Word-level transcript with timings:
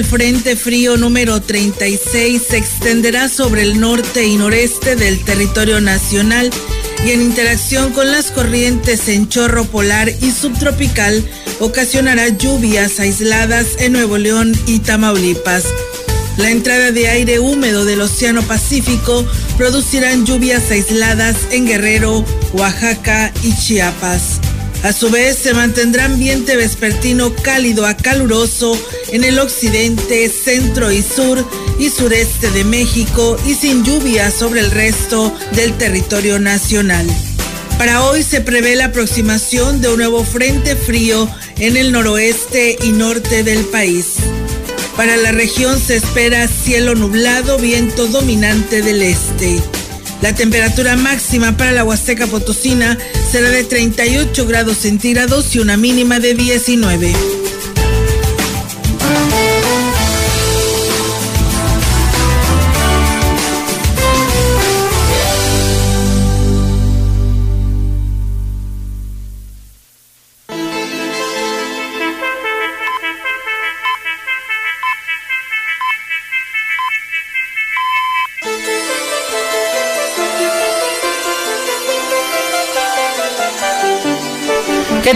Para 0.00 0.14
hoy 0.14 0.20
el 0.20 0.32
Frente 0.32 0.56
Frío 0.56 0.96
número 0.96 1.40
36 1.42 2.42
se 2.48 2.56
extenderá 2.56 3.28
sobre 3.28 3.62
el 3.62 3.80
norte 3.80 4.24
y 4.24 4.36
noreste 4.36 4.96
del 4.96 5.22
territorio 5.24 5.80
nacional 5.80 6.50
y 7.04 7.10
en 7.10 7.20
interacción 7.20 7.92
con 7.92 8.10
las 8.10 8.30
corrientes 8.30 9.08
en 9.08 9.28
chorro 9.28 9.64
polar 9.64 10.08
y 10.08 10.30
subtropical 10.30 11.22
ocasionará 11.58 12.28
lluvias 12.28 12.98
aisladas 12.98 13.66
en 13.78 13.92
Nuevo 13.92 14.16
León 14.16 14.52
y 14.66 14.78
Tamaulipas. 14.78 15.64
La 16.38 16.50
entrada 16.50 16.92
de 16.92 17.08
aire 17.08 17.38
húmedo 17.38 17.84
del 17.84 18.00
Océano 18.00 18.42
Pacífico 18.42 19.26
producirán 19.58 20.24
lluvias 20.24 20.70
aisladas 20.70 21.36
en 21.50 21.66
Guerrero, 21.66 22.24
Oaxaca 22.52 23.32
y 23.42 23.54
Chiapas. 23.54 24.40
A 24.82 24.94
su 24.94 25.10
vez, 25.10 25.36
se 25.36 25.52
mantendrá 25.52 26.06
ambiente 26.06 26.56
vespertino 26.56 27.34
cálido 27.34 27.84
a 27.84 27.96
caluroso 27.96 28.72
en 29.12 29.24
el 29.24 29.38
occidente, 29.38 30.30
centro 30.30 30.90
y 30.90 31.02
sur 31.02 31.46
y 31.78 31.90
sureste 31.90 32.50
de 32.50 32.64
México 32.64 33.36
y 33.46 33.54
sin 33.54 33.84
lluvia 33.84 34.30
sobre 34.30 34.60
el 34.60 34.70
resto 34.70 35.34
del 35.52 35.76
territorio 35.76 36.38
nacional. 36.38 37.06
Para 37.76 38.04
hoy 38.04 38.22
se 38.22 38.40
prevé 38.40 38.74
la 38.74 38.86
aproximación 38.86 39.82
de 39.82 39.88
un 39.88 39.98
nuevo 39.98 40.24
frente 40.24 40.76
frío 40.76 41.28
en 41.58 41.76
el 41.76 41.92
noroeste 41.92 42.78
y 42.82 42.92
norte 42.92 43.42
del 43.42 43.66
país. 43.66 44.16
Para 44.96 45.16
la 45.16 45.32
región 45.32 45.78
se 45.78 45.96
espera 45.96 46.48
cielo 46.48 46.94
nublado, 46.94 47.58
viento 47.58 48.06
dominante 48.06 48.82
del 48.82 49.02
este. 49.02 49.60
La 50.22 50.34
temperatura 50.34 50.96
máxima 50.96 51.56
para 51.56 51.72
la 51.72 51.84
Huasteca 51.84 52.26
Potosina 52.26 52.98
será 53.30 53.48
de 53.50 53.64
38 53.64 54.46
grados 54.46 54.76
centígrados 54.76 55.54
y 55.54 55.60
una 55.60 55.76
mínima 55.76 56.20
de 56.20 56.34
19. 56.34 57.39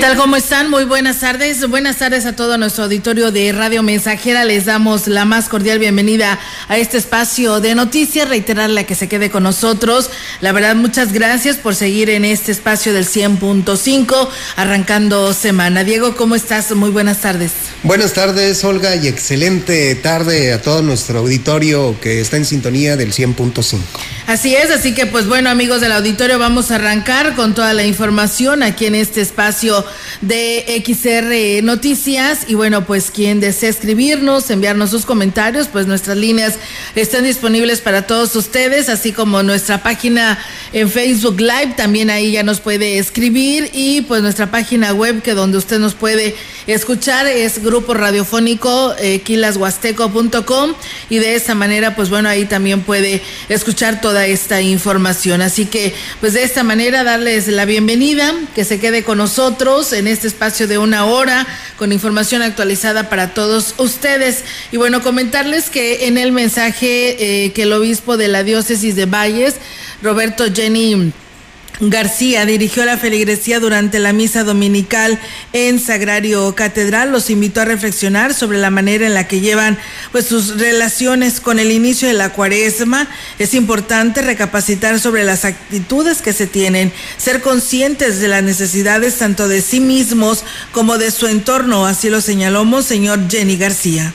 Tal? 0.08 0.16
¿Cómo 0.18 0.36
están? 0.36 0.68
Muy 0.68 0.84
buenas 0.84 1.20
tardes. 1.20 1.66
Buenas 1.66 1.96
tardes 1.96 2.26
a 2.26 2.36
todo 2.36 2.58
nuestro 2.58 2.84
auditorio 2.84 3.32
de 3.32 3.52
Radio 3.52 3.82
Mensajera. 3.82 4.44
Les 4.44 4.66
damos 4.66 5.06
la 5.06 5.24
más 5.24 5.48
cordial 5.48 5.78
bienvenida 5.78 6.38
a 6.68 6.76
este 6.76 6.98
espacio 6.98 7.60
de 7.60 7.74
noticias. 7.74 8.28
Reiterarle 8.28 8.84
que 8.84 8.96
se 8.96 9.08
quede 9.08 9.30
con 9.30 9.44
nosotros. 9.44 10.10
La 10.42 10.52
verdad, 10.52 10.76
muchas 10.76 11.14
gracias 11.14 11.56
por 11.56 11.74
seguir 11.74 12.10
en 12.10 12.26
este 12.26 12.52
espacio 12.52 12.92
del 12.92 13.06
100.5, 13.06 14.28
arrancando 14.56 15.32
semana. 15.32 15.84
Diego, 15.84 16.14
¿cómo 16.16 16.34
estás? 16.34 16.70
Muy 16.74 16.90
buenas 16.90 17.22
tardes. 17.22 17.52
Buenas 17.82 18.12
tardes, 18.12 18.62
Olga, 18.62 18.96
y 18.96 19.08
excelente 19.08 19.94
tarde 19.94 20.52
a 20.52 20.60
todo 20.60 20.82
nuestro 20.82 21.20
auditorio 21.20 21.98
que 22.02 22.20
está 22.20 22.36
en 22.36 22.44
sintonía 22.44 22.98
del 22.98 23.14
100.5. 23.14 23.78
Así 24.26 24.54
es, 24.56 24.70
así 24.70 24.94
que 24.94 25.04
pues 25.04 25.26
bueno 25.26 25.50
amigos 25.50 25.82
del 25.82 25.92
auditorio, 25.92 26.38
vamos 26.38 26.70
a 26.70 26.76
arrancar 26.76 27.34
con 27.34 27.54
toda 27.54 27.74
la 27.74 27.84
información 27.84 28.62
aquí 28.62 28.86
en 28.86 28.94
este 28.94 29.20
espacio 29.20 29.84
de 30.22 30.82
XR 30.82 31.62
Noticias. 31.62 32.46
Y 32.48 32.54
bueno 32.54 32.86
pues 32.86 33.10
quien 33.10 33.38
desee 33.40 33.68
escribirnos, 33.68 34.48
enviarnos 34.48 34.88
sus 34.88 35.04
comentarios, 35.04 35.68
pues 35.68 35.86
nuestras 35.86 36.16
líneas 36.16 36.54
están 36.94 37.24
disponibles 37.24 37.82
para 37.82 38.06
todos 38.06 38.34
ustedes, 38.34 38.88
así 38.88 39.12
como 39.12 39.42
nuestra 39.42 39.82
página 39.82 40.38
en 40.72 40.88
Facebook 40.88 41.38
Live, 41.38 41.74
también 41.76 42.08
ahí 42.08 42.32
ya 42.32 42.42
nos 42.42 42.60
puede 42.60 42.96
escribir. 42.96 43.68
Y 43.74 44.00
pues 44.02 44.22
nuestra 44.22 44.50
página 44.50 44.94
web 44.94 45.20
que 45.20 45.34
donde 45.34 45.58
usted 45.58 45.78
nos 45.78 45.92
puede 45.92 46.34
escuchar 46.66 47.26
es 47.26 47.62
grupo 47.62 47.92
radiofónico 47.92 48.94
eh, 48.98 49.20
quilashuasteco.com 49.20 50.72
y 51.10 51.18
de 51.18 51.34
esa 51.34 51.54
manera 51.54 51.94
pues 51.94 52.08
bueno 52.08 52.30
ahí 52.30 52.46
también 52.46 52.80
puede 52.80 53.20
escuchar 53.50 54.00
todo 54.00 54.13
esta 54.22 54.60
información. 54.62 55.42
Así 55.42 55.66
que, 55.66 55.94
pues 56.20 56.34
de 56.34 56.44
esta 56.44 56.62
manera, 56.62 57.04
darles 57.04 57.48
la 57.48 57.64
bienvenida, 57.64 58.32
que 58.54 58.64
se 58.64 58.78
quede 58.78 59.02
con 59.02 59.18
nosotros 59.18 59.92
en 59.92 60.06
este 60.06 60.28
espacio 60.28 60.68
de 60.68 60.78
una 60.78 61.06
hora 61.06 61.46
con 61.76 61.92
información 61.92 62.42
actualizada 62.42 63.08
para 63.08 63.34
todos 63.34 63.74
ustedes. 63.78 64.44
Y 64.72 64.76
bueno, 64.76 65.02
comentarles 65.02 65.70
que 65.70 66.06
en 66.06 66.18
el 66.18 66.32
mensaje 66.32 67.44
eh, 67.44 67.52
que 67.52 67.62
el 67.62 67.72
obispo 67.72 68.16
de 68.16 68.28
la 68.28 68.44
diócesis 68.44 68.96
de 68.96 69.06
Valles, 69.06 69.56
Roberto 70.02 70.44
Jenny 70.52 71.12
García 71.80 72.46
dirigió 72.46 72.84
la 72.84 72.96
feligresía 72.96 73.58
durante 73.58 73.98
la 73.98 74.12
misa 74.12 74.44
dominical 74.44 75.18
en 75.52 75.80
Sagrario 75.80 76.54
Catedral. 76.54 77.10
Los 77.10 77.30
invitó 77.30 77.62
a 77.62 77.64
reflexionar 77.64 78.32
sobre 78.32 78.58
la 78.58 78.70
manera 78.70 79.06
en 79.06 79.14
la 79.14 79.26
que 79.26 79.40
llevan 79.40 79.76
pues 80.12 80.26
sus 80.26 80.60
relaciones 80.60 81.40
con 81.40 81.58
el 81.58 81.72
inicio 81.72 82.06
de 82.06 82.14
la 82.14 82.30
cuaresma. 82.30 83.08
Es 83.40 83.54
importante 83.54 84.22
recapacitar 84.22 85.00
sobre 85.00 85.24
las 85.24 85.44
actitudes 85.44 86.22
que 86.22 86.32
se 86.32 86.46
tienen, 86.46 86.92
ser 87.16 87.40
conscientes 87.40 88.20
de 88.20 88.28
las 88.28 88.44
necesidades 88.44 89.16
tanto 89.16 89.48
de 89.48 89.60
sí 89.60 89.80
mismos 89.80 90.44
como 90.70 90.96
de 90.96 91.10
su 91.10 91.26
entorno. 91.26 91.86
Así 91.86 92.08
lo 92.08 92.20
señaló 92.20 92.64
Monseñor 92.64 93.28
Jenny 93.28 93.56
García 93.56 94.14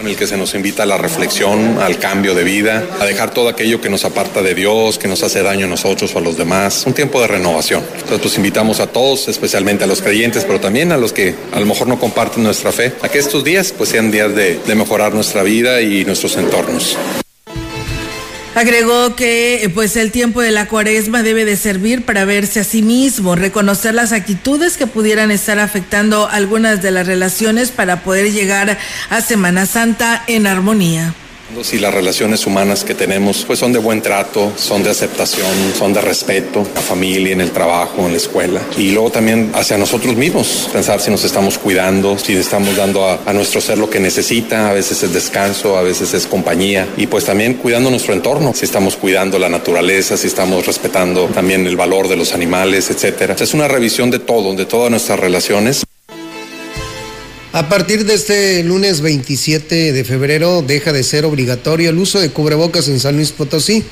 con 0.00 0.08
el 0.08 0.16
que 0.16 0.26
se 0.26 0.38
nos 0.38 0.54
invita 0.54 0.84
a 0.84 0.86
la 0.86 0.96
reflexión, 0.96 1.76
al 1.78 1.98
cambio 1.98 2.34
de 2.34 2.42
vida, 2.42 2.86
a 3.00 3.04
dejar 3.04 3.34
todo 3.34 3.50
aquello 3.50 3.82
que 3.82 3.90
nos 3.90 4.06
aparta 4.06 4.40
de 4.40 4.54
Dios, 4.54 4.96
que 4.96 5.08
nos 5.08 5.22
hace 5.22 5.42
daño 5.42 5.66
a 5.66 5.68
nosotros 5.68 6.14
o 6.14 6.18
a 6.18 6.20
los 6.22 6.38
demás. 6.38 6.84
Un 6.86 6.94
tiempo 6.94 7.20
de 7.20 7.26
renovación. 7.26 7.84
Entonces, 7.92 8.18
pues 8.20 8.36
invitamos 8.38 8.80
a 8.80 8.86
todos, 8.86 9.28
especialmente 9.28 9.84
a 9.84 9.86
los 9.86 10.00
creyentes, 10.00 10.44
pero 10.46 10.58
también 10.58 10.90
a 10.92 10.96
los 10.96 11.12
que 11.12 11.34
a 11.52 11.60
lo 11.60 11.66
mejor 11.66 11.86
no 11.86 12.00
comparten 12.00 12.42
nuestra 12.42 12.72
fe, 12.72 12.94
a 13.02 13.10
que 13.10 13.18
estos 13.18 13.44
días 13.44 13.74
pues 13.76 13.90
sean 13.90 14.10
días 14.10 14.34
de 14.34 14.74
mejorar 14.74 15.12
nuestra 15.12 15.42
vida 15.42 15.82
y 15.82 16.06
nuestros 16.06 16.34
entornos. 16.38 16.96
Agregó 18.60 19.16
que 19.16 19.70
pues 19.72 19.96
el 19.96 20.12
tiempo 20.12 20.42
de 20.42 20.50
la 20.50 20.68
cuaresma 20.68 21.22
debe 21.22 21.46
de 21.46 21.56
servir 21.56 22.04
para 22.04 22.26
verse 22.26 22.60
a 22.60 22.64
sí 22.64 22.82
mismo, 22.82 23.34
reconocer 23.34 23.94
las 23.94 24.12
actitudes 24.12 24.76
que 24.76 24.86
pudieran 24.86 25.30
estar 25.30 25.58
afectando 25.58 26.28
algunas 26.28 26.82
de 26.82 26.90
las 26.90 27.06
relaciones 27.06 27.70
para 27.70 28.02
poder 28.02 28.32
llegar 28.32 28.76
a 29.08 29.20
Semana 29.22 29.64
Santa 29.64 30.24
en 30.26 30.46
armonía. 30.46 31.14
Si 31.62 31.78
las 31.78 31.92
relaciones 31.92 32.46
humanas 32.46 32.84
que 32.84 32.94
tenemos 32.94 33.44
pues 33.46 33.58
son 33.58 33.72
de 33.72 33.78
buen 33.78 34.00
trato, 34.00 34.52
son 34.56 34.82
de 34.82 34.90
aceptación, 34.90 35.46
son 35.78 35.92
de 35.92 36.00
respeto, 36.00 36.66
la 36.74 36.80
familia, 36.80 37.32
en 37.32 37.40
el 37.40 37.50
trabajo, 37.50 38.06
en 38.06 38.12
la 38.12 38.16
escuela. 38.16 38.60
Y 38.78 38.92
luego 38.92 39.10
también 39.10 39.52
hacia 39.54 39.76
nosotros 39.76 40.16
mismos, 40.16 40.68
pensar 40.72 41.00
si 41.00 41.10
nos 41.10 41.22
estamos 41.22 41.58
cuidando, 41.58 42.18
si 42.18 42.34
estamos 42.34 42.76
dando 42.76 43.04
a, 43.04 43.20
a 43.26 43.32
nuestro 43.32 43.60
ser 43.60 43.78
lo 43.78 43.90
que 43.90 44.00
necesita, 44.00 44.70
a 44.70 44.72
veces 44.72 45.02
es 45.02 45.12
descanso, 45.12 45.76
a 45.76 45.82
veces 45.82 46.14
es 46.14 46.26
compañía. 46.26 46.88
Y 46.96 47.06
pues 47.06 47.24
también 47.24 47.54
cuidando 47.54 47.90
nuestro 47.90 48.14
entorno, 48.14 48.52
si 48.54 48.64
estamos 48.64 48.96
cuidando 48.96 49.38
la 49.38 49.48
naturaleza, 49.48 50.16
si 50.16 50.28
estamos 50.28 50.66
respetando 50.66 51.26
también 51.26 51.66
el 51.66 51.76
valor 51.76 52.08
de 52.08 52.16
los 52.16 52.32
animales, 52.32 52.90
etcétera. 52.90 53.36
Es 53.38 53.54
una 53.54 53.68
revisión 53.68 54.10
de 54.10 54.18
todo, 54.18 54.54
de 54.54 54.64
todas 54.64 54.90
nuestras 54.90 55.20
relaciones. 55.20 55.84
A 57.52 57.68
partir 57.68 58.04
de 58.04 58.14
este 58.14 58.62
lunes 58.62 59.00
27 59.00 59.92
de 59.92 60.04
febrero 60.04 60.62
deja 60.62 60.92
de 60.92 61.02
ser 61.02 61.24
obligatorio 61.24 61.90
el 61.90 61.98
uso 61.98 62.20
de 62.20 62.30
cubrebocas 62.30 62.86
en 62.86 63.00
San 63.00 63.16
Luis 63.16 63.32
Potosí, 63.32 63.82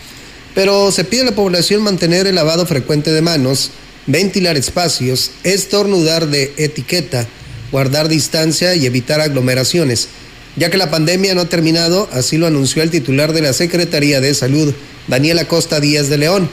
pero 0.55 0.93
se 0.93 1.03
pide 1.03 1.23
a 1.23 1.25
la 1.25 1.35
población 1.35 1.83
mantener 1.83 2.29
el 2.29 2.37
lavado 2.37 2.67
frecuente 2.67 3.11
de 3.11 3.21
manos 3.21 3.73
ventilar 4.07 4.57
espacios, 4.57 5.33
estornudar 5.43 6.29
de 6.29 6.53
etiqueta, 6.57 7.27
guardar 7.73 8.09
distancia 8.09 8.77
y 8.77 8.87
evitar 8.87 9.21
aglomeraciones. 9.21 10.07
Ya 10.55 10.71
que 10.71 10.79
la 10.79 10.93
pandemia 10.93 11.35
no 11.35 11.41
ha 11.41 11.49
terminado, 11.49 12.09
así 12.13 12.39
lo 12.39 12.47
anunció 12.47 12.85
el 12.85 12.91
titular 12.91 13.33
de 13.33 13.43
la 13.43 13.53
Secretaría 13.53 14.21
de 14.21 14.35
Salud, 14.35 14.73
Daniel 15.09 15.41
Acosta 15.41 15.81
Díaz 15.81 16.09
de 16.09 16.19
León. 16.19 16.49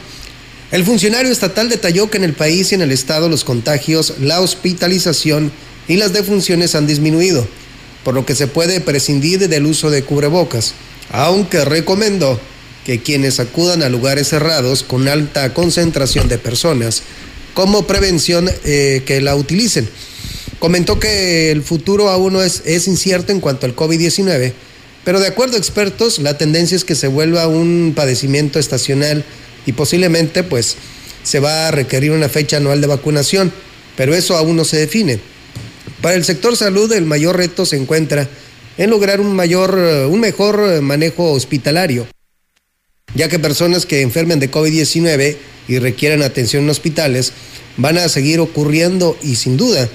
El 0.72 0.84
funcionario 0.84 1.32
estatal 1.32 1.70
detalló 1.70 2.10
que 2.10 2.18
en 2.18 2.24
el 2.24 2.34
país 2.34 2.72
y 2.72 2.76
en 2.76 2.82
el 2.82 2.92
estado 2.92 3.30
los 3.30 3.44
contagios, 3.44 4.16
la 4.20 4.42
hospitalización 4.42 5.52
y 5.88 5.98
las 5.98 6.14
defunciones 6.14 6.76
han 6.76 6.88
disminuido, 6.88 7.48
por 8.04 8.14
lo 8.14 8.26
que 8.26 8.36
se 8.36 8.48
puede 8.48 8.82
prescindir 8.82 9.48
del 9.48 9.66
uso 9.66 9.90
de 9.90 10.04
cubrebocas, 10.04 10.74
aunque 11.12 11.66
recomendó 11.66 12.40
que 12.86 13.02
quienes 13.02 13.40
acudan 13.40 13.84
a 13.84 13.90
lugares 13.90 14.30
cerrados 14.30 14.84
con 14.84 15.08
alta 15.08 15.54
concentración 15.54 16.28
de 16.28 16.38
personas, 16.38 17.02
como 17.54 17.88
prevención 17.88 18.50
eh, 18.64 19.02
que 19.06 19.22
la 19.22 19.36
utilicen. 19.36 19.90
Comentó 20.60 21.00
que 21.00 21.52
el 21.52 21.64
futuro 21.64 22.10
aún 22.10 22.34
no 22.34 22.44
es, 22.44 22.62
es 22.66 22.88
incierto 22.88 23.32
en 23.32 23.40
cuanto 23.40 23.66
al 23.66 23.76
COVID-19, 23.76 24.54
pero 25.04 25.20
de 25.20 25.28
acuerdo 25.28 25.56
a 25.56 25.60
expertos, 25.60 26.20
la 26.20 26.38
tendencia 26.38 26.76
es 26.76 26.84
que 26.84 26.96
se 26.96 27.08
vuelva 27.08 27.48
un 27.48 27.94
padecimiento 27.96 28.60
estacional 28.60 29.24
y 29.66 29.74
posiblemente 29.74 30.44
pues 30.44 30.76
se 31.24 31.40
va 31.40 31.68
a 31.68 31.72
requerir 31.72 32.12
una 32.12 32.30
fecha 32.30 32.58
anual 32.58 32.82
de 32.82 32.88
vacunación, 32.88 33.52
pero 33.96 34.14
eso 34.14 34.38
aún 34.38 34.56
no 34.56 34.66
se 34.66 34.78
define. 34.78 35.20
Para 36.06 36.18
el 36.18 36.24
sector 36.24 36.56
salud 36.56 36.94
el 36.94 37.08
mayor 37.08 37.36
reto 37.36 37.66
se 37.66 37.78
encuentra 37.78 38.30
en 38.78 38.92
lograr 38.92 39.20
un 39.20 39.36
mayor 39.36 39.74
un 40.08 40.20
mejor 40.20 40.80
manejo 40.84 41.32
hospitalario, 41.32 42.06
ya 43.16 43.28
que 43.28 43.40
personas 43.40 43.88
que 43.88 44.02
enfermen 44.02 44.40
de 44.40 44.52
COVID-19 44.52 45.36
y 45.68 45.80
requieren 45.80 46.22
atención 46.22 46.66
en 46.66 46.70
hospitales 46.70 47.34
van 47.78 47.98
a 47.98 48.08
seguir 48.08 48.40
ocurriendo 48.40 49.18
y 49.24 49.38
sin 49.38 49.58
duda 49.58 49.90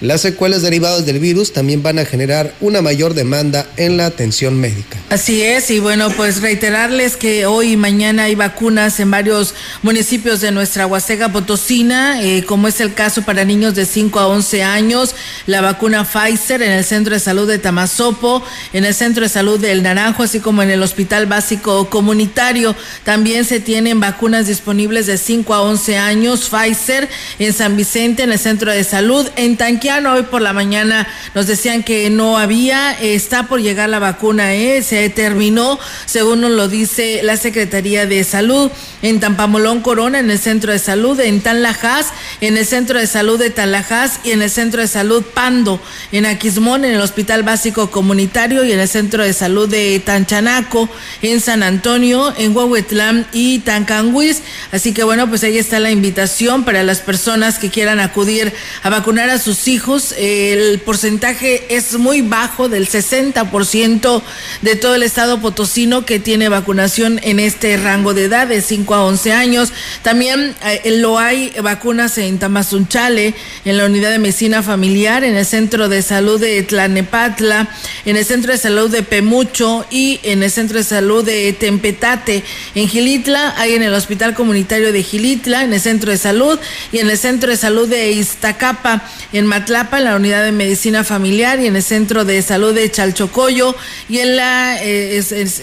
las 0.00 0.20
secuelas 0.20 0.62
derivadas 0.62 1.06
del 1.06 1.18
virus 1.18 1.52
también 1.52 1.82
van 1.82 1.98
a 1.98 2.04
generar 2.04 2.52
una 2.60 2.82
mayor 2.82 3.14
demanda 3.14 3.66
en 3.76 3.96
la 3.96 4.06
atención 4.06 4.58
médica. 4.60 4.98
Así 5.08 5.42
es, 5.42 5.70
y 5.70 5.78
bueno, 5.78 6.10
pues 6.10 6.42
reiterarles 6.42 7.16
que 7.16 7.46
hoy 7.46 7.72
y 7.72 7.76
mañana 7.76 8.24
hay 8.24 8.34
vacunas 8.34 9.00
en 9.00 9.10
varios 9.10 9.54
municipios 9.82 10.40
de 10.40 10.52
nuestra 10.52 10.86
Huasteca 10.86 11.32
Potosina, 11.32 12.22
eh, 12.22 12.44
como 12.44 12.68
es 12.68 12.80
el 12.80 12.92
caso 12.92 13.22
para 13.22 13.44
niños 13.44 13.74
de 13.74 13.86
5 13.86 14.20
a 14.20 14.26
11 14.28 14.62
años, 14.62 15.14
la 15.46 15.60
vacuna 15.60 16.04
Pfizer 16.04 16.62
en 16.62 16.72
el 16.72 16.84
Centro 16.84 17.14
de 17.14 17.20
Salud 17.20 17.48
de 17.48 17.58
Tamazopo, 17.58 18.44
en 18.72 18.84
el 18.84 18.94
Centro 18.94 19.22
de 19.22 19.28
Salud 19.28 19.58
del 19.58 19.82
Naranjo, 19.82 20.22
así 20.22 20.40
como 20.40 20.62
en 20.62 20.70
el 20.70 20.82
Hospital 20.82 21.26
Básico 21.26 21.88
Comunitario. 21.88 22.76
También 23.04 23.44
se 23.44 23.60
tienen 23.60 24.00
vacunas 24.00 24.46
disponibles 24.46 25.06
de 25.06 25.16
5 25.16 25.54
a 25.54 25.62
11 25.62 25.96
años, 25.96 26.50
Pfizer 26.50 27.08
en 27.38 27.52
San 27.52 27.76
Vicente, 27.76 28.24
en 28.24 28.32
el 28.32 28.38
Centro 28.38 28.70
de 28.70 28.84
Salud, 28.84 29.26
en 29.36 29.56
Tanque 29.56 29.85
hoy 29.88 30.22
por 30.24 30.42
la 30.42 30.52
mañana 30.52 31.06
nos 31.34 31.46
decían 31.46 31.84
que 31.84 32.10
no 32.10 32.38
había, 32.38 32.92
está 32.92 33.46
por 33.46 33.60
llegar 33.60 33.88
la 33.88 34.00
vacuna, 34.00 34.52
¿eh? 34.52 34.82
se 34.82 35.08
terminó, 35.10 35.78
según 36.06 36.40
nos 36.40 36.50
lo 36.50 36.66
dice 36.66 37.20
la 37.22 37.36
Secretaría 37.36 38.04
de 38.04 38.24
Salud, 38.24 38.70
en 39.02 39.20
Tampamolón 39.20 39.82
Corona, 39.82 40.18
en 40.18 40.28
el 40.28 40.40
Centro 40.40 40.72
de 40.72 40.80
Salud, 40.80 41.20
en 41.20 41.40
Tanlajas, 41.40 42.08
en 42.40 42.56
el 42.56 42.66
Centro 42.66 42.98
de 42.98 43.06
Salud 43.06 43.38
de 43.38 43.50
Tanlajas 43.50 44.18
y 44.24 44.32
en 44.32 44.42
el 44.42 44.50
Centro 44.50 44.80
de 44.80 44.88
Salud 44.88 45.22
Pando, 45.22 45.80
en 46.10 46.26
Aquismón, 46.26 46.84
en 46.84 46.94
el 46.94 47.00
Hospital 47.00 47.44
Básico 47.44 47.90
Comunitario 47.92 48.64
y 48.64 48.72
en 48.72 48.80
el 48.80 48.88
Centro 48.88 49.22
de 49.22 49.32
Salud 49.32 49.68
de 49.68 50.00
Tanchanaco, 50.00 50.88
en 51.22 51.40
San 51.40 51.62
Antonio, 51.62 52.34
en 52.36 52.56
Huehuetlán 52.56 53.28
y 53.32 53.60
Tancanguis. 53.60 54.42
Así 54.72 54.92
que 54.92 55.04
bueno, 55.04 55.28
pues 55.28 55.44
ahí 55.44 55.58
está 55.58 55.78
la 55.78 55.92
invitación 55.92 56.64
para 56.64 56.82
las 56.82 56.98
personas 56.98 57.60
que 57.60 57.70
quieran 57.70 58.00
acudir 58.00 58.52
a 58.82 58.90
vacunar 58.90 59.30
a 59.30 59.38
sus 59.38 59.68
hijos 59.68 59.75
hijos, 59.76 60.14
el 60.16 60.80
porcentaje 60.80 61.76
es 61.76 61.98
muy 61.98 62.22
bajo, 62.22 62.70
del 62.70 62.88
60% 62.88 64.22
de 64.62 64.74
todo 64.74 64.94
el 64.94 65.02
estado 65.02 65.38
potosino 65.42 66.06
que 66.06 66.18
tiene 66.18 66.48
vacunación 66.48 67.20
en 67.22 67.38
este 67.38 67.76
rango 67.76 68.14
de 68.14 68.24
edad, 68.24 68.46
de 68.46 68.62
5 68.62 68.94
a 68.94 69.04
11 69.04 69.32
años. 69.34 69.72
También 70.00 70.54
eh, 70.64 70.96
lo 70.96 71.18
hay 71.18 71.52
vacunas 71.62 72.16
en 72.16 72.38
Tamazunchale, 72.38 73.34
en 73.66 73.76
la 73.76 73.84
unidad 73.84 74.10
de 74.10 74.18
medicina 74.18 74.62
familiar, 74.62 75.24
en 75.24 75.36
el 75.36 75.44
centro 75.44 75.90
de 75.90 76.00
salud 76.00 76.40
de 76.40 76.62
Tlanepatla, 76.62 77.68
en 78.06 78.16
el 78.16 78.24
centro 78.24 78.52
de 78.52 78.58
salud 78.58 78.90
de 78.90 79.02
Pemucho 79.02 79.84
y 79.90 80.20
en 80.22 80.42
el 80.42 80.50
centro 80.50 80.78
de 80.78 80.84
salud 80.84 81.22
de 81.22 81.52
Tempetate. 81.52 82.42
En 82.74 82.88
Gilitla 82.88 83.54
hay 83.58 83.74
en 83.74 83.82
el 83.82 83.92
hospital 83.92 84.32
comunitario 84.32 84.90
de 84.90 85.02
Gilitla, 85.02 85.64
en 85.64 85.74
el 85.74 85.80
centro 85.82 86.10
de 86.10 86.16
salud 86.16 86.58
y 86.92 87.00
en 87.00 87.10
el 87.10 87.18
centro 87.18 87.50
de 87.50 87.58
salud 87.58 87.86
de 87.86 88.12
Iztacapa, 88.12 89.06
en 89.34 89.46
En 89.68 90.04
la 90.04 90.14
unidad 90.14 90.44
de 90.44 90.52
medicina 90.52 91.02
familiar 91.02 91.58
y 91.58 91.66
en 91.66 91.74
el 91.74 91.82
centro 91.82 92.24
de 92.24 92.40
salud 92.40 92.72
de 92.72 92.88
Chalchocoyo 92.88 93.74
y 94.08 94.20
en 94.20 94.36
la 94.36 94.80
eh, 94.80 95.20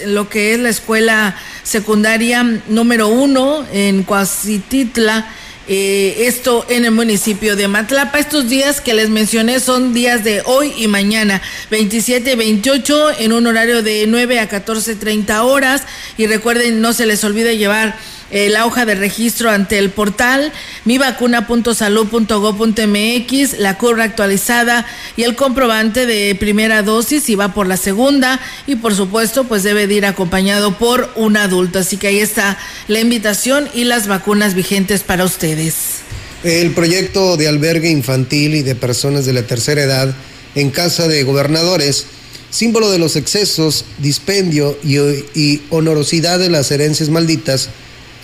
lo 0.08 0.28
que 0.28 0.52
es 0.52 0.60
la 0.60 0.68
escuela 0.68 1.34
secundaria 1.62 2.42
número 2.68 3.08
uno 3.08 3.64
en 3.72 4.02
Cuasititla. 4.02 5.26
Eh, 5.66 6.26
esto 6.26 6.66
en 6.68 6.84
el 6.84 6.90
municipio 6.90 7.56
de 7.56 7.66
Matlapa. 7.66 8.18
Estos 8.18 8.50
días 8.50 8.82
que 8.82 8.92
les 8.92 9.08
mencioné 9.08 9.58
son 9.58 9.94
días 9.94 10.22
de 10.22 10.42
hoy 10.44 10.74
y 10.76 10.86
mañana, 10.86 11.40
27 11.70 12.32
y 12.32 12.36
28, 12.36 13.20
en 13.20 13.32
un 13.32 13.46
horario 13.46 13.82
de 13.82 14.04
9 14.06 14.38
a 14.38 14.50
14.30 14.50 15.40
horas. 15.44 15.84
Y 16.18 16.26
recuerden, 16.26 16.82
no 16.82 16.92
se 16.92 17.06
les 17.06 17.24
olvide 17.24 17.56
llevar 17.56 17.96
eh, 18.34 18.50
la 18.50 18.66
hoja 18.66 18.84
de 18.84 18.96
registro 18.96 19.48
ante 19.48 19.78
el 19.78 19.90
portal 19.90 20.52
mivacuna.salud.gov.mx, 20.86 23.58
la 23.60 23.78
curva 23.78 24.02
actualizada 24.02 24.84
y 25.16 25.22
el 25.22 25.36
comprobante 25.36 26.04
de 26.04 26.34
primera 26.34 26.82
dosis 26.82 27.22
si 27.22 27.36
va 27.36 27.54
por 27.54 27.68
la 27.68 27.76
segunda 27.76 28.40
y 28.66 28.74
por 28.74 28.96
supuesto 28.96 29.44
pues 29.44 29.62
debe 29.62 29.86
de 29.86 29.94
ir 29.94 30.04
acompañado 30.04 30.76
por 30.76 31.12
un 31.14 31.36
adulto. 31.36 31.78
Así 31.78 31.96
que 31.96 32.08
ahí 32.08 32.18
está 32.18 32.58
la 32.88 32.98
invitación 32.98 33.68
y 33.72 33.84
las 33.84 34.08
vacunas 34.08 34.54
vigentes 34.54 35.04
para 35.04 35.24
ustedes. 35.24 36.00
El 36.42 36.72
proyecto 36.72 37.36
de 37.36 37.46
albergue 37.46 37.88
infantil 37.88 38.56
y 38.56 38.62
de 38.62 38.74
personas 38.74 39.26
de 39.26 39.32
la 39.32 39.44
tercera 39.44 39.84
edad 39.84 40.12
en 40.56 40.70
casa 40.70 41.06
de 41.06 41.22
gobernadores 41.22 42.06
símbolo 42.50 42.90
de 42.90 42.98
los 42.98 43.14
excesos, 43.16 43.84
dispendio 43.98 44.78
y, 44.84 44.98
y, 45.34 45.62
honorosidad 45.70 46.38
de 46.38 46.50
las 46.50 46.70
herencias 46.70 47.08
malditas, 47.08 47.70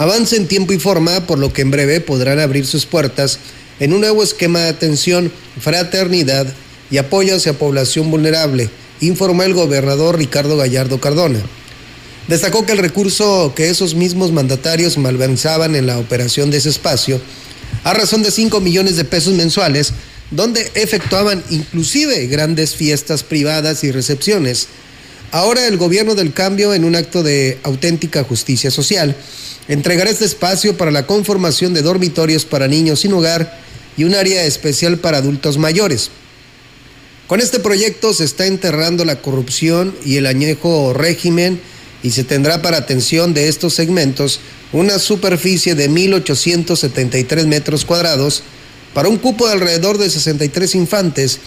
avanza 0.00 0.36
en 0.36 0.48
tiempo 0.48 0.72
y 0.72 0.78
forma, 0.78 1.26
por 1.26 1.38
lo 1.38 1.52
que 1.52 1.60
en 1.60 1.70
breve 1.70 2.00
podrán 2.00 2.40
abrir 2.40 2.64
sus 2.64 2.86
puertas 2.86 3.38
en 3.80 3.92
un 3.92 4.00
nuevo 4.00 4.22
esquema 4.22 4.60
de 4.60 4.70
atención, 4.70 5.30
fraternidad 5.60 6.46
y 6.90 6.96
apoyo 6.96 7.36
hacia 7.36 7.58
población 7.58 8.10
vulnerable, 8.10 8.70
informó 9.02 9.42
el 9.42 9.52
gobernador 9.52 10.16
Ricardo 10.16 10.56
Gallardo 10.56 11.02
Cardona. 11.02 11.40
Destacó 12.28 12.64
que 12.64 12.72
el 12.72 12.78
recurso 12.78 13.52
que 13.54 13.68
esos 13.68 13.94
mismos 13.94 14.32
mandatarios 14.32 14.96
malversaban 14.96 15.76
en 15.76 15.86
la 15.86 15.98
operación 15.98 16.50
de 16.50 16.56
ese 16.56 16.70
espacio, 16.70 17.20
a 17.84 17.92
razón 17.92 18.22
de 18.22 18.30
5 18.30 18.58
millones 18.62 18.96
de 18.96 19.04
pesos 19.04 19.34
mensuales, 19.34 19.92
donde 20.30 20.70
efectuaban 20.76 21.44
inclusive 21.50 22.26
grandes 22.26 22.74
fiestas 22.74 23.22
privadas 23.22 23.84
y 23.84 23.92
recepciones. 23.92 24.68
Ahora 25.32 25.68
el 25.68 25.76
gobierno 25.76 26.16
del 26.16 26.32
cambio, 26.32 26.74
en 26.74 26.84
un 26.84 26.96
acto 26.96 27.22
de 27.22 27.58
auténtica 27.62 28.24
justicia 28.24 28.70
social, 28.70 29.14
entregará 29.68 30.10
este 30.10 30.24
espacio 30.24 30.76
para 30.76 30.90
la 30.90 31.06
conformación 31.06 31.72
de 31.72 31.82
dormitorios 31.82 32.44
para 32.44 32.66
niños 32.66 33.00
sin 33.00 33.12
hogar 33.12 33.60
y 33.96 34.04
un 34.04 34.14
área 34.14 34.44
especial 34.44 34.98
para 34.98 35.18
adultos 35.18 35.56
mayores. 35.56 36.10
Con 37.28 37.40
este 37.40 37.60
proyecto 37.60 38.12
se 38.12 38.24
está 38.24 38.46
enterrando 38.46 39.04
la 39.04 39.22
corrupción 39.22 39.94
y 40.04 40.16
el 40.16 40.26
añejo 40.26 40.94
régimen 40.94 41.60
y 42.02 42.10
se 42.10 42.24
tendrá 42.24 42.60
para 42.60 42.78
atención 42.78 43.32
de 43.32 43.46
estos 43.46 43.74
segmentos 43.74 44.40
una 44.72 44.98
superficie 44.98 45.76
de 45.76 45.88
1.873 45.88 47.46
metros 47.46 47.84
cuadrados 47.84 48.42
para 48.94 49.08
un 49.08 49.18
cupo 49.18 49.46
de 49.46 49.52
alrededor 49.52 49.98
de 49.98 50.10
63 50.10 50.74
infantes, 50.74 51.38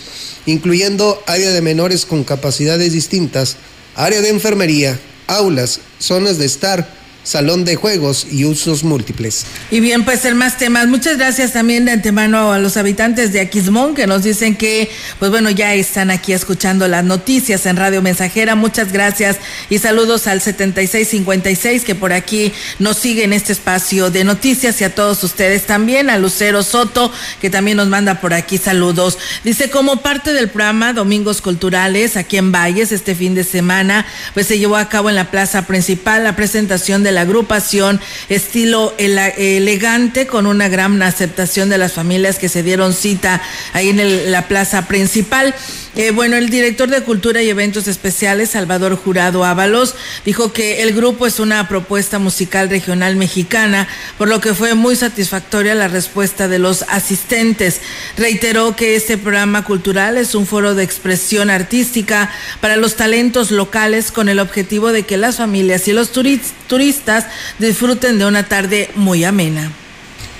incluyendo 0.45 1.21
área 1.25 1.51
de 1.51 1.61
menores 1.61 2.05
con 2.05 2.23
capacidades 2.23 2.93
distintas, 2.93 3.57
área 3.95 4.21
de 4.21 4.29
enfermería, 4.29 4.99
aulas, 5.27 5.79
zonas 5.99 6.37
de 6.37 6.45
estar, 6.45 6.87
salón 7.23 7.65
de 7.65 7.75
juegos 7.75 8.27
y 8.29 8.45
usos 8.45 8.83
múltiples. 8.83 9.45
Y 9.71 9.79
bien, 9.79 10.03
pues 10.05 10.25
en 10.25 10.37
más 10.37 10.57
temas. 10.57 10.87
Muchas 10.87 11.17
gracias 11.17 11.53
también 11.53 11.85
de 11.85 11.91
antemano 11.91 12.51
a 12.51 12.59
los 12.59 12.77
habitantes 12.77 13.31
de 13.31 13.39
Aquismón 13.39 13.95
que 13.95 14.07
nos 14.07 14.23
dicen 14.23 14.55
que, 14.55 14.89
pues 15.19 15.31
bueno, 15.31 15.49
ya 15.49 15.73
están 15.73 16.11
aquí 16.11 16.33
escuchando 16.33 16.87
las 16.87 17.03
noticias 17.03 17.65
en 17.65 17.77
Radio 17.77 18.01
Mensajera. 18.01 18.55
Muchas 18.55 18.91
gracias 18.91 19.37
y 19.69 19.79
saludos 19.79 20.27
al 20.27 20.41
7656 20.41 21.83
que 21.83 21.95
por 21.95 22.13
aquí 22.13 22.51
nos 22.79 22.97
sigue 22.97 23.23
en 23.23 23.33
este 23.33 23.53
espacio 23.53 24.09
de 24.09 24.23
noticias 24.23 24.79
y 24.81 24.83
a 24.83 24.93
todos 24.93 25.23
ustedes 25.23 25.65
también, 25.65 26.09
a 26.09 26.17
Lucero 26.17 26.63
Soto 26.63 27.11
que 27.41 27.49
también 27.49 27.77
nos 27.77 27.87
manda 27.87 28.19
por 28.19 28.33
aquí 28.33 28.57
saludos. 28.57 29.17
Dice, 29.43 29.69
como 29.69 30.01
parte 30.01 30.33
del 30.33 30.49
programa 30.49 30.93
Domingos 30.93 31.41
Culturales 31.41 32.17
aquí 32.17 32.37
en 32.37 32.51
Valles 32.51 32.91
este 32.91 33.15
fin 33.15 33.33
de 33.35 33.43
semana, 33.43 34.05
pues 34.33 34.47
se 34.47 34.59
llevó 34.59 34.75
a 34.75 34.89
cabo 34.89 35.09
en 35.09 35.15
la 35.15 35.31
plaza 35.31 35.65
principal 35.65 36.23
la 36.23 36.35
presentación 36.35 37.03
de 37.03 37.12
la 37.13 37.21
agrupación, 37.21 38.01
estilo 38.29 38.93
elegante, 38.97 40.27
con 40.27 40.45
una 40.45 40.67
gran 40.67 41.01
aceptación 41.01 41.69
de 41.69 41.77
las 41.77 41.93
familias 41.93 42.39
que 42.39 42.49
se 42.49 42.63
dieron 42.63 42.93
cita 42.93 43.41
ahí 43.73 43.89
en 43.89 44.31
la 44.31 44.47
plaza 44.47 44.87
principal. 44.87 45.55
Eh, 45.95 46.09
bueno, 46.09 46.37
el 46.37 46.49
director 46.49 46.89
de 46.89 47.01
Cultura 47.01 47.43
y 47.43 47.49
Eventos 47.49 47.87
Especiales, 47.87 48.49
Salvador 48.49 48.95
Jurado 48.95 49.45
Ábalos, 49.45 49.93
dijo 50.25 50.51
que 50.51 50.81
el 50.81 50.93
grupo 50.93 51.27
es 51.27 51.39
una 51.39 51.67
propuesta 51.67 52.17
musical 52.17 52.67
regional 52.67 53.15
mexicana, 53.15 53.87
por 54.17 54.27
lo 54.27 54.41
que 54.41 54.55
fue 54.55 54.73
muy 54.73 54.95
satisfactoria 54.95 55.75
la 55.75 55.87
respuesta 55.87 56.47
de 56.47 56.57
los 56.57 56.81
asistentes. 56.89 57.79
Reiteró 58.17 58.75
que 58.75 58.95
este 58.95 59.19
programa 59.19 59.65
cultural 59.65 60.17
es 60.17 60.33
un 60.33 60.47
foro 60.47 60.73
de 60.73 60.83
expresión 60.83 61.51
artística 61.51 62.31
para 62.59 62.75
los 62.75 62.95
talentos 62.95 63.51
locales 63.51 64.11
con 64.11 64.29
el 64.29 64.39
objetivo 64.39 64.91
de 64.91 65.03
que 65.03 65.17
las 65.17 65.35
familias 65.35 65.87
y 65.87 65.93
los 65.93 66.11
turistas 66.11 67.27
disfruten 67.59 68.17
de 68.17 68.25
una 68.25 68.47
tarde 68.47 68.89
muy 68.95 69.23
amena. 69.25 69.71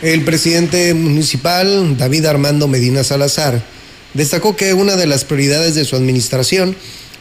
El 0.01 0.23
presidente 0.23 0.95
municipal, 0.95 1.95
David 1.95 2.25
Armando 2.25 2.67
Medina 2.67 3.03
Salazar, 3.03 3.72
Destacó 4.13 4.55
que 4.55 4.73
una 4.73 4.95
de 4.95 5.07
las 5.07 5.25
prioridades 5.25 5.75
de 5.75 5.85
su 5.85 5.95
administración 5.95 6.75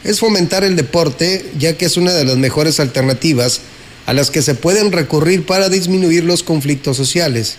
es 0.04 0.20
fomentar 0.20 0.64
el 0.64 0.76
deporte, 0.76 1.44
ya 1.58 1.76
que 1.76 1.86
es 1.86 1.96
una 1.96 2.12
de 2.12 2.24
las 2.24 2.36
mejores 2.36 2.80
alternativas 2.80 3.60
a 4.06 4.12
las 4.12 4.30
que 4.30 4.42
se 4.42 4.54
pueden 4.54 4.92
recurrir 4.92 5.46
para 5.46 5.68
disminuir 5.68 6.24
los 6.24 6.42
conflictos 6.42 6.96
sociales. 6.96 7.56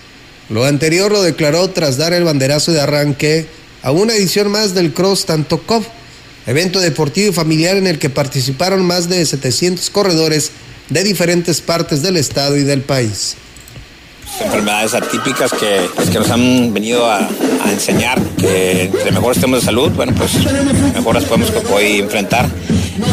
Lo 0.50 0.66
anterior 0.66 1.12
lo 1.12 1.24
declaró 1.24 1.70
tras 1.70 1.98
dar 1.98 2.14
el 2.14 2.26
banderazo 2.26 2.74
de 2.74 2.82
arranque 2.82 3.48
a 3.82 3.92
una 3.92 4.14
edición 4.14 4.52
más 4.52 4.74
del 4.74 4.94
Cross 4.94 5.26
Tantokov, 5.26 5.84
evento 6.46 6.80
deportivo 6.80 7.30
y 7.30 7.34
familiar 7.34 7.78
en 7.78 7.88
el 7.88 7.98
que 7.98 8.10
participaron 8.10 8.86
más 8.86 9.10
de 9.10 9.26
700 9.26 9.90
corredores 9.90 10.52
de 10.90 11.04
diferentes 11.04 11.62
partes 11.62 12.02
del 12.02 12.18
estado 12.18 12.58
y 12.58 12.64
del 12.64 12.82
país 12.82 13.36
enfermedades 14.42 14.94
atípicas 14.94 15.52
que, 15.52 15.90
pues, 15.96 16.10
que 16.10 16.20
nos 16.20 16.30
han 16.30 16.74
venido 16.74 17.10
a, 17.10 17.28
enseñar 17.72 18.22
que 18.38 18.92
de 19.04 19.12
mejor 19.12 19.34
estemos 19.34 19.62
de 19.62 19.66
salud, 19.66 19.90
bueno, 19.94 20.14
pues 20.16 20.32
mejor 20.94 21.16
las 21.16 21.24
podemos 21.24 21.52
hoy 21.72 22.00
enfrentar. 22.00 22.48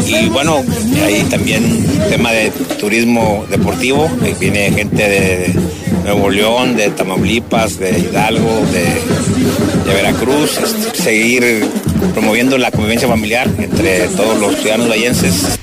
Y 0.05 0.29
bueno, 0.29 0.63
hay 1.03 1.23
también 1.23 1.83
tema 2.09 2.31
de 2.31 2.51
turismo 2.79 3.45
deportivo, 3.49 4.07
viene 4.39 4.71
gente 4.71 5.09
de 5.09 5.55
Nuevo 6.03 6.29
León, 6.29 6.75
de 6.75 6.89
Tamaulipas, 6.89 7.79
de 7.79 7.99
Hidalgo, 7.99 8.61
de, 8.71 9.89
de 9.89 9.93
Veracruz, 9.93 10.57
este, 10.57 11.01
seguir 11.01 11.67
promoviendo 12.13 12.57
la 12.57 12.71
convivencia 12.71 13.07
familiar 13.07 13.49
entre 13.57 14.07
todos 14.09 14.39
los 14.39 14.55
ciudadanos 14.57 14.89
vallenses. 14.89 15.59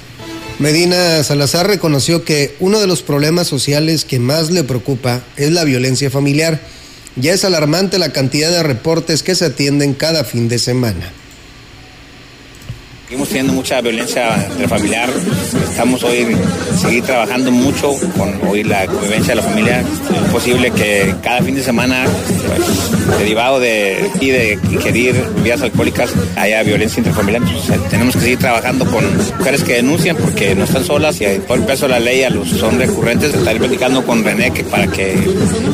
Medina 0.59 1.23
Salazar 1.23 1.69
reconoció 1.69 2.25
que 2.25 2.57
uno 2.59 2.81
de 2.81 2.89
los 2.89 3.03
problemas 3.03 3.47
sociales 3.47 4.05
que 4.05 4.19
más 4.19 4.51
le 4.51 4.65
preocupa 4.65 5.23
es 5.37 5.53
la 5.53 5.63
violencia 5.63 6.11
familiar. 6.11 6.61
Ya 7.15 7.33
es 7.33 7.45
alarmante 7.45 7.97
la 8.01 8.13
cantidad 8.13 8.51
de 8.51 8.65
reportes 8.65 9.23
que 9.23 9.37
se 9.37 9.45
atienden 9.45 9.95
cada 9.95 10.25
fin 10.25 10.49
de 10.49 10.59
semana. 10.59 11.13
Seguimos 13.09 13.29
teniendo 13.29 13.55
mucha 13.55 13.81
violencia 13.81 14.33
familiar. 14.69 15.09
Estamos 15.71 16.05
hoy 16.05 16.27
seguir 16.77 17.03
trabajando 17.05 17.51
mucho 17.51 17.95
con 18.19 18.39
hoy 18.47 18.63
la 18.63 18.85
convivencia 18.87 19.35
de 19.35 19.37
la 19.37 19.49
familia. 19.49 19.81
Es 19.81 20.31
posible 20.31 20.71
que 20.73 21.15
cada 21.23 21.41
fin 21.41 21.55
de 21.55 21.63
semana, 21.63 22.05
pues, 22.05 23.19
derivado 23.19 23.61
de, 23.61 24.11
de 24.21 24.59
ingerir 24.71 25.15
bebidas 25.37 25.63
alcohólicas, 25.63 26.13
haya 26.37 26.63
violencia 26.63 27.01
intrafamiliar. 27.01 27.41
Entonces, 27.45 27.89
tenemos 27.89 28.15
que 28.15 28.21
seguir 28.21 28.39
trabajando 28.41 28.85
con 28.85 29.03
mujeres 29.39 29.65
que 29.65 29.73
denuncian 29.77 30.15
porque 30.15 30.55
no 30.55 30.65
están 30.65 30.85
solas 30.85 31.19
y 31.23 31.25
por 31.39 31.61
el 31.61 31.65
peso 31.65 31.87
de 31.87 31.93
la 31.93 32.01
ley 32.01 32.25
a 32.25 32.29
los 32.29 32.51
son 32.51 32.79
recurrentes. 32.79 33.33
Estaré 33.33 33.59
platicando 33.59 34.05
con 34.05 34.23
René 34.23 34.53
para 34.71 34.87
que 34.87 35.17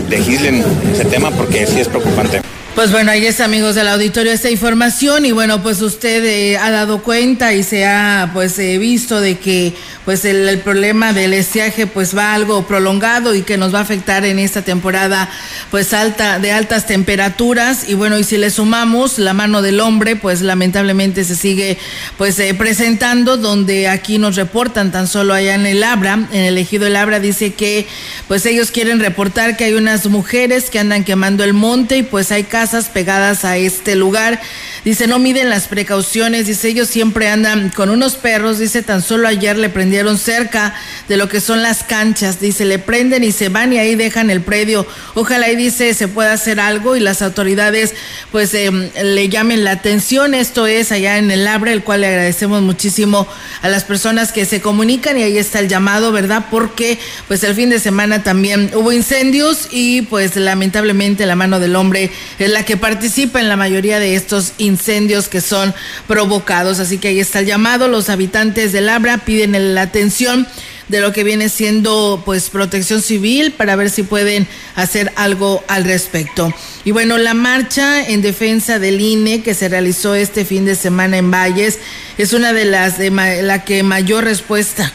legislen 0.08 0.64
ese 0.92 1.04
tema 1.06 1.32
porque 1.32 1.66
sí 1.66 1.80
es 1.80 1.88
preocupante. 1.88 2.42
Pues 2.74 2.90
bueno, 2.90 3.12
ahí 3.12 3.24
está, 3.24 3.44
amigos 3.44 3.76
del 3.76 3.86
auditorio, 3.86 4.32
esta 4.32 4.50
información. 4.50 5.24
Y 5.26 5.30
bueno, 5.30 5.62
pues 5.62 5.80
usted 5.80 6.24
eh, 6.24 6.58
ha 6.58 6.72
dado 6.72 7.04
cuenta 7.04 7.54
y 7.54 7.62
se 7.62 7.86
ha 7.86 8.30
pues 8.32 8.58
eh, 8.58 8.78
visto 8.78 9.20
de 9.20 9.38
que 9.38 9.74
pues 10.04 10.24
el, 10.24 10.58
problema 10.58 11.12
del 11.12 11.34
estiaje 11.34 11.86
pues 11.86 12.16
va 12.16 12.34
algo 12.34 12.66
prolongado 12.66 13.32
y 13.34 13.42
que 13.42 13.56
nos 13.56 13.72
va 13.72 13.78
a 13.78 13.82
afectar 13.82 14.24
en 14.24 14.40
esta 14.40 14.62
temporada 14.62 15.30
pues 15.70 15.94
alta 15.94 16.40
de 16.40 16.50
altas 16.50 16.88
temperaturas. 16.88 17.88
Y 17.88 17.94
bueno 17.94 18.18
y 18.18 18.24
si 18.24 18.38
le 18.38 18.50
sumamos 18.50 19.20
la 19.20 19.34
mano 19.34 19.62
del 19.62 19.78
hombre 19.78 20.16
pues 20.16 20.42
lamentablemente 20.42 21.22
se 21.22 21.36
sigue 21.36 21.78
pues 22.18 22.36
eh, 22.40 22.54
presentando 22.54 23.36
donde 23.36 23.86
aquí 23.86 24.18
nos 24.18 24.34
reportan 24.34 24.90
tan 24.90 25.06
solo 25.06 25.32
allá 25.32 25.54
en 25.54 25.66
el 25.66 25.84
Abra 25.84 26.26
en 26.32 26.40
el 26.40 26.58
ejido 26.58 26.88
El 26.88 26.96
Abra 26.96 27.20
dice 27.20 27.54
que 27.54 27.86
pues 28.26 28.44
ellos 28.46 28.72
quieren 28.72 28.98
reportar 28.98 29.56
que 29.56 29.64
hay 29.64 29.74
unas 29.74 30.06
mujeres 30.06 30.70
que 30.70 30.80
andan 30.80 31.04
quemando 31.04 31.44
el 31.44 31.54
monte 31.54 31.98
y 31.98 32.02
pues 32.02 32.32
hay 32.32 32.42
casas 32.64 32.88
pegadas 32.88 33.44
a 33.44 33.58
este 33.58 33.94
lugar 33.94 34.40
dice 34.84 35.06
no 35.06 35.18
miden 35.18 35.50
las 35.50 35.68
precauciones 35.68 36.46
dice 36.46 36.68
ellos 36.68 36.88
siempre 36.88 37.28
andan 37.28 37.68
con 37.68 37.90
unos 37.90 38.14
perros 38.16 38.58
dice 38.58 38.82
tan 38.82 39.02
solo 39.02 39.28
ayer 39.28 39.58
le 39.58 39.68
prendieron 39.68 40.16
cerca 40.16 40.74
de 41.08 41.16
lo 41.16 41.28
que 41.28 41.40
son 41.40 41.62
las 41.62 41.84
canchas. 41.84 42.40
Dice, 42.40 42.64
le 42.64 42.78
prenden 42.78 43.24
y 43.24 43.32
se 43.32 43.48
van 43.48 43.72
y 43.72 43.78
ahí 43.78 43.94
dejan 43.94 44.30
el 44.30 44.40
predio. 44.40 44.86
Ojalá 45.14 45.50
y 45.50 45.56
dice 45.56 45.94
se 45.94 46.08
pueda 46.08 46.32
hacer 46.32 46.60
algo 46.60 46.96
y 46.96 47.00
las 47.00 47.22
autoridades 47.22 47.94
pues 48.32 48.54
em, 48.54 48.90
le 49.02 49.28
llamen 49.28 49.64
la 49.64 49.72
atención. 49.72 50.34
Esto 50.34 50.66
es 50.66 50.92
allá 50.92 51.18
en 51.18 51.30
el 51.30 51.46
Abre, 51.46 51.72
el 51.72 51.82
cual 51.82 52.00
le 52.00 52.08
agradecemos 52.08 52.62
muchísimo 52.62 53.28
a 53.62 53.68
las 53.68 53.84
personas 53.84 54.32
que 54.32 54.46
se 54.46 54.60
comunican 54.60 55.18
y 55.18 55.22
ahí 55.22 55.38
está 55.38 55.60
el 55.60 55.68
llamado, 55.68 56.12
¿verdad? 56.12 56.46
Porque 56.50 56.98
pues 57.28 57.44
el 57.44 57.54
fin 57.54 57.70
de 57.70 57.78
semana 57.78 58.22
también 58.22 58.70
hubo 58.74 58.92
incendios 58.92 59.68
y 59.70 60.02
pues 60.02 60.36
lamentablemente 60.36 61.26
la 61.26 61.36
mano 61.36 61.60
del 61.60 61.76
hombre 61.76 62.10
es 62.38 62.50
que 62.62 62.76
participa 62.76 63.40
en 63.40 63.48
la 63.48 63.56
mayoría 63.56 63.98
de 63.98 64.14
estos 64.14 64.52
incendios 64.58 65.28
que 65.28 65.40
son 65.40 65.74
provocados. 66.06 66.78
Así 66.78 66.98
que 66.98 67.08
ahí 67.08 67.20
está 67.20 67.40
el 67.40 67.46
llamado. 67.46 67.88
Los 67.88 68.08
habitantes 68.08 68.72
del 68.72 68.88
Abra 68.88 69.18
piden 69.18 69.54
el 69.54 69.76
atención 69.76 70.46
de 70.88 71.00
lo 71.00 71.12
que 71.12 71.24
viene 71.24 71.48
siendo 71.48 72.22
pues 72.24 72.50
protección 72.50 73.00
civil 73.00 73.52
para 73.52 73.76
ver 73.76 73.90
si 73.90 74.02
pueden 74.02 74.46
hacer 74.76 75.12
algo 75.16 75.64
al 75.68 75.84
respecto. 75.84 76.52
Y 76.84 76.90
bueno, 76.90 77.16
la 77.18 77.34
marcha 77.34 78.06
en 78.06 78.22
defensa 78.22 78.78
del 78.78 79.00
INE 79.00 79.42
que 79.42 79.54
se 79.54 79.68
realizó 79.68 80.14
este 80.14 80.44
fin 80.44 80.64
de 80.64 80.74
semana 80.74 81.16
en 81.16 81.30
Valles 81.30 81.78
es 82.18 82.32
una 82.32 82.52
de 82.52 82.66
las 82.66 82.98
de 82.98 83.10
la 83.42 83.64
que 83.64 83.82
mayor 83.82 84.24
respuesta, 84.24 84.92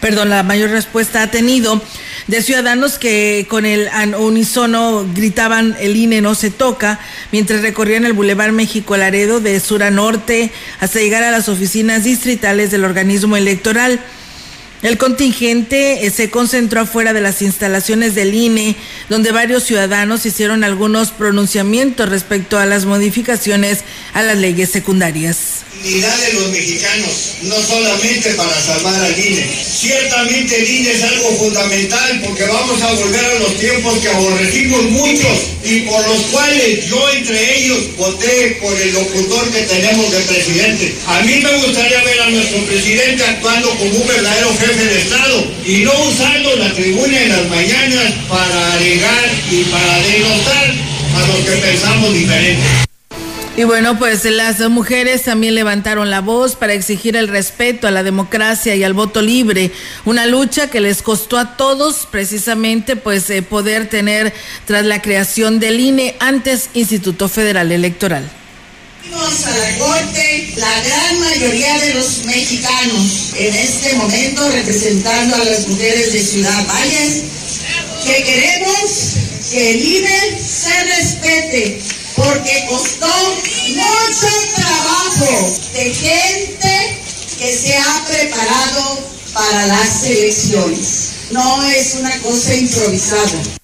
perdón, 0.00 0.30
la 0.30 0.42
mayor 0.42 0.70
respuesta 0.70 1.22
ha 1.22 1.30
tenido 1.30 1.82
de 2.26 2.42
ciudadanos 2.42 2.98
que 2.98 3.46
con 3.48 3.66
el 3.66 3.88
unísono 4.18 5.06
gritaban 5.14 5.76
el 5.78 5.96
INE 5.96 6.20
no 6.20 6.34
se 6.34 6.50
toca 6.50 6.98
mientras 7.30 7.62
recorrían 7.62 8.04
el 8.04 8.14
Boulevard 8.14 8.52
México 8.52 8.96
Laredo 8.96 9.40
de 9.40 9.60
sur 9.60 9.82
a 9.82 9.90
norte 9.90 10.50
hasta 10.80 10.98
llegar 10.98 11.22
a 11.22 11.30
las 11.30 11.48
oficinas 11.48 12.04
distritales 12.04 12.70
del 12.70 12.84
organismo 12.84 13.36
electoral. 13.36 14.00
El 14.82 14.98
contingente 14.98 16.06
eh, 16.06 16.10
se 16.10 16.30
concentró 16.30 16.82
afuera 16.82 17.12
de 17.12 17.20
las 17.20 17.40
instalaciones 17.40 18.14
del 18.14 18.34
INE, 18.34 18.76
donde 19.08 19.32
varios 19.32 19.64
ciudadanos 19.64 20.26
hicieron 20.26 20.64
algunos 20.64 21.12
pronunciamientos 21.12 22.08
respecto 22.08 22.58
a 22.58 22.66
las 22.66 22.84
modificaciones 22.84 23.84
a 24.12 24.22
las 24.22 24.36
leyes 24.36 24.70
secundarias 24.70 25.64
unidad 25.82 26.18
de 26.18 26.32
los 26.34 26.50
mexicanos, 26.50 27.10
no 27.42 27.56
solamente 27.60 28.30
para 28.34 28.60
salvar 28.60 28.94
al 28.94 29.18
INE. 29.18 29.46
Ciertamente 29.78 30.56
el 30.56 30.70
INE 30.70 30.90
es 30.92 31.02
algo 31.02 31.30
fundamental 31.36 32.20
porque 32.24 32.44
vamos 32.44 32.80
a 32.82 32.92
volver 32.92 33.24
a 33.24 33.38
los 33.40 33.58
tiempos 33.58 33.98
que 33.98 34.08
aborrecimos 34.08 34.82
muchos 34.90 35.38
y 35.64 35.80
por 35.80 36.06
los 36.08 36.22
cuales 36.32 36.86
yo 36.88 37.10
entre 37.12 37.58
ellos 37.58 37.96
voté 37.96 38.58
por 38.60 38.80
el 38.80 38.92
locutor 38.92 39.50
que 39.50 39.62
tenemos 39.62 40.10
de 40.10 40.20
presidente. 40.20 40.94
A 41.06 41.20
mí 41.22 41.34
me 41.36 41.56
gustaría 41.58 42.02
ver 42.02 42.20
a 42.20 42.30
nuestro 42.30 42.64
presidente 42.64 43.24
actuando 43.24 43.70
como 43.70 43.90
un 43.90 44.06
verdadero 44.06 44.50
jefe 44.58 44.84
de 44.84 44.98
Estado 44.98 45.46
y 45.64 45.76
no 45.84 45.92
usando 46.04 46.56
la 46.56 46.72
tribuna 46.74 47.22
en 47.22 47.28
las 47.28 47.48
mañanas 47.48 48.12
para 48.28 48.72
alegar 48.72 49.30
y 49.50 49.62
para 49.64 49.98
denostar 50.00 50.74
a 51.16 51.26
los 51.26 51.36
que 51.44 51.56
pensamos 51.56 52.12
diferente. 52.12 52.85
Y 53.56 53.64
bueno, 53.64 53.98
pues 53.98 54.26
las 54.26 54.60
mujeres 54.68 55.22
también 55.22 55.54
levantaron 55.54 56.10
la 56.10 56.20
voz 56.20 56.56
para 56.56 56.74
exigir 56.74 57.16
el 57.16 57.26
respeto 57.26 57.88
a 57.88 57.90
la 57.90 58.02
democracia 58.02 58.74
y 58.74 58.84
al 58.84 58.92
voto 58.92 59.22
libre, 59.22 59.72
una 60.04 60.26
lucha 60.26 60.68
que 60.68 60.82
les 60.82 61.00
costó 61.00 61.38
a 61.38 61.56
todos 61.56 62.06
precisamente 62.10 62.96
pues 62.96 63.30
eh, 63.30 63.40
poder 63.40 63.88
tener 63.88 64.34
tras 64.66 64.84
la 64.84 65.00
creación 65.00 65.58
del 65.58 65.80
INE 65.80 66.16
antes 66.20 66.68
Instituto 66.74 67.30
Federal 67.30 67.72
Electoral. 67.72 68.30
A 69.06 69.58
la 69.58 69.78
Corte, 69.78 70.52
la 70.56 70.80
gran 70.82 71.20
mayoría 71.20 71.80
de 71.80 71.94
los 71.94 72.26
mexicanos, 72.26 73.32
en 73.38 73.54
este 73.54 73.94
momento 73.94 74.50
representando 74.50 75.34
a 75.34 75.44
las 75.44 75.66
mujeres 75.66 76.12
de 76.12 76.22
Ciudad 76.22 76.66
Valles, 76.66 77.22
que 78.04 78.22
queremos 78.22 79.14
que 79.50 79.70
el 79.70 79.82
INE 79.82 80.40
se 80.42 80.84
respete 80.84 81.80
porque 82.16 82.66
costó 82.68 83.06
mucho 83.06 84.26
trabajo 84.54 85.56
de 85.74 85.94
gente 85.94 87.00
que 87.38 87.56
se 87.56 87.76
ha 87.76 88.04
preparado 88.06 89.00
para 89.34 89.66
las 89.66 90.04
elecciones. 90.04 91.10
no 91.30 91.62
es 91.64 91.96
una 92.00 92.16
cosa 92.20 92.54
improvisada. 92.54 93.56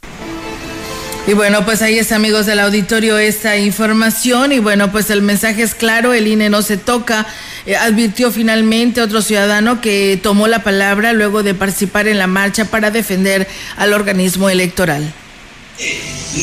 Y 1.26 1.34
bueno, 1.34 1.64
pues 1.64 1.82
ahí 1.82 1.98
está, 1.98 2.16
amigos 2.16 2.46
del 2.46 2.58
auditorio, 2.58 3.16
esta 3.16 3.56
información. 3.56 4.52
Y 4.52 4.58
bueno, 4.58 4.90
pues 4.90 5.08
el 5.08 5.22
mensaje 5.22 5.62
es 5.62 5.74
claro, 5.74 6.12
el 6.12 6.26
INE 6.26 6.50
no 6.50 6.62
se 6.62 6.76
toca. 6.76 7.26
Eh, 7.64 7.76
advirtió 7.76 8.32
finalmente 8.32 9.00
otro 9.00 9.22
ciudadano 9.22 9.80
que 9.80 10.18
tomó 10.20 10.48
la 10.48 10.64
palabra 10.64 11.12
luego 11.12 11.44
de 11.44 11.54
participar 11.54 12.08
en 12.08 12.18
la 12.18 12.26
marcha 12.26 12.64
para 12.64 12.90
defender 12.90 13.46
al 13.76 13.92
organismo 13.92 14.50
electoral. 14.50 15.14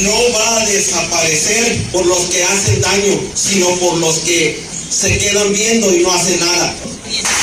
No 0.03 0.13
va 0.33 0.61
a 0.61 0.65
desaparecer 0.65 1.77
por 1.91 2.05
los 2.05 2.19
que 2.25 2.43
hacen 2.43 2.81
daño, 2.81 3.19
sino 3.33 3.69
por 3.79 3.97
los 3.97 4.19
que 4.19 4.59
se 4.89 5.17
quedan 5.17 5.51
viendo 5.53 5.93
y 5.93 6.03
no 6.03 6.11
hacen 6.11 6.39
nada. 6.39 6.75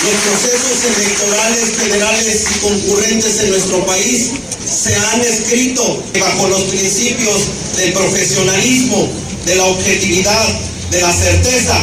Los 0.04 0.14
procesos 0.22 0.96
electorales 0.96 1.76
generales 1.78 2.44
y 2.54 2.58
concurrentes 2.60 3.40
en 3.40 3.50
nuestro 3.50 3.84
país 3.84 4.30
se 4.64 4.94
han 4.94 5.20
escrito 5.22 6.02
bajo 6.20 6.48
los 6.48 6.62
principios 6.62 7.42
del 7.76 7.92
profesionalismo, 7.92 9.08
de 9.44 9.56
la 9.56 9.64
objetividad, 9.64 10.46
de 10.90 11.00
la 11.00 11.12
certeza. 11.12 11.76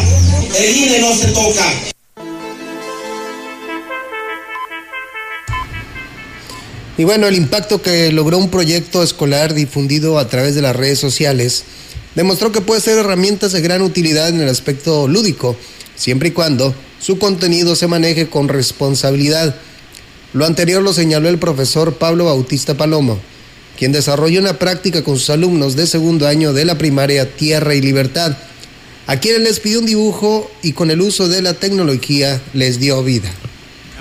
El 0.57 0.77
INE 0.77 0.99
no 0.99 1.13
se 1.13 1.27
toca. 1.27 1.92
Y 6.97 7.05
bueno, 7.05 7.27
el 7.27 7.35
impacto 7.35 7.81
que 7.81 8.11
logró 8.11 8.37
un 8.37 8.49
proyecto 8.49 9.01
escolar 9.01 9.55
difundido 9.55 10.19
a 10.19 10.27
través 10.27 10.53
de 10.53 10.61
las 10.61 10.75
redes 10.75 10.99
sociales 10.99 11.63
demostró 12.13 12.51
que 12.51 12.61
puede 12.61 12.81
ser 12.81 12.99
herramientas 12.99 13.51
de 13.51 13.61
gran 13.61 13.81
utilidad 13.81 14.29
en 14.29 14.41
el 14.41 14.49
aspecto 14.49 15.07
lúdico, 15.07 15.55
siempre 15.95 16.29
y 16.29 16.31
cuando 16.31 16.75
su 16.99 17.17
contenido 17.17 17.75
se 17.75 17.87
maneje 17.87 18.29
con 18.29 18.47
responsabilidad. 18.47 19.55
Lo 20.33 20.45
anterior 20.45 20.83
lo 20.83 20.93
señaló 20.93 21.29
el 21.29 21.39
profesor 21.39 21.95
Pablo 21.95 22.25
Bautista 22.25 22.75
Palomo, 22.77 23.17
quien 23.77 23.91
desarrolló 23.91 24.39
una 24.39 24.59
práctica 24.59 25.03
con 25.03 25.17
sus 25.17 25.31
alumnos 25.31 25.75
de 25.75 25.87
segundo 25.87 26.27
año 26.27 26.53
de 26.53 26.65
la 26.65 26.77
primaria 26.77 27.35
Tierra 27.35 27.73
y 27.73 27.81
Libertad, 27.81 28.37
a 29.07 29.19
quienes 29.19 29.41
les 29.41 29.59
pidió 29.59 29.79
un 29.79 29.87
dibujo 29.87 30.49
y 30.61 30.73
con 30.73 30.91
el 30.91 31.01
uso 31.01 31.27
de 31.27 31.41
la 31.41 31.55
tecnología 31.55 32.39
les 32.53 32.79
dio 32.79 33.03
vida. 33.03 33.31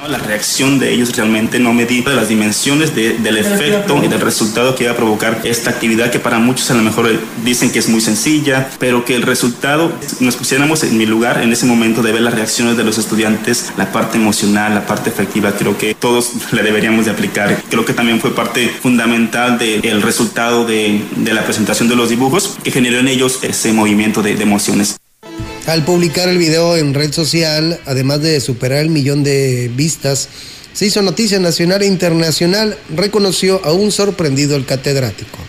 La 0.08 0.18
reacción 0.18 0.80
de 0.80 0.92
ellos 0.92 1.14
realmente 1.16 1.60
no 1.60 1.72
me 1.72 1.86
de 1.86 2.14
las 2.14 2.28
dimensiones 2.28 2.94
del 2.94 3.36
efecto 3.36 4.02
y 4.02 4.08
del 4.08 4.20
resultado 4.20 4.74
que 4.74 4.86
va 4.86 4.92
a 4.92 4.96
provocar 4.96 5.42
esta 5.44 5.70
actividad 5.70 6.10
que 6.10 6.18
para 6.18 6.38
muchos 6.38 6.70
a 6.70 6.74
lo 6.74 6.82
mejor 6.82 7.08
dicen 7.44 7.70
que 7.70 7.78
es 7.78 7.88
muy 7.88 8.00
sencilla, 8.00 8.68
pero 8.78 9.04
que 9.04 9.14
el 9.14 9.22
resultado, 9.22 9.92
nos 10.20 10.36
pusiéramos 10.36 10.82
en 10.84 10.96
mi 10.96 11.06
lugar 11.06 11.42
en 11.42 11.52
ese 11.52 11.66
momento 11.66 12.02
de 12.02 12.12
ver 12.12 12.22
las 12.22 12.34
reacciones 12.34 12.76
de 12.76 12.84
los 12.84 12.98
estudiantes, 12.98 13.72
la 13.76 13.92
parte 13.92 14.16
emocional, 14.16 14.74
la 14.74 14.86
parte 14.86 15.10
efectiva, 15.10 15.52
creo 15.52 15.76
que 15.76 15.94
todos 15.94 16.32
le 16.50 16.62
deberíamos 16.62 17.04
de 17.04 17.10
aplicar. 17.10 17.62
Creo 17.68 17.84
que 17.84 17.92
también 17.92 18.20
fue 18.20 18.34
parte 18.34 18.68
fundamental 18.68 19.58
del 19.58 20.02
resultado 20.02 20.64
de, 20.64 21.04
de, 21.14 21.34
la 21.34 21.44
presentación 21.44 21.88
de 21.88 21.96
los 21.96 22.08
dibujos 22.08 22.56
que 22.64 22.70
generó 22.70 22.98
en 22.98 23.08
ellos 23.08 23.40
ese 23.42 23.72
movimiento 23.72 24.22
de, 24.22 24.34
de 24.34 24.42
emociones. 24.42 25.01
Al 25.66 25.84
publicar 25.84 26.28
el 26.28 26.38
video 26.38 26.76
en 26.76 26.92
red 26.92 27.12
social, 27.12 27.80
además 27.86 28.20
de 28.20 28.40
superar 28.40 28.80
el 28.80 28.90
millón 28.90 29.22
de 29.22 29.70
vistas, 29.74 30.28
se 30.72 30.86
hizo 30.86 31.02
noticia 31.02 31.38
nacional 31.38 31.82
e 31.82 31.86
internacional, 31.86 32.76
reconoció 32.94 33.60
a 33.64 33.72
un 33.72 33.92
sorprendido 33.92 34.56
el 34.56 34.66
catedrático 34.66 35.41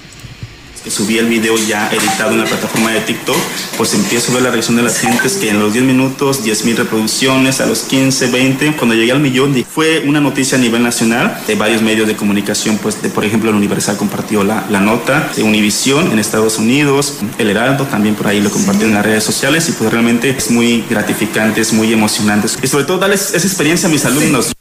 subí 0.90 1.18
el 1.18 1.28
video 1.28 1.56
ya 1.58 1.90
editado 1.92 2.32
en 2.32 2.40
la 2.40 2.46
plataforma 2.46 2.92
de 2.92 3.02
TikTok, 3.02 3.38
pues 3.78 3.94
empiezo 3.94 4.32
a 4.32 4.36
ver 4.36 4.44
la 4.44 4.52
reacción 4.52 4.76
de 4.78 4.84
las 4.84 5.00
gentes 5.00 5.34
que 5.34 5.50
en 5.50 5.60
los 5.60 5.74
10 5.74 5.86
minutos, 5.86 6.44
10 6.44 6.66
mil 6.66 6.78
reproducciones, 6.78 7.62
a 7.62 7.66
los 7.66 7.84
15, 7.84 8.28
20, 8.28 8.76
cuando 8.76 8.96
llegué 8.96 9.12
al 9.12 9.20
millón, 9.20 9.54
fue 9.70 10.04
una 10.06 10.20
noticia 10.20 10.58
a 10.58 10.62
nivel 10.62 10.84
nacional 10.84 11.42
de 11.48 11.56
varios 11.56 11.82
medios 11.82 12.08
de 12.08 12.16
comunicación, 12.16 12.78
pues 12.78 13.02
de, 13.02 13.10
por 13.10 13.26
ejemplo 13.26 13.50
el 13.50 13.56
Universal 13.56 13.98
compartió 13.98 14.44
la, 14.44 14.66
la 14.70 14.80
nota, 14.80 15.32
de 15.36 15.44
Univision 15.44 16.12
en 16.12 16.20
Estados 16.20 16.58
Unidos, 16.58 17.20
El 17.38 17.50
Heraldo 17.50 17.86
también 17.86 18.16
por 18.16 18.28
ahí 18.28 18.42
lo 18.42 18.50
compartió 18.50 18.88
en 18.88 18.94
las 18.94 19.06
redes 19.06 19.24
sociales 19.24 19.68
y 19.70 19.72
pues 19.74 19.92
realmente 19.92 20.30
es 20.30 20.52
muy 20.52 20.84
gratificante, 20.90 21.62
es 21.62 21.74
muy 21.74 21.92
emocionante 21.94 22.48
y 22.62 22.68
sobre 22.68 22.86
todo 22.86 22.98
darles 22.98 23.34
esa 23.34 23.48
experiencia 23.48 23.88
a 23.88 23.92
mis 23.92 24.06
alumnos. 24.06 24.54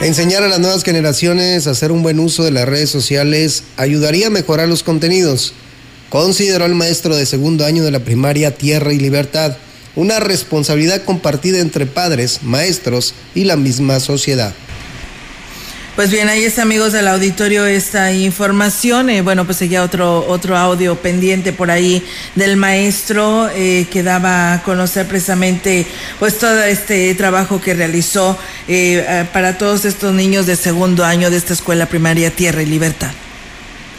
Enseñar 0.00 0.44
a 0.44 0.48
las 0.48 0.60
nuevas 0.60 0.84
generaciones 0.84 1.66
a 1.66 1.72
hacer 1.72 1.90
un 1.90 2.04
buen 2.04 2.20
uso 2.20 2.44
de 2.44 2.52
las 2.52 2.68
redes 2.68 2.88
sociales 2.88 3.64
ayudaría 3.76 4.28
a 4.28 4.30
mejorar 4.30 4.68
los 4.68 4.84
contenidos, 4.84 5.54
consideró 6.08 6.66
el 6.66 6.76
maestro 6.76 7.16
de 7.16 7.26
segundo 7.26 7.66
año 7.66 7.82
de 7.82 7.90
la 7.90 7.98
primaria 7.98 8.54
Tierra 8.54 8.92
y 8.92 9.00
Libertad, 9.00 9.56
una 9.96 10.20
responsabilidad 10.20 11.02
compartida 11.02 11.58
entre 11.58 11.86
padres, 11.86 12.44
maestros 12.44 13.12
y 13.34 13.42
la 13.42 13.56
misma 13.56 13.98
sociedad. 13.98 14.54
Pues 15.98 16.12
bien, 16.12 16.28
ahí 16.28 16.44
está, 16.44 16.62
amigos 16.62 16.92
del 16.92 17.08
auditorio, 17.08 17.66
esta 17.66 18.12
información. 18.12 19.10
Eh, 19.10 19.20
bueno, 19.20 19.44
pues 19.46 19.56
seguía 19.56 19.82
otro, 19.82 20.24
otro 20.28 20.56
audio 20.56 20.94
pendiente 20.94 21.52
por 21.52 21.72
ahí 21.72 22.06
del 22.36 22.56
maestro 22.56 23.48
eh, 23.52 23.88
que 23.90 24.04
daba 24.04 24.52
a 24.52 24.62
conocer 24.62 25.08
precisamente 25.08 25.88
pues 26.20 26.38
todo 26.38 26.62
este 26.62 27.12
trabajo 27.16 27.60
que 27.60 27.74
realizó 27.74 28.38
eh, 28.68 29.26
para 29.32 29.58
todos 29.58 29.84
estos 29.84 30.14
niños 30.14 30.46
de 30.46 30.54
segundo 30.54 31.04
año 31.04 31.30
de 31.30 31.36
esta 31.36 31.52
escuela 31.52 31.86
primaria 31.86 32.30
Tierra 32.30 32.62
y 32.62 32.66
Libertad. 32.66 33.10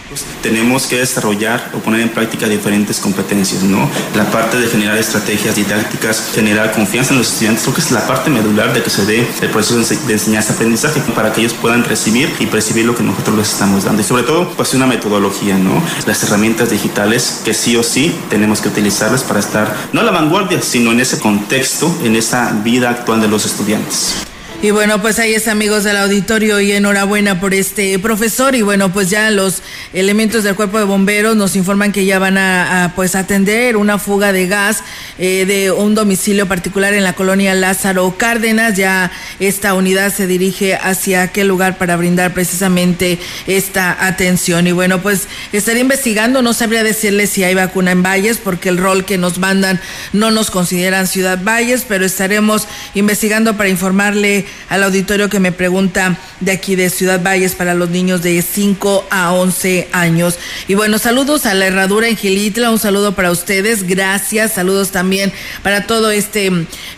Pues, 0.09 0.25
tenemos 0.41 0.87
que 0.87 0.97
desarrollar 0.97 1.69
o 1.75 1.77
poner 1.77 2.01
en 2.01 2.09
práctica 2.09 2.47
diferentes 2.47 2.97
competencias, 2.97 3.61
¿no? 3.61 3.87
La 4.15 4.25
parte 4.31 4.57
de 4.57 4.67
generar 4.67 4.97
estrategias 4.97 5.55
didácticas, 5.55 6.31
generar 6.33 6.71
confianza 6.71 7.13
en 7.13 7.19
los 7.19 7.31
estudiantes, 7.31 7.61
creo 7.61 7.75
que 7.75 7.81
es 7.81 7.91
la 7.91 8.07
parte 8.07 8.31
medular 8.31 8.73
de 8.73 8.81
que 8.81 8.89
se 8.89 9.05
dé 9.05 9.27
el 9.39 9.49
proceso 9.49 9.77
de 9.77 10.13
enseñanza-aprendizaje 10.13 11.01
para 11.13 11.31
que 11.31 11.41
ellos 11.41 11.53
puedan 11.53 11.83
recibir 11.83 12.33
y 12.39 12.47
percibir 12.47 12.85
lo 12.85 12.95
que 12.95 13.03
nosotros 13.03 13.37
les 13.37 13.51
estamos 13.51 13.83
dando. 13.83 14.01
Y 14.01 14.05
sobre 14.05 14.23
todo, 14.23 14.49
pues 14.49 14.73
una 14.73 14.87
metodología, 14.87 15.59
¿no? 15.59 15.79
Las 16.07 16.23
herramientas 16.23 16.71
digitales 16.71 17.41
que 17.45 17.53
sí 17.53 17.75
o 17.75 17.83
sí 17.83 18.15
tenemos 18.31 18.61
que 18.61 18.69
utilizarlas 18.69 19.21
para 19.21 19.39
estar, 19.39 19.71
no 19.93 20.01
a 20.01 20.03
la 20.03 20.11
vanguardia, 20.11 20.59
sino 20.63 20.91
en 20.91 21.01
ese 21.01 21.19
contexto, 21.19 21.95
en 22.03 22.15
esa 22.15 22.51
vida 22.63 22.89
actual 22.89 23.21
de 23.21 23.27
los 23.27 23.45
estudiantes. 23.45 24.28
Y 24.61 24.71
bueno, 24.71 25.01
pues 25.01 25.19
ahí 25.19 25.33
es 25.33 25.47
amigos 25.47 25.85
del 25.85 25.95
auditorio 25.95 26.59
y 26.59 26.73
enhorabuena 26.73 27.39
por 27.39 27.53
este 27.53 27.97
profesor 27.97 28.55
y 28.55 28.61
bueno, 28.61 28.91
pues 28.91 29.09
ya 29.09 29.31
los 29.31 29.61
elementos 29.93 30.43
del 30.43 30.55
cuerpo 30.55 30.77
de 30.77 30.83
bomberos 30.83 31.37
nos 31.37 31.55
informan 31.55 31.93
que 31.93 32.03
ya 32.03 32.19
van 32.19 32.37
a, 32.37 32.91
pues 32.93 33.15
atender 33.15 33.77
una 33.77 33.97
fuga 33.97 34.33
de 34.33 34.47
gas 34.47 34.83
eh, 35.17 35.45
de 35.45 35.71
un 35.71 35.95
domicilio 35.95 36.45
particular 36.45 36.93
en 36.93 37.05
la 37.05 37.13
colonia 37.13 37.53
Lázaro 37.53 38.15
Cárdenas. 38.17 38.75
Ya 38.75 39.13
esta 39.39 39.75
unidad 39.75 40.13
se 40.13 40.27
dirige 40.27 40.75
hacia 40.75 41.21
aquel 41.21 41.47
lugar 41.47 41.77
para 41.77 41.95
brindar 41.95 42.33
precisamente 42.33 43.17
esta 43.47 44.05
atención. 44.07 44.67
Y 44.67 44.73
bueno, 44.73 45.01
pues 45.01 45.29
estaré 45.53 45.79
investigando, 45.79 46.41
no 46.41 46.51
sabría 46.51 46.83
decirle 46.83 47.27
si 47.27 47.45
hay 47.45 47.55
vacuna 47.55 47.91
en 47.91 48.03
Valles 48.03 48.39
porque 48.43 48.67
el 48.67 48.77
rol 48.77 49.05
que 49.05 49.17
nos 49.17 49.37
mandan 49.37 49.79
no 50.11 50.31
nos 50.31 50.51
consideran 50.51 51.07
Ciudad 51.07 51.39
Valles, 51.41 51.85
pero 51.87 52.03
estaremos 52.03 52.67
investigando 52.93 53.55
para 53.55 53.69
informarle 53.69 54.48
al 54.69 54.83
auditorio 54.83 55.29
que 55.29 55.39
me 55.39 55.51
pregunta 55.51 56.17
de 56.39 56.51
aquí 56.51 56.75
de 56.75 56.89
Ciudad 56.89 57.21
Valles 57.21 57.55
para 57.55 57.73
los 57.73 57.89
niños 57.89 58.21
de 58.21 58.41
5 58.41 59.07
a 59.09 59.33
11 59.33 59.89
años. 59.91 60.37
Y 60.67 60.75
bueno, 60.75 60.99
saludos 60.99 61.45
a 61.45 61.53
la 61.53 61.65
Herradura 61.65 62.07
en 62.07 62.15
Gilitla, 62.15 62.69
un 62.69 62.79
saludo 62.79 63.15
para 63.15 63.31
ustedes, 63.31 63.83
gracias, 63.83 64.53
saludos 64.53 64.91
también 64.91 65.33
para 65.63 65.87
todo 65.87 66.11
este 66.11 66.47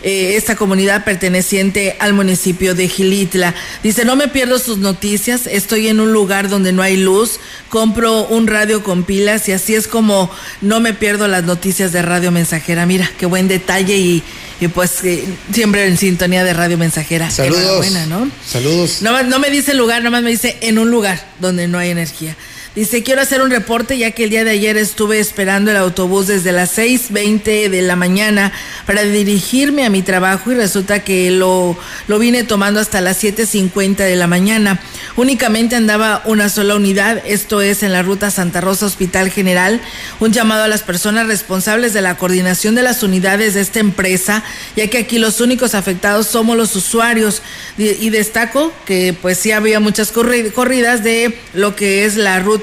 eh, 0.02 0.36
esta 0.36 0.56
comunidad 0.56 1.04
perteneciente 1.04 1.96
al 1.98 2.12
municipio 2.12 2.74
de 2.74 2.88
Gilitla. 2.88 3.54
Dice, 3.82 4.04
no 4.04 4.16
me 4.16 4.28
pierdo 4.28 4.58
sus 4.58 4.78
noticias, 4.78 5.46
estoy 5.46 5.88
en 5.88 6.00
un 6.00 6.12
lugar 6.12 6.48
donde 6.48 6.72
no 6.72 6.82
hay 6.82 6.96
luz, 6.96 7.40
compro 7.68 8.26
un 8.26 8.46
radio 8.46 8.82
con 8.82 9.04
pilas 9.04 9.48
y 9.48 9.52
así 9.52 9.74
es 9.74 9.88
como 9.88 10.30
no 10.60 10.80
me 10.80 10.92
pierdo 10.92 11.28
las 11.28 11.44
noticias 11.44 11.92
de 11.92 12.02
Radio 12.02 12.30
Mensajera. 12.30 12.86
Mira, 12.86 13.10
qué 13.18 13.26
buen 13.26 13.48
detalle 13.48 13.96
y 13.96 14.22
y 14.62 14.68
pues 14.68 15.02
eh, 15.02 15.24
siempre 15.52 15.88
en 15.88 15.98
sintonía 15.98 16.44
de 16.44 16.52
Radio 16.52 16.78
Mensajera. 16.78 17.28
Saludos. 17.32 17.90
¿no? 18.06 18.30
Saludos. 18.46 19.02
No, 19.02 19.20
no 19.24 19.40
me 19.40 19.50
dice 19.50 19.72
el 19.72 19.78
lugar, 19.78 20.04
nomás 20.04 20.22
me 20.22 20.30
dice 20.30 20.56
en 20.60 20.78
un 20.78 20.88
lugar 20.88 21.26
donde 21.40 21.66
no 21.66 21.78
hay 21.78 21.90
energía. 21.90 22.36
Dice, 22.74 23.02
quiero 23.02 23.20
hacer 23.20 23.42
un 23.42 23.50
reporte 23.50 23.98
ya 23.98 24.12
que 24.12 24.24
el 24.24 24.30
día 24.30 24.44
de 24.44 24.52
ayer 24.52 24.78
estuve 24.78 25.20
esperando 25.20 25.70
el 25.70 25.76
autobús 25.76 26.28
desde 26.28 26.52
las 26.52 26.78
6.20 26.78 27.68
de 27.68 27.82
la 27.82 27.96
mañana 27.96 28.50
para 28.86 29.02
dirigirme 29.02 29.84
a 29.84 29.90
mi 29.90 30.00
trabajo 30.00 30.50
y 30.50 30.54
resulta 30.54 31.00
que 31.04 31.30
lo, 31.30 31.76
lo 32.08 32.18
vine 32.18 32.44
tomando 32.44 32.80
hasta 32.80 33.02
las 33.02 33.22
7.50 33.22 33.96
de 33.96 34.16
la 34.16 34.26
mañana. 34.26 34.80
Únicamente 35.16 35.76
andaba 35.76 36.22
una 36.24 36.48
sola 36.48 36.74
unidad, 36.74 37.22
esto 37.26 37.60
es 37.60 37.82
en 37.82 37.92
la 37.92 38.02
ruta 38.02 38.30
Santa 38.30 38.62
Rosa 38.62 38.86
Hospital 38.86 39.30
General. 39.30 39.78
Un 40.18 40.32
llamado 40.32 40.62
a 40.62 40.68
las 40.68 40.82
personas 40.82 41.26
responsables 41.26 41.92
de 41.92 42.00
la 42.00 42.16
coordinación 42.16 42.74
de 42.74 42.82
las 42.82 43.02
unidades 43.02 43.52
de 43.52 43.60
esta 43.60 43.80
empresa, 43.80 44.42
ya 44.76 44.88
que 44.88 44.96
aquí 44.96 45.18
los 45.18 45.42
únicos 45.42 45.74
afectados 45.74 46.26
somos 46.28 46.56
los 46.56 46.74
usuarios. 46.74 47.42
Y 47.76 48.08
destaco 48.08 48.72
que 48.86 49.14
pues 49.20 49.36
sí 49.36 49.52
había 49.52 49.78
muchas 49.78 50.10
corridas 50.10 51.04
de 51.04 51.38
lo 51.52 51.76
que 51.76 52.06
es 52.06 52.16
la 52.16 52.38
ruta 52.40 52.61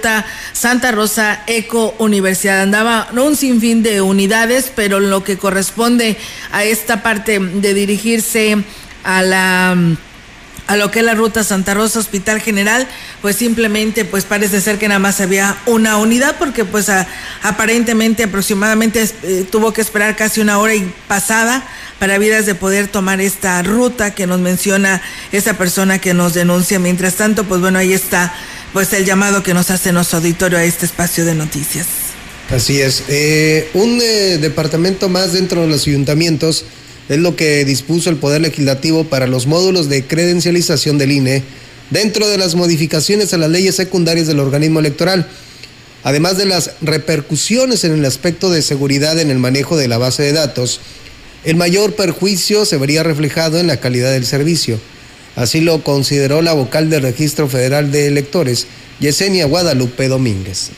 Santa 0.53 0.91
Rosa 0.91 1.43
Eco 1.47 1.95
Universidad. 1.99 2.61
Andaba 2.61 3.09
un 3.13 3.35
sinfín 3.35 3.83
de 3.83 4.01
unidades, 4.01 4.71
pero 4.75 4.99
lo 4.99 5.23
que 5.23 5.37
corresponde 5.37 6.17
a 6.51 6.63
esta 6.63 7.03
parte 7.03 7.39
de 7.39 7.73
dirigirse 7.73 8.57
a 9.03 9.21
la 9.21 9.75
a 10.69 10.77
lo 10.77 10.91
que 10.91 10.99
es 10.99 11.05
la 11.05 11.15
ruta 11.15 11.43
Santa 11.43 11.73
Rosa 11.73 11.97
Hospital 11.97 12.41
General, 12.41 12.87
pues 13.23 13.37
simplemente 13.37 14.05
pues 14.05 14.23
parece 14.25 14.61
ser 14.61 14.77
que 14.77 14.87
nada 14.87 14.99
más 14.99 15.19
había 15.19 15.57
una 15.65 15.97
unidad 15.97 16.35
porque 16.37 16.63
pues 16.63 16.91
aparentemente 17.41 18.25
aproximadamente 18.25 19.09
eh, 19.23 19.47
tuvo 19.49 19.73
que 19.73 19.81
esperar 19.81 20.15
casi 20.15 20.41
una 20.41 20.59
hora 20.59 20.75
y 20.75 20.93
pasada 21.07 21.67
para 21.97 22.19
vidas 22.19 22.45
de 22.45 22.53
poder 22.53 22.87
tomar 22.87 23.19
esta 23.19 23.63
ruta 23.63 24.13
que 24.13 24.27
nos 24.27 24.41
menciona 24.41 25.01
esa 25.31 25.55
persona 25.57 25.97
que 25.97 26.13
nos 26.13 26.35
denuncia. 26.35 26.77
Mientras 26.77 27.15
tanto, 27.15 27.45
pues 27.45 27.61
bueno, 27.61 27.79
ahí 27.79 27.91
está 27.91 28.31
pues 28.73 28.93
el 28.93 29.05
llamado 29.05 29.43
que 29.43 29.53
nos 29.53 29.71
hace 29.71 29.91
nuestro 29.91 30.19
auditorio 30.19 30.57
a 30.57 30.63
este 30.63 30.85
espacio 30.85 31.25
de 31.25 31.35
noticias. 31.35 31.87
Así 32.49 32.81
es. 32.81 33.03
Eh, 33.07 33.69
un 33.73 33.99
eh, 34.01 34.37
departamento 34.39 35.07
más 35.09 35.33
dentro 35.33 35.61
de 35.61 35.67
los 35.67 35.85
ayuntamientos 35.87 36.65
es 37.07 37.17
lo 37.17 37.35
que 37.35 37.65
dispuso 37.65 38.09
el 38.09 38.17
Poder 38.17 38.41
Legislativo 38.41 39.03
para 39.03 39.27
los 39.27 39.47
módulos 39.47 39.89
de 39.89 40.05
credencialización 40.05 40.97
del 40.97 41.11
INE 41.11 41.43
dentro 41.89 42.27
de 42.27 42.37
las 42.37 42.55
modificaciones 42.55 43.33
a 43.33 43.37
las 43.37 43.49
leyes 43.49 43.75
secundarias 43.75 44.27
del 44.27 44.39
organismo 44.39 44.79
electoral, 44.79 45.27
además 46.03 46.37
de 46.37 46.45
las 46.45 46.71
repercusiones 46.81 47.83
en 47.83 47.93
el 47.93 48.05
aspecto 48.05 48.51
de 48.51 48.61
seguridad 48.61 49.19
en 49.19 49.31
el 49.31 49.39
manejo 49.39 49.77
de 49.77 49.87
la 49.87 49.97
base 49.97 50.23
de 50.23 50.33
datos. 50.33 50.81
El 51.45 51.55
mayor 51.55 51.95
perjuicio 51.95 52.65
se 52.65 52.77
vería 52.77 53.03
reflejado 53.03 53.59
en 53.59 53.67
la 53.67 53.77
calidad 53.77 54.11
del 54.11 54.25
servicio. 54.25 54.79
Así 55.39 55.61
lo 55.61 55.81
consideró 55.83 56.41
la 56.41 56.51
vocal 56.51 56.89
del 56.89 57.01
Registro 57.01 57.47
Federal 57.47 57.93
de 57.93 58.07
Electores, 58.07 58.67
Yesenia 58.99 59.45
Guadalupe 59.45 60.09
Domínguez 60.09 60.71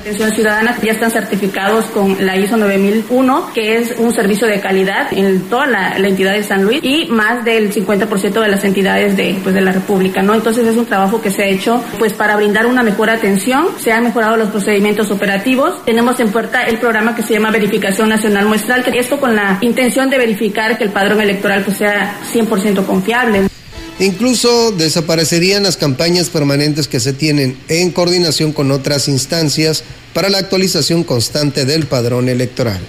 atención 0.00 0.32
ciudadana 0.32 0.76
ya 0.82 0.92
están 0.92 1.10
certificados 1.10 1.86
con 1.86 2.24
la 2.24 2.36
ISO 2.36 2.56
9001, 2.56 3.50
que 3.52 3.76
es 3.76 3.94
un 3.98 4.12
servicio 4.14 4.46
de 4.46 4.60
calidad 4.60 5.12
en 5.12 5.42
toda 5.48 5.66
la, 5.66 5.96
entidad 5.96 6.32
de 6.32 6.42
San 6.42 6.64
Luis 6.64 6.80
y 6.82 7.06
más 7.06 7.44
del 7.44 7.72
50% 7.72 8.40
de 8.40 8.48
las 8.48 8.64
entidades 8.64 9.16
de, 9.16 9.38
pues, 9.42 9.54
de 9.54 9.60
la 9.60 9.72
República, 9.72 10.22
¿no? 10.22 10.34
Entonces 10.34 10.66
es 10.66 10.76
un 10.76 10.86
trabajo 10.86 11.20
que 11.20 11.30
se 11.30 11.42
ha 11.42 11.46
hecho 11.46 11.82
pues 11.98 12.12
para 12.14 12.36
brindar 12.36 12.66
una 12.66 12.82
mejor 12.82 13.10
atención, 13.10 13.66
se 13.78 13.92
han 13.92 14.04
mejorado 14.04 14.36
los 14.36 14.48
procedimientos 14.48 15.10
operativos, 15.10 15.84
tenemos 15.84 16.18
en 16.18 16.30
puerta 16.30 16.64
el 16.64 16.78
programa 16.78 17.14
que 17.14 17.22
se 17.22 17.34
llama 17.34 17.50
Verificación 17.50 18.08
Nacional 18.08 18.46
Muestral, 18.46 18.82
que 18.82 18.98
esto 18.98 19.20
con 19.20 19.36
la 19.36 19.58
intención 19.60 20.10
de 20.10 20.18
verificar 20.18 20.78
que 20.78 20.84
el 20.84 20.90
padrón 20.90 21.20
electoral 21.20 21.62
pues 21.62 21.76
sea 21.76 22.18
100% 22.32 22.86
confiable. 22.86 23.50
Incluso 24.00 24.72
desaparecerían 24.72 25.62
las 25.62 25.76
campañas 25.76 26.30
permanentes 26.30 26.88
que 26.88 27.00
se 27.00 27.12
tienen 27.12 27.56
en 27.68 27.90
coordinación 27.90 28.52
con 28.52 28.72
otras 28.72 29.08
instancias 29.08 29.84
para 30.14 30.30
la 30.30 30.38
actualización 30.38 31.04
constante 31.04 31.66
del 31.66 31.86
padrón 31.86 32.28
electoral 32.30 32.80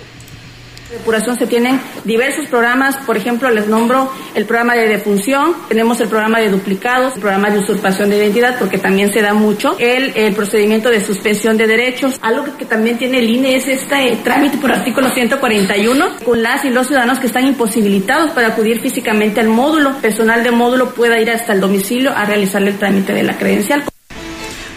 depuración 0.92 1.38
se 1.38 1.48
tienen 1.48 1.80
diversos 2.04 2.48
programas, 2.48 2.98
por 3.06 3.18
ejemplo, 3.18 3.50
les 3.50 3.68
nombro 3.68 4.12
el 4.36 4.46
programa 4.46 4.76
de 4.76 4.88
defunción, 4.88 5.56
tenemos 5.70 6.00
el 6.02 6.10
programa 6.10 6.40
de 6.40 6.50
duplicados, 6.50 7.16
el 7.16 7.22
programa 7.22 7.50
de 7.50 7.60
usurpación 7.60 8.10
de 8.10 8.18
identidad, 8.18 8.60
porque 8.60 8.78
también 8.78 9.12
se 9.12 9.22
da 9.22 9.34
mucho, 9.34 9.76
el, 9.80 10.12
procedimiento 10.36 10.90
de 10.90 11.02
suspensión 11.02 11.58
de 11.58 11.68
derechos, 11.68 12.20
algo 12.22 12.46
que, 12.58 12.66
también 12.66 12.98
tiene 12.98 13.20
el 13.20 13.30
INE 13.30 13.56
es 13.56 13.68
este 13.68 14.18
trámite 14.24 14.58
por 14.58 14.72
artículo 14.72 15.10
141, 15.10 16.06
con 16.24 16.42
las 16.42 16.64
y 16.66 16.70
los 16.70 16.88
ciudadanos 16.88 17.20
que 17.20 17.28
están 17.28 17.48
imposibilitados 17.48 18.32
para 18.32 18.48
acudir 18.48 18.82
físicamente 18.82 19.40
al 19.40 19.48
módulo, 19.48 19.98
personal 20.02 20.44
de 20.44 20.52
módulo 20.52 20.94
pueda 20.94 21.20
ir 21.20 21.30
hasta 21.32 21.54
el 21.54 21.62
domicilio 21.62 22.12
a 22.12 22.26
realizarle 22.26 22.72
el 22.72 22.78
trámite 22.78 23.14
de 23.14 23.24
la 23.24 23.38
credencial. 23.38 23.84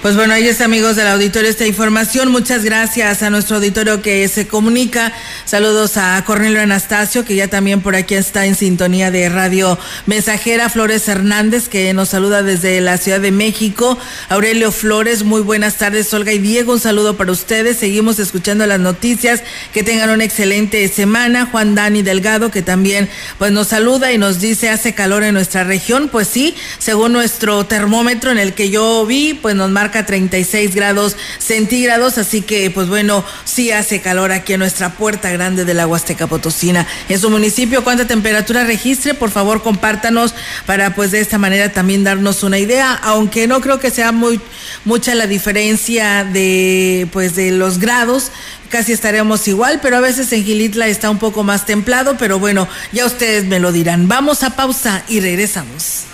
Pues 0.05 0.17
bueno, 0.17 0.35
ahí 0.35 0.47
está 0.47 0.67
amigos 0.67 0.97
del 0.97 1.07
auditorio 1.07 1.49
esta 1.49 1.67
información. 1.67 2.31
Muchas 2.31 2.63
gracias 2.63 3.23
a 3.23 3.31
nuestro 3.31 3.57
auditorio 3.57 4.03
que 4.03 4.29
se 4.29 4.47
comunica. 4.47 5.15
Saludos 5.47 5.97
a 5.97 6.23
Cornelio 6.27 6.61
Anastasio, 6.61 7.25
que 7.25 7.35
ya 7.35 7.49
también 7.49 7.81
por 7.81 7.97
aquí 7.97 8.15
está 8.15 8.45
en 8.45 8.55
sintonía 8.55 9.11
de 9.11 9.31
Radio 9.31 9.79
Mensajera. 10.05 10.69
Flores 10.69 11.09
Hernández, 11.09 11.71
que 11.71 11.95
nos 11.95 12.11
saluda 12.11 12.43
desde 12.43 12.83
la 12.83 12.99
Ciudad 12.99 13.19
de 13.19 13.31
México. 13.31 13.99
Aurelio 14.29 14.73
Flores, 14.73 15.25
muy 15.25 15.41
buenas 15.41 15.77
tardes. 15.77 16.13
Olga 16.13 16.35
y 16.35 16.39
Diego, 16.39 16.75
un 16.75 16.81
saludo 16.81 17.17
para 17.17 17.33
ustedes. 17.33 17.79
Seguimos 17.79 18.19
escuchando 18.19 18.67
las 18.67 18.81
noticias. 18.81 19.43
Que 19.73 19.83
tengan 19.83 20.11
una 20.11 20.25
excelente 20.25 20.87
semana. 20.89 21.47
Juan 21.47 21.75
Dani 21.75 22.03
Delgado, 22.03 22.51
que 22.51 22.61
también 22.61 23.09
pues 23.39 23.53
nos 23.53 23.69
saluda 23.69 24.13
y 24.13 24.19
nos 24.19 24.39
dice 24.39 24.69
hace 24.69 24.93
calor 24.93 25.23
en 25.23 25.33
nuestra 25.33 25.65
región. 25.65 26.11
Pues 26.11 26.29
sí, 26.29 26.55
según 26.79 27.15
nuestro 27.15 27.65
termómetro 27.65 28.31
en 28.31 28.37
el 28.37 28.53
que 28.53 28.69
yo 28.69 29.07
vi, 29.07 29.33
pues 29.33 29.55
nos 29.55 29.71
marca 29.71 29.94
36 30.03 30.75
grados 30.75 31.17
centígrados, 31.39 32.19
así 32.19 32.43
que 32.43 32.71
pues 32.71 32.89
bueno, 32.89 33.25
sí 33.45 33.71
hace 33.71 34.01
calor 34.01 34.33
aquí 34.33 34.55
en 34.55 34.59
nuestra 34.59 34.95
puerta 34.97 35.31
grande 35.31 35.65
de 35.65 35.75
la 35.75 35.87
Huasteca 35.87 36.27
Potosina. 36.27 36.87
En 37.09 37.19
su 37.19 37.31
municipio, 37.31 37.85
¿cuánta 37.85 38.07
temperatura 38.07 38.65
registre? 38.65 39.15
Por 39.15 39.31
favor, 39.31 39.63
compártanos 39.63 40.35
para 40.67 40.95
pues 40.95 41.13
de 41.13 41.21
esta 41.21 41.39
manera 41.39 41.73
también 41.73 42.05
darnos 42.05 42.43
una 42.43 42.59
idea, 42.59 42.93
aunque 42.93 43.47
no 43.47 43.61
creo 43.61 43.79
que 43.79 43.91
sea 43.91 44.13
muy 44.13 44.41
mucha 44.85 45.15
la 45.15 45.27
diferencia 45.27 46.25
de 46.25 47.09
pues 47.13 47.37
de 47.37 47.53
los 47.53 47.79
grados, 47.79 48.31
casi 48.69 48.93
estaremos 48.93 49.47
igual, 49.49 49.79
pero 49.81 49.97
a 49.97 50.01
veces 50.01 50.33
en 50.33 50.45
Gilitla 50.45 50.89
está 50.89 51.11
un 51.11 51.19
poco 51.19 51.45
más 51.45 51.67
templado, 51.67 52.17
pero 52.19 52.39
bueno, 52.39 52.69
ya 52.93 53.07
ustedes 53.07 53.45
me 53.45 53.61
lo 53.61 53.73
dirán. 53.73 54.09
Vamos 54.09 54.43
a 54.43 54.57
pausa 54.57 55.05
y 55.09 55.21
regresamos. 55.21 56.14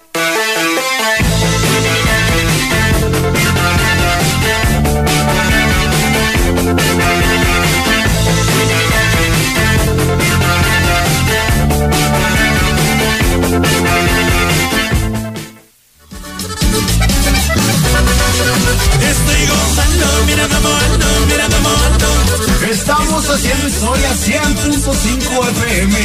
kilashuasteco.com. 23.21 23.21
Estamos 23.21 23.29
haciendo 23.29 23.67
historia 23.67 24.09
100.5 24.13 25.49
FM. 25.49 25.95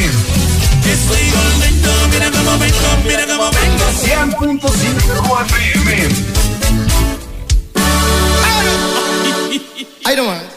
Estoy 0.85 1.23
contento, 1.31 1.89
mira 2.11 2.31
cómo 2.31 2.57
vengo, 2.57 2.89
mira 3.05 3.25
cómo 3.25 3.49
vengo. 3.51 3.85
100.5 4.03 5.41
FM. 5.45 6.09
Ahí 10.05 10.15
nomás. 10.15 10.56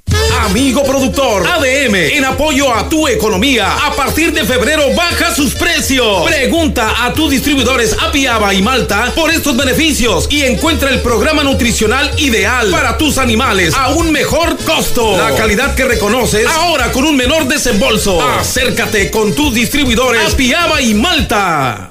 Amigo 0.41 0.83
productor, 0.83 1.47
ADM, 1.47 1.95
en 1.95 2.25
apoyo 2.25 2.73
a 2.73 2.89
tu 2.89 3.07
economía, 3.07 3.71
a 3.85 3.95
partir 3.95 4.33
de 4.33 4.43
febrero 4.43 4.83
baja 4.95 5.33
sus 5.33 5.53
precios. 5.53 6.23
Pregunta 6.25 7.05
a 7.05 7.13
tus 7.13 7.31
distribuidores 7.31 7.95
Apiaba 8.01 8.53
y 8.53 8.61
Malta 8.61 9.11
por 9.15 9.31
estos 9.31 9.55
beneficios 9.55 10.27
y 10.29 10.41
encuentra 10.43 10.89
el 10.89 11.01
programa 11.01 11.43
nutricional 11.43 12.11
ideal 12.17 12.69
para 12.71 12.97
tus 12.97 13.17
animales 13.17 13.73
a 13.75 13.89
un 13.89 14.11
mejor 14.11 14.57
costo. 14.57 15.17
La 15.17 15.35
calidad 15.35 15.75
que 15.75 15.85
reconoces 15.85 16.47
ahora 16.47 16.91
con 16.91 17.05
un 17.05 17.15
menor 17.15 17.47
desembolso. 17.47 18.21
Acércate 18.21 19.11
con 19.11 19.33
tus 19.33 19.53
distribuidores 19.53 20.33
Apiaba 20.33 20.81
y 20.81 20.93
Malta. 20.93 21.90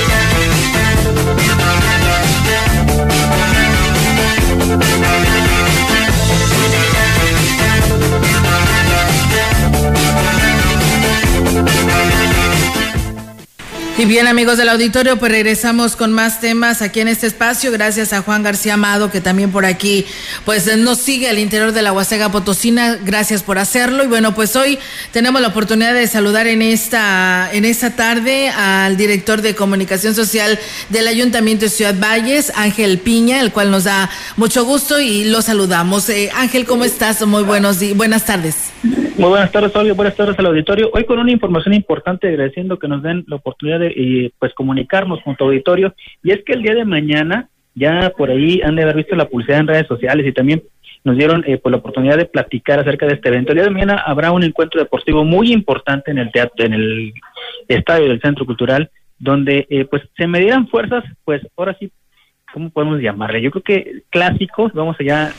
Y 14.01 14.05
bien 14.07 14.25
amigos 14.25 14.57
del 14.57 14.67
auditorio, 14.69 15.17
pues 15.17 15.31
regresamos 15.31 15.95
con 15.95 16.11
más 16.11 16.41
temas 16.41 16.81
aquí 16.81 17.01
en 17.01 17.07
este 17.07 17.27
espacio. 17.27 17.71
Gracias 17.71 18.13
a 18.13 18.23
Juan 18.23 18.41
García 18.41 18.73
Amado, 18.73 19.11
que 19.11 19.21
también 19.21 19.51
por 19.51 19.63
aquí 19.63 20.07
pues 20.43 20.75
nos 20.75 20.97
sigue 20.97 21.29
al 21.29 21.37
interior 21.37 21.71
de 21.71 21.83
la 21.83 21.93
Huasteca 21.93 22.31
Potosina. 22.31 22.97
Gracias 23.05 23.43
por 23.43 23.59
hacerlo. 23.59 24.03
Y 24.03 24.07
bueno, 24.07 24.33
pues 24.33 24.55
hoy 24.55 24.79
tenemos 25.11 25.39
la 25.39 25.49
oportunidad 25.49 25.93
de 25.93 26.07
saludar 26.07 26.47
en 26.47 26.63
esta, 26.63 27.47
en 27.53 27.63
esta 27.63 27.95
tarde 27.95 28.49
al 28.49 28.97
director 28.97 29.43
de 29.43 29.53
comunicación 29.53 30.15
social 30.15 30.57
del 30.89 31.07
Ayuntamiento 31.07 31.65
de 31.65 31.69
Ciudad 31.69 31.93
Valles, 31.95 32.51
Ángel 32.55 32.97
Piña, 32.97 33.39
el 33.39 33.51
cual 33.51 33.69
nos 33.69 33.83
da 33.83 34.09
mucho 34.35 34.65
gusto 34.65 34.99
y 34.99 35.25
lo 35.25 35.43
saludamos. 35.43 36.09
Eh, 36.09 36.31
Ángel, 36.33 36.65
¿cómo 36.65 36.85
estás? 36.85 37.23
Muy 37.27 37.43
buenos 37.43 37.79
días, 37.79 37.95
buenas 37.95 38.25
tardes. 38.25 38.71
Muy 39.17 39.29
buenas 39.29 39.51
tardes, 39.51 39.75
Olga. 39.75 39.93
Buenas 39.93 40.15
tardes 40.15 40.39
al 40.39 40.47
auditorio. 40.47 40.89
Hoy 40.93 41.05
con 41.05 41.19
una 41.19 41.31
información 41.31 41.75
importante, 41.75 42.27
agradeciendo 42.27 42.79
que 42.79 42.87
nos 42.87 43.03
den 43.03 43.23
la 43.27 43.35
oportunidad 43.35 43.79
de 43.79 43.90
y 43.95 44.29
pues 44.39 44.53
comunicarnos 44.53 45.21
con 45.23 45.35
tu 45.35 45.45
auditorio. 45.45 45.93
Y 46.23 46.31
es 46.31 46.43
que 46.43 46.53
el 46.53 46.63
día 46.63 46.75
de 46.75 46.85
mañana, 46.85 47.49
ya 47.75 48.11
por 48.17 48.29
ahí 48.29 48.61
han 48.63 48.75
de 48.75 48.83
haber 48.83 48.97
visto 48.97 49.15
la 49.15 49.29
publicidad 49.29 49.59
en 49.59 49.67
redes 49.67 49.87
sociales 49.87 50.25
y 50.25 50.33
también 50.33 50.63
nos 51.03 51.17
dieron 51.17 51.43
eh, 51.47 51.57
pues 51.57 51.71
la 51.71 51.77
oportunidad 51.77 52.17
de 52.17 52.25
platicar 52.25 52.79
acerca 52.79 53.07
de 53.07 53.13
este 53.13 53.29
evento. 53.29 53.51
El 53.51 53.57
día 53.57 53.65
de 53.65 53.71
mañana 53.71 54.03
habrá 54.05 54.31
un 54.31 54.43
encuentro 54.43 54.79
deportivo 54.79 55.23
muy 55.23 55.51
importante 55.51 56.11
en 56.11 56.19
el 56.19 56.31
teatro, 56.31 56.65
en 56.65 56.73
el 56.73 57.13
estadio 57.67 58.07
del 58.07 58.21
Centro 58.21 58.45
Cultural, 58.45 58.89
donde 59.17 59.65
eh, 59.69 59.85
pues 59.85 60.03
se 60.15 60.27
medirán 60.27 60.67
fuerzas, 60.67 61.03
pues 61.23 61.41
ahora 61.55 61.75
sí 61.79 61.91
¿cómo 62.53 62.69
podemos 62.69 62.99
llamarle? 62.99 63.41
Yo 63.41 63.51
creo 63.51 63.63
que 63.63 64.03
clásicos, 64.09 64.73
vamos 64.73 64.95
allá 64.99 65.31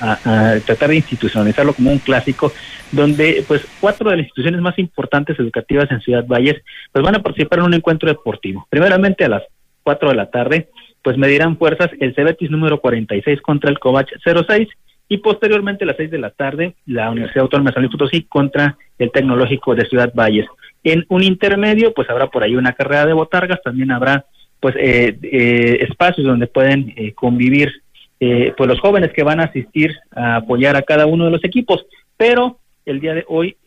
a, 0.00 0.56
tratar 0.64 0.90
de 0.90 0.96
institucionalizarlo 0.96 1.74
como 1.74 1.90
un 1.90 1.98
clásico, 1.98 2.52
donde 2.92 3.44
pues 3.46 3.66
cuatro 3.80 4.10
de 4.10 4.16
las 4.16 4.24
instituciones 4.24 4.60
más 4.60 4.78
importantes 4.78 5.38
educativas 5.38 5.90
en 5.90 6.00
Ciudad 6.00 6.26
Valles 6.26 6.62
pues 6.92 7.04
van 7.04 7.16
a 7.16 7.22
participar 7.22 7.60
en 7.60 7.66
un 7.66 7.74
encuentro 7.74 8.08
deportivo. 8.08 8.66
Primeramente 8.70 9.24
a 9.24 9.28
las 9.28 9.42
cuatro 9.82 10.08
de 10.08 10.16
la 10.16 10.30
tarde, 10.30 10.68
pues 11.02 11.16
medirán 11.16 11.56
fuerzas 11.56 11.90
el 12.00 12.14
Cebetis 12.14 12.50
número 12.50 12.80
46 12.80 13.40
contra 13.40 13.70
el 13.70 13.78
Covach 13.78 14.08
06 14.24 14.68
y 15.08 15.18
posteriormente 15.18 15.84
a 15.84 15.88
las 15.88 15.96
seis 15.96 16.10
de 16.10 16.18
la 16.18 16.30
tarde 16.30 16.74
la 16.86 17.10
Universidad 17.10 17.42
Autónoma 17.42 17.70
de 17.70 17.74
San 17.74 17.82
Luis 17.82 17.92
Potosí 17.92 18.22
contra 18.22 18.76
el 18.98 19.12
Tecnológico 19.12 19.74
de 19.74 19.86
Ciudad 19.86 20.12
Valles. 20.14 20.46
En 20.82 21.04
un 21.08 21.22
intermedio, 21.22 21.92
pues 21.94 22.08
habrá 22.10 22.28
por 22.28 22.42
ahí 22.42 22.56
una 22.56 22.72
carrera 22.72 23.06
de 23.06 23.12
botargas, 23.12 23.60
también 23.62 23.90
habrá 23.92 24.26
pues 24.60 24.74
eh, 24.78 25.18
eh, 25.22 25.78
espacios 25.88 26.26
donde 26.26 26.46
pueden 26.46 26.92
eh, 26.96 27.12
convivir 27.12 27.72
pues 28.18 28.66
los 28.66 28.80
jóvenes 28.80 29.12
que 29.12 29.22
van 29.22 29.40
a 29.40 29.44
asistir 29.44 29.94
a 30.10 30.36
apoyar 30.36 30.74
a 30.74 30.80
cada 30.80 31.04
uno 31.04 31.26
de 31.26 31.30
los 31.30 31.44
equipos. 31.44 31.84
Pero 32.16 32.58
el 32.86 32.98
día 32.98 33.12
de 33.12 33.26
hoy 33.28 33.58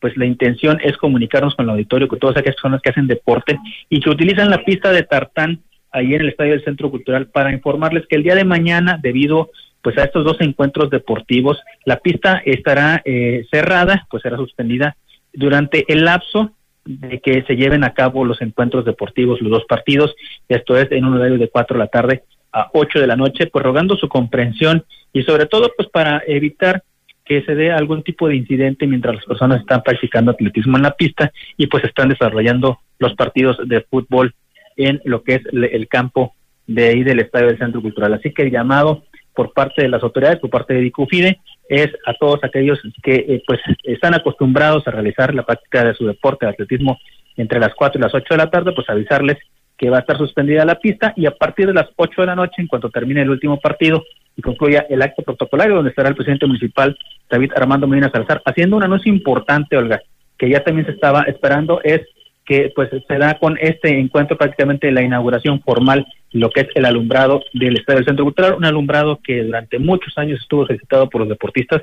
pues 0.00 0.16
la 0.16 0.26
intención 0.26 0.78
es 0.80 0.96
comunicarnos 0.96 1.56
con 1.56 1.64
el 1.64 1.70
auditorio 1.70 2.06
con 2.06 2.20
todas 2.20 2.36
aquellas 2.36 2.54
personas 2.54 2.80
que 2.82 2.90
hacen 2.90 3.08
deporte 3.08 3.58
y 3.88 4.00
que 4.00 4.10
utilizan 4.10 4.48
la 4.48 4.64
pista 4.64 4.92
de 4.92 5.02
tartán 5.02 5.60
ahí 5.90 6.14
en 6.14 6.20
el 6.20 6.28
estadio 6.28 6.52
del 6.52 6.64
Centro 6.64 6.88
Cultural 6.88 7.26
para 7.26 7.52
informarles 7.52 8.06
que 8.06 8.14
el 8.14 8.22
día 8.22 8.36
de 8.36 8.44
mañana 8.44 8.96
debido 9.02 9.50
pues 9.82 9.98
a 9.98 10.04
estos 10.04 10.24
dos 10.24 10.40
encuentros 10.40 10.88
deportivos 10.88 11.60
la 11.84 11.96
pista 11.96 12.40
estará 12.44 13.02
cerrada 13.50 14.06
pues 14.08 14.22
será 14.22 14.36
suspendida 14.36 14.96
durante 15.32 15.84
el 15.92 16.04
lapso 16.04 16.52
de 16.86 17.20
que 17.20 17.42
se 17.42 17.56
lleven 17.56 17.84
a 17.84 17.92
cabo 17.92 18.24
los 18.24 18.40
encuentros 18.40 18.84
deportivos, 18.84 19.40
los 19.40 19.50
dos 19.50 19.64
partidos, 19.68 20.14
esto 20.48 20.76
es 20.76 20.90
en 20.92 21.04
un 21.04 21.14
horario 21.14 21.38
de 21.38 21.48
4 21.48 21.74
de 21.74 21.78
la 21.78 21.88
tarde 21.88 22.22
a 22.52 22.70
8 22.72 23.00
de 23.00 23.06
la 23.06 23.16
noche, 23.16 23.46
pues 23.46 23.64
rogando 23.64 23.96
su 23.96 24.08
comprensión 24.08 24.84
y 25.12 25.22
sobre 25.22 25.46
todo 25.46 25.70
pues 25.76 25.88
para 25.88 26.22
evitar 26.26 26.82
que 27.24 27.42
se 27.42 27.54
dé 27.54 27.72
algún 27.72 28.02
tipo 28.02 28.28
de 28.28 28.36
incidente 28.36 28.86
mientras 28.86 29.16
las 29.16 29.24
personas 29.24 29.60
están 29.60 29.82
practicando 29.82 30.30
atletismo 30.30 30.76
en 30.76 30.84
la 30.84 30.92
pista 30.92 31.32
y 31.56 31.66
pues 31.66 31.84
están 31.84 32.08
desarrollando 32.08 32.78
los 32.98 33.14
partidos 33.14 33.58
de 33.66 33.80
fútbol 33.80 34.34
en 34.76 35.00
lo 35.04 35.22
que 35.22 35.34
es 35.34 35.42
el 35.52 35.88
campo 35.88 36.34
de 36.66 36.88
ahí 36.88 37.02
del 37.02 37.20
Estadio 37.20 37.48
del 37.48 37.58
Centro 37.58 37.82
Cultural. 37.82 38.14
Así 38.14 38.32
que 38.32 38.42
el 38.42 38.52
llamado 38.52 39.04
por 39.34 39.52
parte 39.52 39.82
de 39.82 39.88
las 39.88 40.02
autoridades, 40.02 40.38
por 40.38 40.50
parte 40.50 40.74
de 40.74 40.80
Dicufide, 40.80 41.40
es 41.68 41.88
a 42.06 42.14
todos 42.14 42.40
aquellos 42.42 42.78
que 43.02 43.14
eh, 43.14 43.42
pues 43.46 43.60
están 43.82 44.14
acostumbrados 44.14 44.86
a 44.86 44.90
realizar 44.90 45.34
la 45.34 45.44
práctica 45.44 45.84
de 45.84 45.94
su 45.94 46.06
deporte 46.06 46.46
de 46.46 46.52
atletismo 46.52 46.98
entre 47.36 47.60
las 47.60 47.74
4 47.74 47.98
y 47.98 48.02
las 48.02 48.14
8 48.14 48.26
de 48.30 48.36
la 48.36 48.50
tarde, 48.50 48.72
pues 48.72 48.88
avisarles 48.88 49.38
que 49.76 49.90
va 49.90 49.98
a 49.98 50.00
estar 50.00 50.16
suspendida 50.16 50.64
la 50.64 50.78
pista 50.78 51.12
y 51.16 51.26
a 51.26 51.32
partir 51.32 51.66
de 51.66 51.74
las 51.74 51.88
8 51.96 52.22
de 52.22 52.26
la 52.26 52.34
noche, 52.34 52.54
en 52.58 52.66
cuanto 52.66 52.88
termine 52.90 53.22
el 53.22 53.30
último 53.30 53.60
partido 53.60 54.04
y 54.36 54.42
concluya 54.42 54.86
el 54.88 55.02
acto 55.02 55.22
protocolario, 55.22 55.76
donde 55.76 55.90
estará 55.90 56.08
el 56.08 56.14
presidente 56.14 56.46
municipal 56.46 56.96
David 57.30 57.52
Armando 57.56 57.86
Medina 57.86 58.10
Salazar, 58.10 58.42
haciendo 58.44 58.76
un 58.76 58.84
anuncio 58.84 59.12
importante, 59.12 59.76
Olga, 59.76 60.00
que 60.38 60.48
ya 60.48 60.62
también 60.62 60.86
se 60.86 60.92
estaba 60.92 61.22
esperando, 61.22 61.80
es 61.82 62.02
que 62.44 62.72
pues 62.74 62.90
se 62.90 63.18
da 63.18 63.38
con 63.38 63.58
este 63.60 63.98
encuentro 63.98 64.36
prácticamente 64.36 64.92
la 64.92 65.02
inauguración 65.02 65.60
formal 65.60 66.06
lo 66.32 66.50
que 66.50 66.62
es 66.62 66.68
el 66.74 66.84
alumbrado 66.84 67.42
del 67.52 67.76
Estadio 67.76 67.98
del 67.98 68.06
Centro 68.06 68.24
Cultural, 68.24 68.54
un 68.54 68.64
alumbrado 68.64 69.20
que 69.22 69.42
durante 69.42 69.78
muchos 69.78 70.16
años 70.18 70.40
estuvo 70.40 70.66
solicitado 70.66 71.08
por 71.08 71.20
los 71.20 71.28
deportistas, 71.28 71.82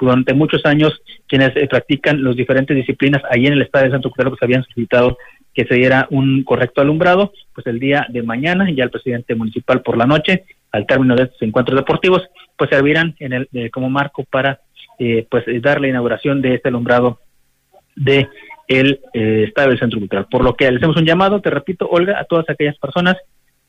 durante 0.00 0.34
muchos 0.34 0.64
años 0.64 1.00
quienes 1.26 1.56
eh, 1.56 1.66
practican 1.68 2.22
las 2.22 2.36
diferentes 2.36 2.76
disciplinas 2.76 3.22
ahí 3.30 3.46
en 3.46 3.54
el 3.54 3.62
Estadio 3.62 3.84
del 3.84 3.92
Centro 3.92 4.10
Cultural 4.10 4.32
pues 4.32 4.42
habían 4.42 4.64
solicitado 4.64 5.18
que 5.54 5.64
se 5.66 5.74
diera 5.74 6.06
un 6.10 6.44
correcto 6.44 6.80
alumbrado, 6.80 7.32
pues 7.54 7.66
el 7.66 7.78
día 7.78 8.06
de 8.08 8.22
mañana 8.22 8.70
ya 8.74 8.84
el 8.84 8.90
presidente 8.90 9.34
municipal 9.34 9.82
por 9.82 9.96
la 9.96 10.06
noche, 10.06 10.44
al 10.70 10.86
término 10.86 11.14
de 11.14 11.24
estos 11.24 11.42
encuentros 11.42 11.78
deportivos, 11.78 12.22
pues 12.56 12.70
servirán 12.70 13.14
en 13.18 13.32
el, 13.34 13.48
eh, 13.52 13.70
como 13.70 13.90
marco 13.90 14.24
para 14.24 14.60
eh, 14.98 15.26
pues 15.30 15.44
dar 15.60 15.80
la 15.80 15.88
inauguración 15.88 16.40
de 16.40 16.54
este 16.54 16.68
alumbrado 16.68 17.20
de 17.96 18.28
el 18.68 19.00
eh, 19.12 19.44
Estadio 19.48 19.70
del 19.70 19.78
Centro 19.78 19.98
Cultural. 19.98 20.26
Por 20.30 20.44
lo 20.44 20.54
que 20.54 20.70
le 20.70 20.78
hacemos 20.78 20.96
un 20.96 21.04
llamado, 21.04 21.40
te 21.40 21.50
repito, 21.50 21.88
Olga, 21.88 22.18
a 22.18 22.24
todas 22.24 22.48
aquellas 22.48 22.78
personas 22.78 23.16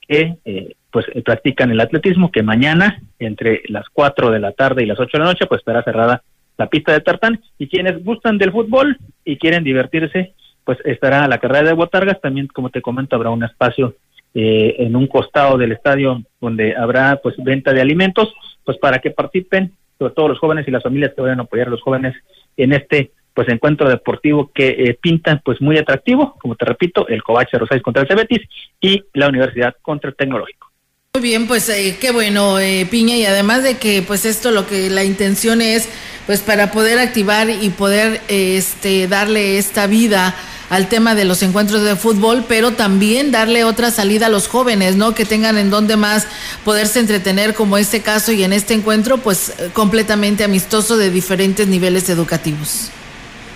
que 0.07 0.35
eh, 0.45 0.75
pues 0.91 1.05
practican 1.25 1.71
el 1.71 1.79
atletismo, 1.79 2.31
que 2.31 2.43
mañana 2.43 3.01
entre 3.19 3.61
las 3.67 3.85
4 3.91 4.31
de 4.31 4.39
la 4.39 4.51
tarde 4.51 4.83
y 4.83 4.85
las 4.85 4.99
8 4.99 5.09
de 5.13 5.19
la 5.19 5.25
noche 5.25 5.45
pues 5.47 5.59
estará 5.59 5.83
cerrada 5.83 6.23
la 6.57 6.67
pista 6.67 6.91
de 6.91 7.01
tartán. 7.01 7.41
Y 7.57 7.67
quienes 7.67 8.03
gustan 8.03 8.37
del 8.37 8.51
fútbol 8.51 8.97
y 9.25 9.37
quieren 9.37 9.63
divertirse 9.63 10.33
pues 10.63 10.77
estará 10.85 11.27
la 11.27 11.39
carrera 11.39 11.69
de 11.69 11.73
botargas, 11.73 12.21
también 12.21 12.47
como 12.47 12.69
te 12.69 12.81
comento 12.81 13.15
habrá 13.15 13.29
un 13.29 13.43
espacio 13.43 13.95
eh, 14.33 14.75
en 14.79 14.95
un 14.95 15.07
costado 15.07 15.57
del 15.57 15.73
estadio 15.73 16.23
donde 16.39 16.75
habrá 16.75 17.19
pues 17.21 17.35
venta 17.37 17.73
de 17.73 17.81
alimentos 17.81 18.33
pues 18.63 18.77
para 18.77 18.99
que 18.99 19.11
participen 19.11 19.73
sobre 19.99 20.13
todo 20.13 20.29
los 20.29 20.39
jóvenes 20.39 20.67
y 20.67 20.71
las 20.71 20.83
familias 20.83 21.13
que 21.13 21.21
vayan 21.21 21.39
a 21.39 21.43
apoyar 21.43 21.67
a 21.67 21.71
los 21.71 21.81
jóvenes 21.81 22.15
en 22.57 22.73
este 22.73 23.11
pues 23.33 23.49
encuentro 23.49 23.89
deportivo 23.89 24.51
que 24.53 24.69
eh, 24.69 24.97
pintan 24.99 25.41
pues 25.43 25.61
muy 25.61 25.77
atractivo, 25.77 26.35
como 26.39 26.55
te 26.55 26.65
repito, 26.65 27.07
el 27.07 27.23
Covache 27.23 27.57
Rosales 27.57 27.83
contra 27.83 28.03
el 28.03 28.07
Cebetis 28.07 28.41
y 28.79 29.03
la 29.13 29.29
Universidad 29.29 29.75
contra 29.81 30.09
el 30.09 30.15
Tecnológico. 30.15 30.71
Muy 31.15 31.21
bien, 31.21 31.47
pues 31.47 31.69
eh, 31.69 31.97
qué 32.01 32.11
bueno, 32.11 32.59
eh, 32.59 32.87
Piña, 32.89 33.15
y 33.15 33.25
además 33.25 33.63
de 33.63 33.77
que 33.77 34.01
pues 34.01 34.25
esto 34.25 34.49
lo 34.49 34.65
que 34.65 34.89
la 34.89 35.03
intención 35.03 35.61
es 35.61 35.87
pues 36.25 36.41
para 36.41 36.71
poder 36.71 36.97
activar 36.97 37.49
y 37.49 37.69
poder 37.69 38.21
este 38.29 39.07
darle 39.07 39.57
esta 39.57 39.85
vida 39.87 40.35
al 40.69 40.89
tema 40.89 41.13
de 41.13 41.25
los 41.25 41.43
encuentros 41.43 41.83
de 41.83 41.95
fútbol, 41.95 42.45
pero 42.47 42.71
también 42.71 43.29
darle 43.29 43.63
otra 43.63 43.91
salida 43.91 44.25
a 44.25 44.29
los 44.29 44.47
jóvenes, 44.47 44.95
¿no? 44.95 45.13
Que 45.13 45.23
tengan 45.23 45.59
en 45.59 45.69
donde 45.69 45.97
más 45.97 46.27
poderse 46.65 46.99
entretener 46.99 47.53
como 47.53 47.77
este 47.77 48.01
caso 48.01 48.31
y 48.31 48.43
en 48.43 48.53
este 48.53 48.73
encuentro 48.73 49.19
pues 49.19 49.53
completamente 49.73 50.43
amistoso 50.43 50.97
de 50.97 51.11
diferentes 51.11 51.67
niveles 51.67 52.09
educativos. 52.09 52.89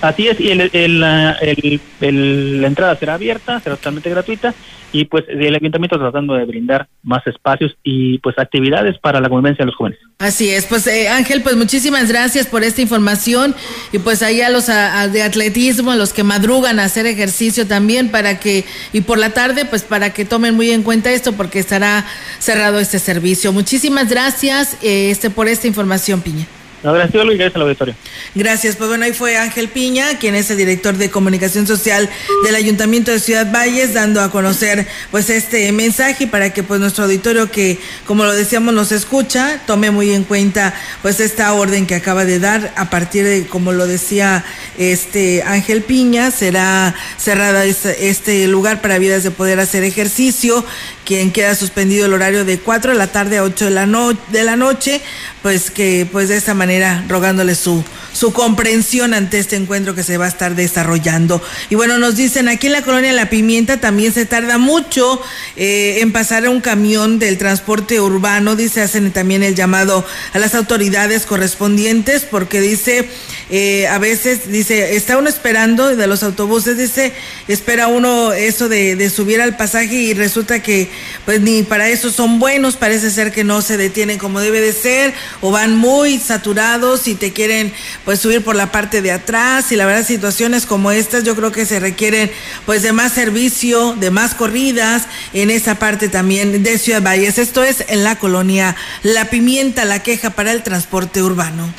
Así 0.02 0.28
es, 0.28 0.40
y 0.40 0.52
el, 0.52 0.62
el, 0.74 1.82
el, 2.02 2.62
la 2.62 2.68
entrada 2.68 2.96
será 2.96 3.16
abierta, 3.16 3.60
será 3.60 3.76
totalmente 3.76 4.10
gratuita 4.10 4.54
y 4.92 5.06
pues 5.06 5.26
el 5.28 5.54
ayuntamiento 5.54 5.98
tratando 5.98 6.36
de 6.36 6.46
brindar 6.46 6.88
más 7.04 7.26
espacios 7.28 7.76
y 7.84 8.20
pues 8.20 8.38
actividades 8.38 8.98
para 9.00 9.20
la 9.20 9.28
convivencia 9.28 9.64
de 9.64 9.68
los 9.68 9.76
jóvenes. 9.76 10.00
Así 10.20 10.50
es, 10.50 10.66
pues 10.66 10.88
eh, 10.88 11.10
Ángel, 11.10 11.42
pues 11.42 11.56
muchísimas 11.56 12.10
gracias 12.10 12.48
por 12.48 12.64
esta 12.64 12.82
información 12.82 13.56
y 13.92 14.00
pues 14.00 14.24
ahí 14.24 14.42
a 14.42 14.50
los 14.50 14.70
a, 14.70 15.08
de 15.08 15.24
atletismo, 15.24 15.92
a 15.92 15.96
los 15.96 16.14
que 16.14 16.24
madrugan 16.24 16.80
a 16.80 16.86
hacer 16.86 17.06
ejercicio 17.06 17.68
también 17.68 18.10
para 18.10 18.40
que 18.40 18.66
y 18.94 19.02
por 19.02 19.18
la 19.18 19.32
tarde 19.32 19.66
pues 19.66 19.84
para 19.84 20.14
que 20.14 20.26
tomen 20.26 20.56
muy 20.56 20.72
en 20.72 20.84
cuenta 20.84 21.12
esto 21.12 21.34
porque 21.34 21.60
estará 21.60 22.06
cerrado 22.40 22.80
este 22.80 23.00
servicio. 23.00 23.52
Muchísimas 23.52 24.10
gracias 24.10 24.78
eh, 24.84 25.12
este 25.12 25.30
por 25.30 25.48
esta 25.48 25.68
información, 25.68 26.22
Piña. 26.22 26.48
No, 26.88 26.94
gracias, 26.94 27.22
y 27.22 27.28
gracias 27.36 27.56
al 27.58 27.64
auditorio. 27.64 27.96
Gracias. 28.34 28.78
Pues 28.78 28.88
bueno, 28.88 29.04
ahí 29.04 29.12
fue 29.12 29.36
Ángel 29.36 29.68
Piña, 29.68 30.20
quien 30.20 30.36
es 30.36 30.50
el 30.52 30.56
director 30.56 30.96
de 30.96 31.10
comunicación 31.10 31.68
social 31.68 32.10
del 32.46 32.56
Ayuntamiento 32.56 33.12
de 33.12 33.20
Ciudad 33.20 33.52
Valles, 33.52 33.94
dando 33.94 34.22
a 34.22 34.32
conocer 34.32 34.88
pues 35.12 35.30
este 35.30 35.70
mensaje 35.74 36.28
para 36.28 36.54
que 36.54 36.64
pues 36.64 36.80
nuestro 36.80 37.04
auditorio 37.04 37.52
que, 37.52 37.78
como 38.06 38.24
lo 38.24 38.32
decíamos, 38.32 38.74
nos 38.74 38.94
escucha, 38.94 39.60
tome 39.68 39.92
muy 39.92 40.12
en 40.12 40.24
cuenta 40.24 40.74
pues 41.02 41.20
esta 41.20 41.52
orden 41.52 41.88
que 41.88 41.96
acaba 41.96 42.24
de 42.24 42.40
dar 42.40 42.74
a 42.78 42.90
partir 42.90 43.26
de, 43.26 43.48
como 43.48 43.74
lo 43.74 43.86
decía 43.86 44.46
este 44.78 45.44
Ángel 45.44 45.82
Piña, 45.82 46.32
será 46.32 46.96
cerrada 47.18 47.66
este, 47.66 48.08
este 48.08 48.48
lugar 48.48 48.80
para 48.80 48.98
vidas 48.98 49.24
de 49.24 49.32
poder 49.32 49.60
hacer 49.60 49.84
ejercicio, 49.84 50.64
quien 51.04 51.34
queda 51.34 51.54
suspendido 51.56 52.06
el 52.06 52.14
horario 52.14 52.46
de 52.46 52.60
4 52.60 52.92
de 52.92 52.98
la 52.98 53.08
tarde 53.08 53.40
a 53.40 53.44
8 53.44 53.66
de 53.66 53.72
la, 53.72 53.86
no, 53.86 54.14
de 54.14 54.44
la 54.44 54.56
noche, 54.56 55.02
pues 55.42 55.70
que 55.70 56.08
pues 56.10 56.30
de 56.30 56.38
esta 56.38 56.54
manera 56.54 56.77
rogándole 57.08 57.56
su, 57.56 57.84
comprensión 58.34 59.14
ante 59.14 59.40
este 59.40 59.56
encuentro 59.56 59.94
que 59.94 60.04
se 60.04 60.18
va 60.18 60.26
a 60.26 60.28
estar 60.28 60.56
desarrollando. 60.56 61.42
Y 61.70 61.76
bueno, 61.76 61.98
nos 62.00 62.16
dicen 62.16 62.50
aquí 62.50 62.68
en 62.68 62.74
la 62.74 62.82
colonia 62.82 63.14
La 63.14 63.30
Pimienta 63.30 63.78
también 63.78 64.12
se 64.12 64.26
tarda 64.26 64.58
mucho 64.58 65.22
eh, 65.56 66.00
en 66.02 66.12
pasar 66.12 66.48
un 66.50 66.62
camión 66.62 67.20
del 67.20 67.38
transporte 67.38 68.02
urbano, 68.02 68.56
dice, 68.56 68.82
hacen 68.82 69.12
también 69.12 69.44
el 69.44 69.56
llamado 69.56 70.06
a 70.34 70.40
las 70.40 70.56
autoridades 70.56 71.26
correspondientes 71.26 72.24
porque 72.24 72.60
dice, 72.60 73.10
eh, 73.50 73.88
a 73.88 74.00
veces 74.00 74.52
dice, 74.52 74.96
está 74.96 75.18
uno 75.18 75.30
esperando 75.30 75.96
de 75.96 76.08
los 76.08 76.24
autobuses, 76.24 76.78
dice, 76.78 77.14
espera 77.48 77.88
uno 77.88 78.34
eso 78.34 78.68
de, 78.68 78.96
de 78.96 79.10
subir 79.10 79.42
al 79.42 79.58
pasaje 79.58 79.94
y 79.94 80.14
resulta 80.14 80.62
que 80.62 80.90
pues 81.26 81.42
ni 81.42 81.64
para 81.64 81.90
eso 81.90 82.12
son 82.12 82.40
buenos, 82.40 82.78
parece 82.78 83.12
ser 83.12 83.32
que 83.32 83.44
no 83.44 83.62
se 83.62 83.78
detienen 83.78 84.18
como 84.18 84.40
debe 84.40 84.60
de 84.62 84.74
ser 84.74 85.14
o 85.42 85.52
van 85.52 85.76
muy 85.76 86.18
saturados 86.20 86.57
si 87.00 87.14
te 87.14 87.34
quieren 87.34 87.72
pues 88.04 88.20
subir 88.20 88.44
por 88.44 88.56
la 88.56 88.72
parte 88.72 89.04
de 89.04 89.12
atrás 89.12 89.72
y 89.72 89.76
la 89.76 89.86
verdad 89.86 90.04
situaciones 90.04 90.66
como 90.66 90.92
estas 90.92 91.24
yo 91.24 91.36
creo 91.36 91.52
que 91.52 91.68
se 91.68 91.80
requieren 91.80 92.32
pues 92.66 92.82
de 92.82 92.94
más 92.94 93.14
servicio, 93.14 93.96
de 94.00 94.10
más 94.10 94.34
corridas 94.34 95.04
en 95.34 95.52
esa 95.52 95.76
parte 95.76 96.10
también 96.10 96.64
de 96.64 96.78
Ciudad 96.80 97.04
Valles. 97.04 97.38
Esto 97.38 97.64
es 97.64 97.84
en 97.90 98.04
la 98.04 98.18
colonia 98.18 98.76
La 99.04 99.30
Pimienta, 99.30 99.86
la 99.86 100.02
queja 100.02 100.32
para 100.32 100.52
el 100.52 100.64
transporte 100.64 101.22
urbano. 101.22 101.72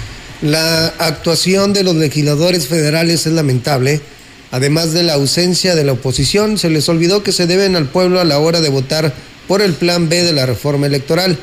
La 0.42 0.86
actuación 0.98 1.72
de 1.72 1.82
los 1.82 1.96
legisladores 1.96 2.68
federales 2.68 3.26
es 3.26 3.32
lamentable. 3.32 4.00
Además 4.52 4.92
de 4.92 5.02
la 5.02 5.14
ausencia 5.14 5.74
de 5.74 5.82
la 5.82 5.92
oposición, 5.92 6.56
se 6.56 6.70
les 6.70 6.88
olvidó 6.88 7.24
que 7.24 7.32
se 7.32 7.48
deben 7.48 7.74
al 7.74 7.88
pueblo 7.88 8.20
a 8.20 8.24
la 8.24 8.38
hora 8.38 8.60
de 8.60 8.68
votar 8.68 9.12
por 9.48 9.60
el 9.60 9.72
plan 9.72 10.08
B 10.08 10.22
de 10.22 10.32
la 10.32 10.46
reforma 10.46 10.86
electoral 10.86 11.36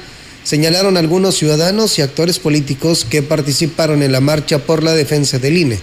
señalaron 0.45 0.95
algunos 0.95 1.35
ciudadanos 1.35 1.99
y 1.99 2.01
actores 2.01 2.39
políticos 2.39 3.05
que 3.09 3.21
participaron 3.21 4.01
en 4.03 4.13
la 4.13 4.21
marcha 4.21 4.59
por 4.59 4.83
la 4.83 4.93
defensa 4.93 5.39
del 5.39 5.57
INE. 5.57 5.79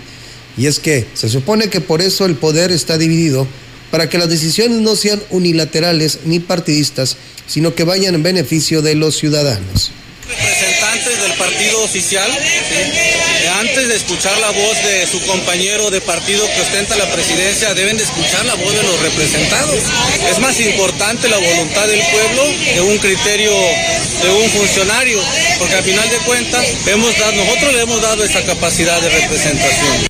Y 0.56 0.66
es 0.66 0.78
que 0.78 1.06
se 1.12 1.28
supone 1.28 1.68
que 1.68 1.82
por 1.82 2.00
eso 2.00 2.24
el 2.24 2.36
poder 2.36 2.70
está 2.70 2.96
dividido, 2.96 3.46
para 3.90 4.08
que 4.08 4.16
las 4.16 4.30
decisiones 4.30 4.80
no 4.80 4.96
sean 4.96 5.20
unilaterales 5.28 6.20
ni 6.24 6.40
partidistas, 6.40 7.18
sino 7.46 7.74
que 7.74 7.84
vayan 7.84 8.14
en 8.14 8.22
beneficio 8.22 8.80
de 8.80 8.94
los 8.94 9.16
ciudadanos 9.16 9.92
representantes 10.28 11.20
del 11.20 11.32
partido 11.32 11.82
oficial, 11.82 12.30
antes 13.60 13.88
de 13.88 13.96
escuchar 13.96 14.36
la 14.38 14.50
voz 14.50 14.76
de 14.84 15.06
su 15.06 15.20
compañero 15.26 15.90
de 15.90 16.00
partido 16.00 16.44
que 16.54 16.60
ostenta 16.60 16.96
la 16.96 17.10
presidencia, 17.12 17.74
deben 17.74 17.96
de 17.96 18.04
escuchar 18.04 18.44
la 18.46 18.54
voz 18.54 18.72
de 18.74 18.82
los 18.82 19.00
representados. 19.00 19.78
Es 20.30 20.38
más 20.40 20.58
importante 20.60 21.28
la 21.28 21.38
voluntad 21.38 21.86
del 21.86 22.00
pueblo 22.10 22.42
que 22.72 22.80
un 22.80 22.98
criterio 22.98 23.52
de 24.22 24.30
un 24.30 24.50
funcionario, 24.50 25.18
porque 25.58 25.74
al 25.74 25.82
final 25.82 26.08
de 26.08 26.16
cuentas 26.18 26.64
hemos 26.86 27.18
dado, 27.18 27.32
nosotros 27.32 27.72
le 27.72 27.82
hemos 27.82 28.02
dado 28.02 28.24
esa 28.24 28.42
capacidad 28.44 29.00
de 29.00 29.10
representación. 29.10 30.08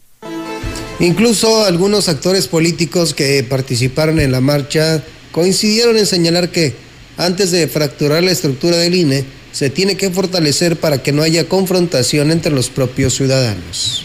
Incluso 1.01 1.65
algunos 1.65 2.09
actores 2.09 2.47
políticos 2.47 3.15
que 3.15 3.43
participaron 3.43 4.21
en 4.21 4.31
la 4.31 4.41
marcha 4.41 5.03
coincidieron 5.33 5.97
en 5.97 6.07
señalar 6.07 6.51
que 6.51 6.75
antes 7.17 7.51
de 7.51 7.67
fracturar 7.69 8.23
la 8.23 8.31
estructura 8.31 8.77
del 8.77 8.95
INE, 8.95 9.25
se 9.53 9.71
tiene 9.71 9.97
que 9.97 10.11
fortalecer 10.11 10.77
para 10.77 11.03
que 11.03 11.13
no 11.13 11.23
haya 11.23 11.49
confrontación 11.49 12.31
entre 12.31 12.53
los 12.53 12.71
propios 12.71 13.15
ciudadanos. 13.15 14.05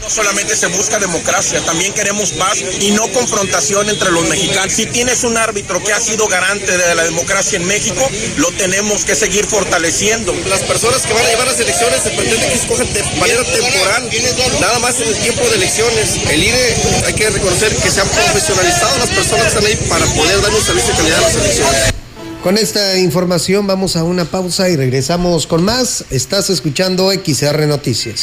No 0.00 0.08
solamente 0.08 0.56
se 0.56 0.66
busca 0.68 0.98
democracia, 0.98 1.60
también 1.64 1.92
queremos 1.92 2.32
paz 2.32 2.58
y 2.80 2.90
no 2.92 3.06
confrontación 3.12 3.88
entre 3.90 4.10
los 4.10 4.26
mexicanos. 4.28 4.72
Si 4.72 4.86
tienes 4.86 5.24
un 5.24 5.36
árbitro 5.36 5.82
que 5.84 5.92
ha 5.92 6.00
sido 6.00 6.26
garante 6.26 6.76
de 6.76 6.94
la 6.94 7.04
democracia 7.04 7.58
en 7.58 7.66
México, 7.66 8.08
lo 8.36 8.50
tenemos 8.52 9.04
que 9.04 9.14
seguir 9.14 9.44
fortaleciendo. 9.44 10.34
Las 10.48 10.60
personas 10.62 11.02
que 11.02 11.12
van 11.12 11.24
a 11.24 11.28
llevar 11.28 11.46
las 11.46 11.60
elecciones 11.60 12.02
se 12.02 12.10
pretende 12.10 12.48
que 12.48 12.54
escogen 12.54 12.92
de 12.94 13.02
manera 13.18 13.44
temporal, 13.44 14.10
nada 14.60 14.78
más 14.78 15.00
en 15.00 15.08
el 15.08 15.16
tiempo 15.16 15.42
de 15.48 15.56
elecciones. 15.56 16.16
El 16.30 16.44
INE 16.44 16.74
hay 17.06 17.12
que 17.12 17.28
reconocer 17.28 17.74
que 17.76 17.90
se 17.90 18.00
han 18.00 18.08
profesionalizado 18.08 18.98
las 18.98 19.10
personas 19.10 19.42
que 19.42 19.48
están 19.48 19.66
ahí 19.66 19.76
para 19.88 20.06
poder 20.06 20.40
dar 20.40 20.50
un 20.50 20.64
servicio 20.64 20.92
de 20.92 20.96
calidad 20.96 21.18
a 21.18 21.22
las 21.22 21.34
elecciones. 21.34 21.94
Con 22.42 22.56
esta 22.56 22.96
información 22.96 23.66
vamos 23.66 23.96
a 23.96 24.04
una 24.04 24.24
pausa 24.24 24.70
y 24.70 24.76
regresamos 24.76 25.46
con 25.46 25.62
más. 25.62 26.06
Estás 26.10 26.48
escuchando 26.48 27.12
XR 27.12 27.66
Noticias. 27.66 28.22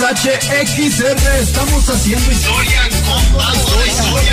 XR, 0.00 1.40
estamos 1.42 1.86
haciendo 1.90 2.32
historia, 2.32 2.88
contando 3.06 3.76
la 3.76 3.86
historia. 3.86 4.32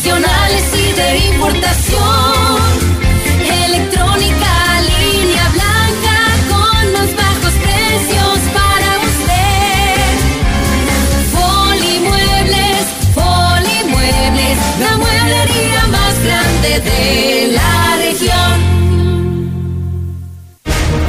Nacionales 0.00 0.72
y 0.78 0.92
de 0.94 1.18
importación. 1.34 2.89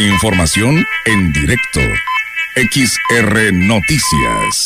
Información 0.00 0.82
en 1.04 1.30
directo. 1.34 1.80
XR 2.56 3.52
Noticias. 3.52 4.64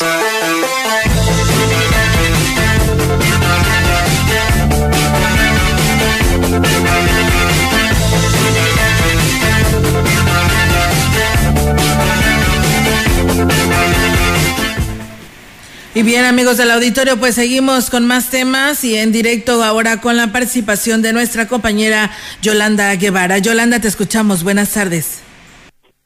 Y 15.97 16.03
bien, 16.05 16.25
amigos 16.27 16.59
del 16.59 16.71
auditorio, 16.71 17.19
pues 17.19 17.35
seguimos 17.35 17.91
con 17.91 18.07
más 18.07 18.31
temas 18.31 18.85
y 18.85 18.95
en 18.95 19.11
directo 19.11 19.65
ahora 19.65 20.01
con 20.01 20.17
la 20.17 20.31
participación 20.31 21.03
de 21.03 21.13
nuestra 21.13 21.49
compañera 21.49 22.13
Yolanda 22.41 22.95
Guevara. 22.95 23.39
Yolanda, 23.39 23.81
te 23.81 23.89
escuchamos. 23.89 24.45
Buenas 24.45 24.71
tardes. 24.71 25.24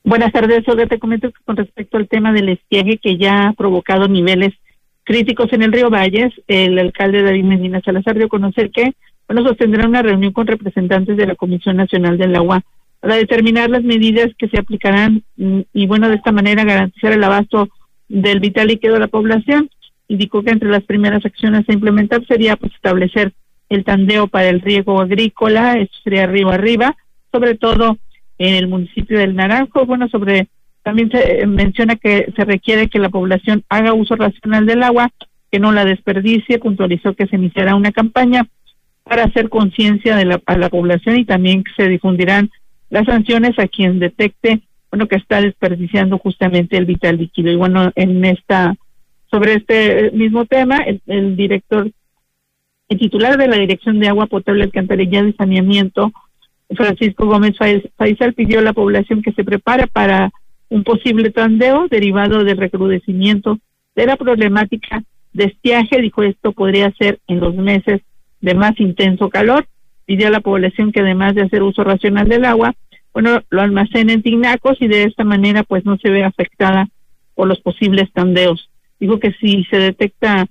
Buenas 0.08 0.32
tardes, 0.32 0.66
Olga. 0.66 0.86
Te 0.86 0.98
comento 0.98 1.30
que 1.30 1.44
con 1.44 1.58
respecto 1.58 1.98
al 1.98 2.08
tema 2.08 2.32
del 2.32 2.48
estiaje 2.48 2.96
que 2.96 3.18
ya 3.18 3.48
ha 3.48 3.52
provocado 3.52 4.08
niveles 4.08 4.54
críticos 5.04 5.52
en 5.52 5.60
el 5.60 5.70
río 5.70 5.90
Valles, 5.90 6.32
el 6.46 6.78
alcalde 6.78 7.22
David 7.22 7.44
Medina 7.44 7.82
Salazar 7.84 8.16
dio 8.16 8.24
a 8.24 8.30
conocer 8.30 8.70
que, 8.70 8.94
bueno, 9.28 9.46
sostendrá 9.46 9.86
una 9.86 10.00
reunión 10.00 10.32
con 10.32 10.46
representantes 10.46 11.14
de 11.18 11.26
la 11.26 11.34
Comisión 11.34 11.76
Nacional 11.76 12.16
del 12.16 12.34
Agua 12.36 12.62
para 13.00 13.16
determinar 13.16 13.68
las 13.68 13.82
medidas 13.82 14.30
que 14.38 14.48
se 14.48 14.58
aplicarán 14.58 15.24
mm, 15.36 15.60
y, 15.74 15.86
bueno, 15.86 16.08
de 16.08 16.14
esta 16.14 16.32
manera 16.32 16.64
garantizar 16.64 17.12
el 17.12 17.22
abasto 17.22 17.68
del 18.08 18.40
vital 18.40 18.68
líquido 18.68 18.94
de 18.94 19.00
la 19.00 19.08
población 19.08 19.68
indicó 20.08 20.42
que 20.42 20.52
entre 20.52 20.70
las 20.70 20.84
primeras 20.84 21.22
acciones 21.26 21.68
a 21.68 21.72
implementar 21.74 22.24
sería 22.26 22.56
pues 22.56 22.72
establecer 22.72 23.34
el 23.68 23.84
tandeo 23.84 24.26
para 24.26 24.48
el 24.48 24.62
riego 24.62 25.02
agrícola, 25.02 25.74
esto 25.74 25.98
sería 26.02 26.24
arriba 26.24 26.54
arriba, 26.54 26.96
sobre 27.30 27.56
todo 27.56 27.98
en 28.38 28.54
el 28.54 28.68
municipio 28.68 29.18
del 29.18 29.34
Naranjo, 29.34 29.84
bueno, 29.86 30.08
sobre 30.08 30.48
también 30.82 31.10
se 31.10 31.46
menciona 31.46 31.96
que 31.96 32.32
se 32.34 32.44
requiere 32.44 32.88
que 32.88 32.98
la 32.98 33.10
población 33.10 33.64
haga 33.68 33.92
uso 33.92 34.16
racional 34.16 34.64
del 34.64 34.82
agua, 34.82 35.10
que 35.50 35.58
no 35.58 35.72
la 35.72 35.84
desperdicie, 35.84 36.58
puntualizó 36.58 37.14
que 37.14 37.26
se 37.26 37.36
iniciará 37.36 37.74
una 37.74 37.92
campaña 37.92 38.46
para 39.04 39.24
hacer 39.24 39.48
conciencia 39.48 40.16
de 40.16 40.24
la, 40.24 40.40
a 40.46 40.56
la 40.56 40.68
población 40.70 41.18
y 41.18 41.24
también 41.24 41.64
que 41.64 41.72
se 41.76 41.88
difundirán 41.88 42.50
las 42.90 43.06
sanciones 43.06 43.58
a 43.58 43.68
quien 43.68 43.98
detecte, 43.98 44.62
bueno, 44.90 45.08
que 45.08 45.16
está 45.16 45.40
desperdiciando 45.40 46.18
justamente 46.18 46.76
el 46.76 46.86
vital 46.86 47.18
líquido. 47.18 47.50
Y 47.50 47.56
bueno, 47.56 47.92
en 47.94 48.24
esta 48.24 48.74
sobre 49.30 49.54
este 49.54 50.10
mismo 50.12 50.46
tema, 50.46 50.78
el, 51.06 51.36
director, 51.36 51.90
el 52.88 52.98
titular 52.98 53.36
de 53.36 53.48
la 53.48 53.56
Dirección 53.56 54.00
de 54.00 54.08
Agua 54.08 54.26
Potable, 54.26 54.64
Alcantarillado 54.64 55.28
y 55.28 55.34
Saneamiento, 55.34 56.12
Francisco 56.76 57.26
Gómez 57.26 57.56
Faisal, 57.96 58.34
pidió 58.34 58.58
a 58.58 58.62
la 58.62 58.72
población 58.72 59.22
que 59.22 59.32
se 59.32 59.44
prepare 59.44 59.86
para 59.86 60.30
un 60.68 60.84
posible 60.84 61.30
tandeo 61.30 61.88
derivado 61.88 62.44
del 62.44 62.58
recrudecimiento 62.58 63.58
de 63.96 64.06
la 64.06 64.16
problemática 64.16 65.02
de 65.32 65.44
estiaje. 65.44 66.00
Dijo 66.00 66.22
esto 66.22 66.52
podría 66.52 66.90
ser 66.92 67.20
en 67.26 67.40
los 67.40 67.54
meses 67.54 68.02
de 68.40 68.54
más 68.54 68.78
intenso 68.80 69.30
calor. 69.30 69.66
Pidió 70.04 70.28
a 70.28 70.30
la 70.30 70.40
población 70.40 70.92
que 70.92 71.00
además 71.00 71.34
de 71.34 71.42
hacer 71.42 71.62
uso 71.62 71.84
racional 71.84 72.28
del 72.28 72.44
agua, 72.44 72.74
bueno, 73.12 73.42
lo 73.50 73.62
almacenen 73.62 74.10
en 74.10 74.22
tinacos 74.22 74.80
y 74.80 74.88
de 74.88 75.04
esta 75.04 75.24
manera 75.24 75.62
pues 75.62 75.84
no 75.84 75.96
se 75.98 76.10
ve 76.10 76.24
afectada 76.24 76.88
por 77.34 77.48
los 77.48 77.60
posibles 77.60 78.12
tandeos 78.12 78.68
digo 78.98 79.18
que 79.18 79.32
si 79.40 79.64
se 79.64 79.78
detecta 79.78 80.46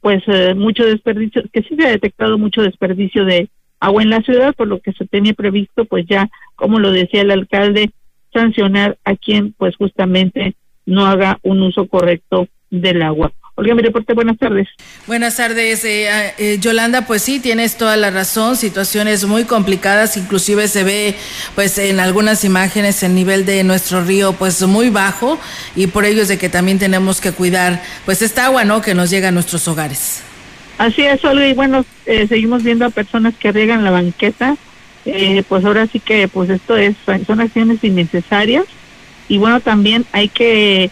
pues 0.00 0.22
eh, 0.28 0.54
mucho 0.54 0.84
desperdicio, 0.84 1.42
que 1.52 1.62
sí 1.62 1.74
se 1.76 1.86
ha 1.86 1.90
detectado 1.90 2.38
mucho 2.38 2.62
desperdicio 2.62 3.24
de 3.24 3.48
agua 3.80 4.02
en 4.02 4.10
la 4.10 4.22
ciudad, 4.22 4.54
por 4.54 4.68
lo 4.68 4.80
que 4.80 4.92
se 4.92 5.06
tenía 5.06 5.34
previsto 5.34 5.84
pues 5.84 6.06
ya, 6.06 6.28
como 6.56 6.78
lo 6.78 6.90
decía 6.90 7.22
el 7.22 7.30
alcalde, 7.30 7.90
sancionar 8.32 8.98
a 9.04 9.16
quien 9.16 9.52
pues 9.52 9.76
justamente 9.76 10.54
no 10.86 11.06
haga 11.06 11.38
un 11.42 11.62
uso 11.62 11.86
correcto 11.86 12.48
del 12.70 13.02
agua. 13.02 13.32
Olga, 13.58 13.74
mi 13.74 13.82
reporte, 13.82 14.14
buenas 14.14 14.38
tardes. 14.38 14.68
Buenas 15.08 15.36
tardes, 15.36 15.84
eh, 15.84 16.32
eh, 16.38 16.58
Yolanda, 16.60 17.08
pues 17.08 17.22
sí, 17.22 17.40
tienes 17.40 17.76
toda 17.76 17.96
la 17.96 18.08
razón, 18.10 18.54
situaciones 18.54 19.24
muy 19.24 19.46
complicadas, 19.46 20.16
inclusive 20.16 20.68
se 20.68 20.84
ve 20.84 21.16
pues 21.56 21.76
en 21.78 21.98
algunas 21.98 22.44
imágenes 22.44 23.02
el 23.02 23.16
nivel 23.16 23.44
de 23.44 23.64
nuestro 23.64 24.04
río 24.04 24.32
pues 24.34 24.64
muy 24.64 24.90
bajo 24.90 25.40
y 25.74 25.88
por 25.88 26.04
ello 26.04 26.22
es 26.22 26.28
de 26.28 26.38
que 26.38 26.48
también 26.48 26.78
tenemos 26.78 27.20
que 27.20 27.32
cuidar 27.32 27.82
pues 28.04 28.22
esta 28.22 28.46
agua, 28.46 28.64
¿no? 28.64 28.80
Que 28.80 28.94
nos 28.94 29.10
llega 29.10 29.28
a 29.28 29.32
nuestros 29.32 29.66
hogares. 29.66 30.22
Así 30.78 31.02
es, 31.02 31.24
Olga, 31.24 31.46
y 31.46 31.54
bueno, 31.54 31.84
eh, 32.06 32.26
seguimos 32.28 32.62
viendo 32.62 32.86
a 32.86 32.90
personas 32.90 33.34
que 33.36 33.52
riegan 33.52 33.84
la 33.84 33.90
banqueta, 33.90 34.56
pues 35.48 35.64
ahora 35.64 35.86
sí 35.86 36.00
que 36.00 36.28
pues 36.28 36.50
esto 36.50 36.76
es, 36.76 36.94
son 37.26 37.40
acciones 37.40 37.82
innecesarias. 37.82 38.64
Y 39.28 39.38
bueno, 39.38 39.60
también 39.60 40.06
hay 40.12 40.28
que 40.28 40.90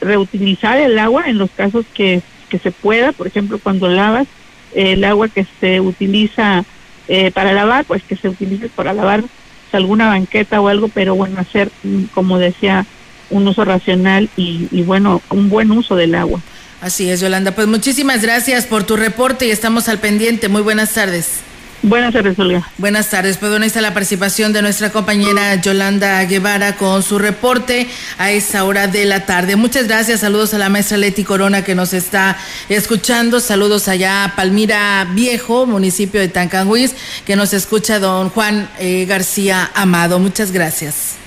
reutilizar 0.00 0.78
el 0.78 0.98
agua 0.98 1.24
en 1.26 1.38
los 1.38 1.50
casos 1.50 1.84
que, 1.94 2.20
que 2.48 2.58
se 2.58 2.70
pueda, 2.70 3.12
por 3.12 3.26
ejemplo, 3.26 3.58
cuando 3.58 3.88
lavas, 3.88 4.26
el 4.74 5.04
agua 5.04 5.28
que 5.28 5.46
se 5.60 5.80
utiliza 5.80 6.64
eh, 7.08 7.30
para 7.32 7.52
lavar, 7.52 7.84
pues 7.84 8.02
que 8.02 8.16
se 8.16 8.28
utilice 8.28 8.68
para 8.68 8.92
lavar 8.92 9.24
alguna 9.72 10.08
banqueta 10.08 10.60
o 10.60 10.68
algo, 10.68 10.88
pero 10.88 11.16
bueno, 11.16 11.40
hacer, 11.40 11.70
mm, 11.82 12.04
como 12.14 12.38
decía, 12.38 12.86
un 13.34 13.46
uso 13.48 13.64
racional 13.64 14.30
y, 14.36 14.68
y 14.70 14.82
bueno, 14.82 15.20
un 15.30 15.48
buen 15.48 15.70
uso 15.72 15.96
del 15.96 16.14
agua. 16.14 16.40
Así 16.80 17.10
es, 17.10 17.20
Yolanda. 17.20 17.52
Pues 17.52 17.66
muchísimas 17.66 18.22
gracias 18.22 18.66
por 18.66 18.84
tu 18.84 18.96
reporte 18.96 19.46
y 19.46 19.50
estamos 19.50 19.88
al 19.88 19.98
pendiente. 19.98 20.48
Muy 20.48 20.62
buenas 20.62 20.92
tardes. 20.92 21.40
Buenas 21.82 22.14
tardes, 22.14 22.38
Olga. 22.38 22.66
Buenas 22.78 23.10
tardes. 23.10 23.36
Pues 23.36 23.50
bueno, 23.50 23.66
está 23.66 23.82
la 23.82 23.92
participación 23.92 24.54
de 24.54 24.62
nuestra 24.62 24.90
compañera 24.90 25.54
Yolanda 25.56 26.24
Guevara 26.24 26.76
con 26.76 27.02
su 27.02 27.18
reporte 27.18 27.88
a 28.16 28.30
esa 28.30 28.64
hora 28.64 28.86
de 28.86 29.04
la 29.04 29.26
tarde. 29.26 29.56
Muchas 29.56 29.86
gracias. 29.86 30.20
Saludos 30.20 30.54
a 30.54 30.58
la 30.58 30.70
maestra 30.70 30.96
Leti 30.96 31.24
Corona 31.24 31.62
que 31.62 31.74
nos 31.74 31.92
está 31.92 32.38
escuchando. 32.70 33.38
Saludos 33.38 33.88
allá 33.88 34.24
a 34.24 34.34
Palmira 34.34 35.06
Viejo, 35.12 35.66
municipio 35.66 36.20
de 36.20 36.28
Tancanhuiz, 36.28 36.94
que 37.26 37.36
nos 37.36 37.52
escucha 37.52 37.98
don 37.98 38.30
Juan 38.30 38.70
eh, 38.78 39.04
García 39.06 39.70
Amado. 39.74 40.18
Muchas 40.18 40.52
gracias. 40.52 41.23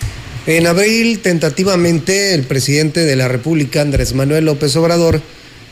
En 0.47 0.65
abril, 0.65 1.19
tentativamente, 1.19 2.33
el 2.33 2.43
presidente 2.43 3.03
de 3.03 3.17
la 3.17 3.27
República, 3.27 3.81
Andrés 3.81 4.13
Manuel 4.13 4.45
López 4.45 4.73
Obrador, 4.77 5.21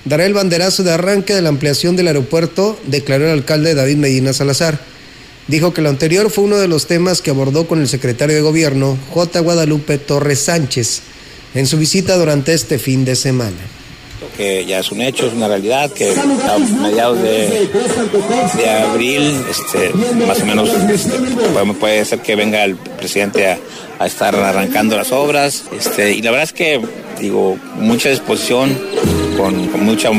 dará 0.03 0.25
el 0.25 0.33
banderazo 0.33 0.83
de 0.83 0.91
arranque 0.91 1.33
de 1.33 1.41
la 1.41 1.47
ampliación 1.47 1.95
del 1.95 2.07
aeropuerto, 2.07 2.77
declaró 2.85 3.23
el 3.23 3.31
alcalde 3.31 3.73
David 3.73 3.95
Medina 3.95 4.33
Salazar. 4.33 4.77
dijo 5.47 5.73
que 5.73 5.81
lo 5.81 5.87
anterior 5.87 6.29
fue 6.29 6.43
uno 6.43 6.57
de 6.57 6.67
los 6.67 6.87
temas 6.87 7.21
que 7.21 7.29
abordó 7.29 7.67
con 7.67 7.79
el 7.79 7.87
secretario 7.87 8.35
de 8.35 8.41
Gobierno, 8.41 8.97
J. 9.11 9.39
Guadalupe 9.39 9.97
Torres 9.97 10.39
Sánchez, 10.39 11.03
en 11.53 11.67
su 11.67 11.77
visita 11.77 12.17
durante 12.17 12.53
este 12.53 12.77
fin 12.77 13.05
de 13.05 13.15
semana 13.15 13.74
que 14.35 14.65
ya 14.65 14.79
es 14.79 14.91
un 14.91 15.01
hecho, 15.01 15.27
es 15.27 15.33
una 15.33 15.47
realidad, 15.47 15.91
que 15.91 16.11
a 16.11 16.57
mediados 16.81 17.21
de, 17.21 17.69
de 18.57 18.69
abril, 18.69 19.45
este, 19.49 19.91
más 20.25 20.41
o 20.41 20.45
menos, 20.45 20.69
puede, 21.79 22.05
ser 22.05 22.19
que 22.19 22.35
venga 22.35 22.63
el 22.63 22.75
presidente 22.75 23.47
a, 23.47 23.57
a, 23.99 24.05
estar 24.05 24.35
arrancando 24.35 24.95
las 24.97 25.11
obras, 25.11 25.63
este, 25.77 26.13
y 26.13 26.21
la 26.21 26.31
verdad 26.31 26.43
es 26.45 26.53
que, 26.53 26.81
digo, 27.19 27.57
mucha 27.79 28.09
disposición, 28.09 28.77
con, 29.37 29.67
con 29.67 29.83
mucha 29.83 30.09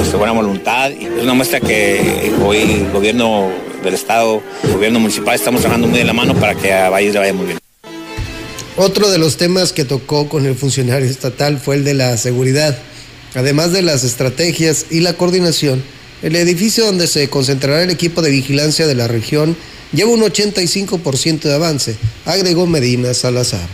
este, 0.00 0.16
buena 0.16 0.32
voluntad, 0.32 0.90
y 0.90 1.04
es 1.06 1.22
una 1.22 1.34
muestra 1.34 1.60
que 1.60 2.32
hoy 2.44 2.58
el 2.58 2.90
gobierno 2.90 3.50
del 3.82 3.94
Estado, 3.94 4.42
el 4.64 4.72
gobierno 4.72 5.00
municipal, 5.00 5.34
estamos 5.34 5.60
trabajando 5.60 5.88
muy 5.88 5.98
de 5.98 6.04
la 6.04 6.12
mano 6.12 6.34
para 6.34 6.54
que 6.54 6.72
a 6.72 6.88
Valles 6.90 7.12
le 7.12 7.18
vaya 7.18 7.32
muy 7.32 7.46
bien. 7.46 7.58
Otro 8.76 9.10
de 9.10 9.18
los 9.18 9.36
temas 9.36 9.72
que 9.72 9.84
tocó 9.84 10.28
con 10.28 10.46
el 10.46 10.54
funcionario 10.54 11.08
estatal 11.08 11.58
fue 11.58 11.76
el 11.76 11.84
de 11.84 11.94
la 11.94 12.16
seguridad. 12.16 12.78
Además 13.34 13.72
de 13.72 13.82
las 13.82 14.04
estrategias 14.04 14.86
y 14.90 15.00
la 15.00 15.14
coordinación, 15.14 15.82
el 16.22 16.36
edificio 16.36 16.84
donde 16.84 17.06
se 17.06 17.28
concentrará 17.28 17.82
el 17.82 17.90
equipo 17.90 18.22
de 18.22 18.30
vigilancia 18.30 18.86
de 18.86 18.94
la 18.94 19.08
región 19.08 19.56
lleva 19.92 20.10
un 20.10 20.20
85% 20.20 21.40
de 21.40 21.54
avance, 21.54 21.96
agregó 22.24 22.66
Medina 22.66 23.14
Salazar. 23.14 23.68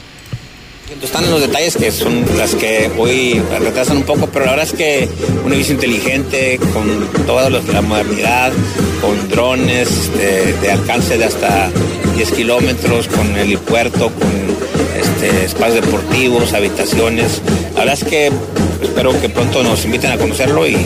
Están 1.02 1.30
los 1.30 1.42
detalles 1.42 1.76
que 1.76 1.92
son 1.92 2.24
las 2.38 2.54
que 2.54 2.90
hoy 2.96 3.40
retrasan 3.60 3.98
un 3.98 4.02
poco, 4.04 4.26
pero 4.28 4.46
la 4.46 4.52
verdad 4.52 4.68
es 4.68 4.72
que 4.72 5.08
un 5.44 5.52
edificio 5.52 5.74
inteligente, 5.74 6.58
con 6.72 7.06
toda 7.26 7.50
la 7.50 7.82
modernidad, 7.82 8.52
con 9.02 9.28
drones 9.28 9.88
este, 9.90 10.54
de 10.54 10.70
alcance 10.70 11.18
de 11.18 11.24
hasta 11.24 11.70
10 12.16 12.32
kilómetros, 12.32 13.06
con 13.06 13.36
helipuerto, 13.36 14.10
con 14.10 14.87
este, 14.98 15.44
espacios 15.44 15.86
deportivos, 15.86 16.52
habitaciones. 16.52 17.42
La 17.74 17.80
verdad 17.80 17.94
es 17.94 18.04
que 18.04 18.32
espero 18.82 19.18
que 19.20 19.28
pronto 19.28 19.62
nos 19.62 19.84
inviten 19.84 20.12
a 20.12 20.18
conocerlo 20.18 20.66
y, 20.66 20.76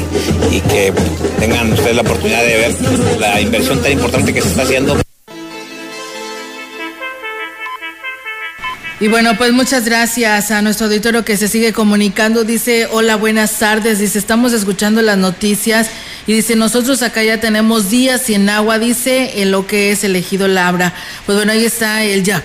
y 0.51 0.61
que 0.61 0.93
tengan 1.39 1.73
ustedes 1.73 1.97
la 1.97 2.03
oportunidad 2.03 2.43
de 2.43 2.57
ver 2.57 2.77
la 3.19 3.41
inversión 3.41 3.81
tan 3.83 3.93
importante 3.93 4.33
que 4.33 4.41
se 4.43 4.49
está 4.49 4.63
haciendo. 4.63 4.97
Y 9.03 9.09
bueno, 9.09 9.37
pues 9.37 9.53
muchas 9.53 9.85
gracias 9.85 10.53
a 10.53 10.63
nuestro 10.63 10.87
auditorio 10.87 11.25
que 11.25 11.37
se 11.37 11.49
sigue 11.49 11.73
comunicando. 11.73 12.45
Dice, 12.45 12.87
hola, 12.93 13.17
buenas 13.17 13.59
tardes. 13.59 13.99
Dice, 13.99 14.17
estamos 14.17 14.53
escuchando 14.53 15.03
las 15.03 15.19
noticias 15.19 15.91
y 16.29 16.35
dice, 16.35 16.55
nosotros 16.55 17.03
acá 17.03 17.25
ya 17.25 17.41
tenemos 17.41 17.91
días 17.91 18.23
sin 18.23 18.49
agua, 18.49 18.79
dice, 18.79 19.43
en 19.43 19.51
lo 19.51 19.67
que 19.67 19.91
es 19.91 20.05
elegido 20.05 20.47
Labra. 20.47 20.95
Pues 21.27 21.37
bueno, 21.37 21.51
ahí 21.51 21.65
está 21.65 22.05
el 22.05 22.23
ya 22.23 22.45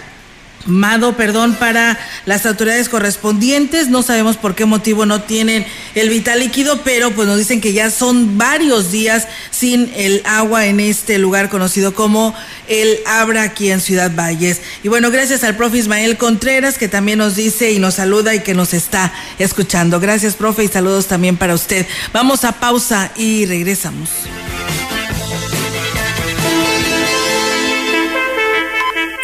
Mado, 0.67 1.17
perdón, 1.17 1.55
para 1.55 1.97
las 2.25 2.45
autoridades 2.45 2.89
correspondientes. 2.89 3.87
No 3.89 4.03
sabemos 4.03 4.37
por 4.37 4.53
qué 4.53 4.65
motivo 4.65 5.05
no 5.05 5.21
tienen 5.21 5.65
el 5.95 6.09
vital 6.09 6.39
líquido, 6.39 6.81
pero 6.83 7.11
pues 7.11 7.27
nos 7.27 7.37
dicen 7.37 7.61
que 7.61 7.73
ya 7.73 7.89
son 7.89 8.37
varios 8.37 8.91
días 8.91 9.27
sin 9.49 9.91
el 9.95 10.21
agua 10.25 10.67
en 10.67 10.79
este 10.79 11.17
lugar 11.17 11.49
conocido 11.49 11.93
como 11.93 12.35
el 12.67 12.99
Abra 13.05 13.43
aquí 13.43 13.71
en 13.71 13.81
Ciudad 13.81 14.11
Valles. 14.13 14.61
Y 14.83 14.89
bueno, 14.89 15.09
gracias 15.09 15.43
al 15.43 15.55
profe 15.55 15.77
Ismael 15.77 16.17
Contreras 16.17 16.77
que 16.77 16.87
también 16.87 17.19
nos 17.19 17.35
dice 17.35 17.71
y 17.71 17.79
nos 17.79 17.95
saluda 17.95 18.35
y 18.35 18.41
que 18.41 18.53
nos 18.53 18.73
está 18.73 19.13
escuchando. 19.39 19.99
Gracias, 19.99 20.35
profe, 20.35 20.63
y 20.65 20.67
saludos 20.67 21.07
también 21.07 21.37
para 21.37 21.53
usted. 21.53 21.87
Vamos 22.13 22.43
a 22.43 22.59
pausa 22.59 23.11
y 23.15 23.45
regresamos. 23.45 24.09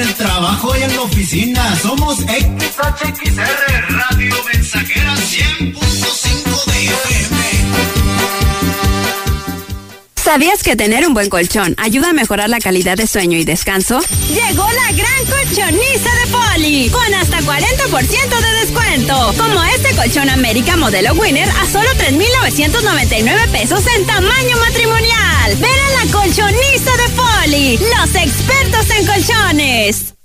el 0.00 0.14
trabajo 0.14 0.76
y 0.76 0.82
en 0.82 0.94
la 0.94 1.02
oficina. 1.02 1.76
Somos 1.76 2.18
XHXR, 2.18 3.44
Radio 3.90 4.34
Mensajera 4.52 5.14
100.5 5.14 6.64
de 6.66 6.84
FM. 6.84 7.36
¿Sabías 10.14 10.62
que 10.62 10.76
tener 10.76 11.06
un 11.06 11.14
buen 11.14 11.30
colchón 11.30 11.74
ayuda 11.78 12.10
a 12.10 12.12
mejorar 12.12 12.50
la 12.50 12.60
calidad 12.60 12.96
de 12.96 13.06
sueño 13.06 13.38
y 13.38 13.44
descanso? 13.44 14.00
Llegó 14.28 14.66
la 14.70 14.92
gran 14.92 15.24
colchoniza 15.24 16.10
de 16.14 16.26
Poli, 16.30 16.90
con 16.90 17.14
hasta 17.14 17.38
40% 17.40 18.40
de 18.40 18.60
descuento. 18.60 19.34
Como 19.38 19.64
este 19.64 19.96
colchón 19.96 20.28
América 20.28 20.76
modelo 20.76 21.14
Winner 21.14 21.48
a 21.48 21.66
solo 21.66 21.88
3,999 21.96 23.48
pesos 23.52 23.82
en 23.96 24.06
tamaño 24.06 24.56
matrimonial. 24.58 25.56
Ven 25.56 25.70
a 25.70 26.04
la 26.04 26.12
colchoniza 26.12 26.92
de 26.96 27.08
Poli, 27.16 27.78
los 27.78 28.14
expertos 28.14 28.57
en 28.98 29.06
colchones 29.06 30.14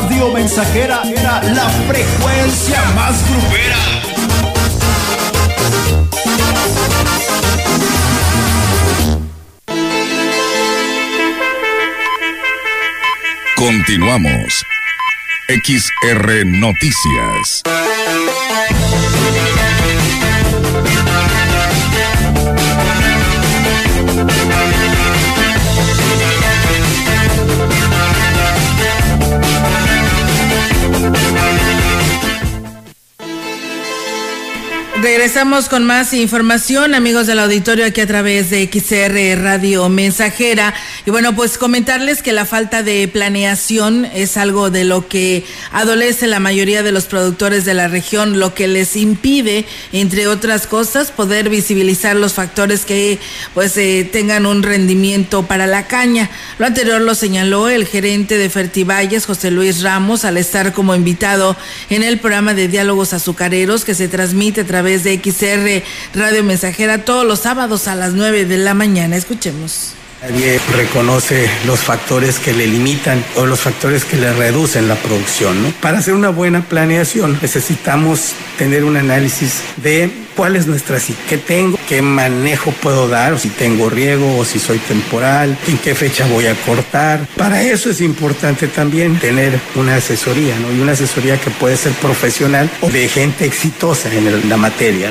Radio 0.00 0.32
Mensajera 0.32 1.02
era 1.04 1.42
la 1.42 1.68
frecuencia 1.88 2.82
más 2.94 3.24
grupera. 3.30 3.76
Continuamos. 13.56 14.64
XR 15.48 16.44
Noticias. 16.44 17.62
Regresamos 35.00 35.68
con 35.68 35.84
más 35.84 36.12
información, 36.12 36.92
amigos 36.92 37.28
del 37.28 37.38
auditorio, 37.38 37.86
aquí 37.86 38.00
a 38.00 38.06
través 38.06 38.50
de 38.50 38.68
XR 38.68 39.40
Radio 39.40 39.88
Mensajera. 39.88 40.74
Y 41.08 41.10
bueno, 41.10 41.34
pues 41.34 41.56
comentarles 41.56 42.20
que 42.20 42.34
la 42.34 42.44
falta 42.44 42.82
de 42.82 43.08
planeación 43.08 44.04
es 44.04 44.36
algo 44.36 44.68
de 44.68 44.84
lo 44.84 45.08
que 45.08 45.42
adolece 45.72 46.26
la 46.26 46.38
mayoría 46.38 46.82
de 46.82 46.92
los 46.92 47.06
productores 47.06 47.64
de 47.64 47.72
la 47.72 47.88
región, 47.88 48.38
lo 48.38 48.52
que 48.52 48.68
les 48.68 48.94
impide, 48.94 49.64
entre 49.94 50.28
otras 50.28 50.66
cosas, 50.66 51.10
poder 51.10 51.48
visibilizar 51.48 52.14
los 52.14 52.34
factores 52.34 52.84
que 52.84 53.18
pues 53.54 53.74
eh, 53.78 54.06
tengan 54.12 54.44
un 54.44 54.62
rendimiento 54.62 55.46
para 55.46 55.66
la 55.66 55.86
caña. 55.86 56.28
Lo 56.58 56.66
anterior 56.66 57.00
lo 57.00 57.14
señaló 57.14 57.70
el 57.70 57.86
gerente 57.86 58.36
de 58.36 58.50
Fertivalles, 58.50 59.24
José 59.24 59.50
Luis 59.50 59.80
Ramos, 59.80 60.26
al 60.26 60.36
estar 60.36 60.74
como 60.74 60.94
invitado 60.94 61.56
en 61.88 62.02
el 62.02 62.18
programa 62.18 62.52
de 62.52 62.68
diálogos 62.68 63.14
azucareros 63.14 63.86
que 63.86 63.94
se 63.94 64.08
transmite 64.08 64.60
a 64.60 64.66
través 64.66 65.04
de 65.04 65.18
XR 65.24 65.82
Radio 66.12 66.44
Mensajera 66.44 67.06
todos 67.06 67.24
los 67.24 67.40
sábados 67.40 67.88
a 67.88 67.94
las 67.94 68.12
9 68.12 68.44
de 68.44 68.58
la 68.58 68.74
mañana. 68.74 69.16
Escuchemos. 69.16 69.94
Nadie 70.22 70.60
reconoce 70.76 71.48
los 71.64 71.78
factores 71.78 72.38
que 72.38 72.52
le 72.52 72.66
limitan 72.66 73.24
o 73.36 73.46
los 73.46 73.60
factores 73.60 74.04
que 74.04 74.16
le 74.16 74.32
reducen 74.32 74.88
la 74.88 74.96
producción. 74.96 75.62
¿no? 75.62 75.70
Para 75.80 75.98
hacer 75.98 76.14
una 76.14 76.30
buena 76.30 76.62
planeación 76.62 77.38
necesitamos 77.40 78.32
tener 78.58 78.84
un 78.84 78.96
análisis 78.96 79.62
de 79.76 80.10
cuál 80.34 80.56
es 80.56 80.66
nuestra 80.66 80.98
qué 81.28 81.38
tengo, 81.38 81.78
qué 81.88 82.02
manejo 82.02 82.72
puedo 82.72 83.08
dar, 83.08 83.38
si 83.38 83.48
tengo 83.48 83.88
riego 83.88 84.38
o 84.38 84.44
si 84.44 84.58
soy 84.58 84.78
temporal, 84.78 85.56
en 85.66 85.78
qué 85.78 85.94
fecha 85.94 86.26
voy 86.26 86.46
a 86.46 86.54
cortar. 86.54 87.26
Para 87.36 87.62
eso 87.62 87.90
es 87.90 88.00
importante 88.00 88.68
también 88.68 89.18
tener 89.18 89.58
una 89.76 89.96
asesoría, 89.96 90.58
¿no? 90.58 90.72
Y 90.72 90.80
una 90.80 90.92
asesoría 90.92 91.40
que 91.40 91.50
puede 91.50 91.76
ser 91.76 91.92
profesional 91.92 92.70
o 92.80 92.88
de 92.88 93.08
gente 93.08 93.44
exitosa 93.44 94.12
en 94.12 94.48
la 94.48 94.56
materia. 94.56 95.10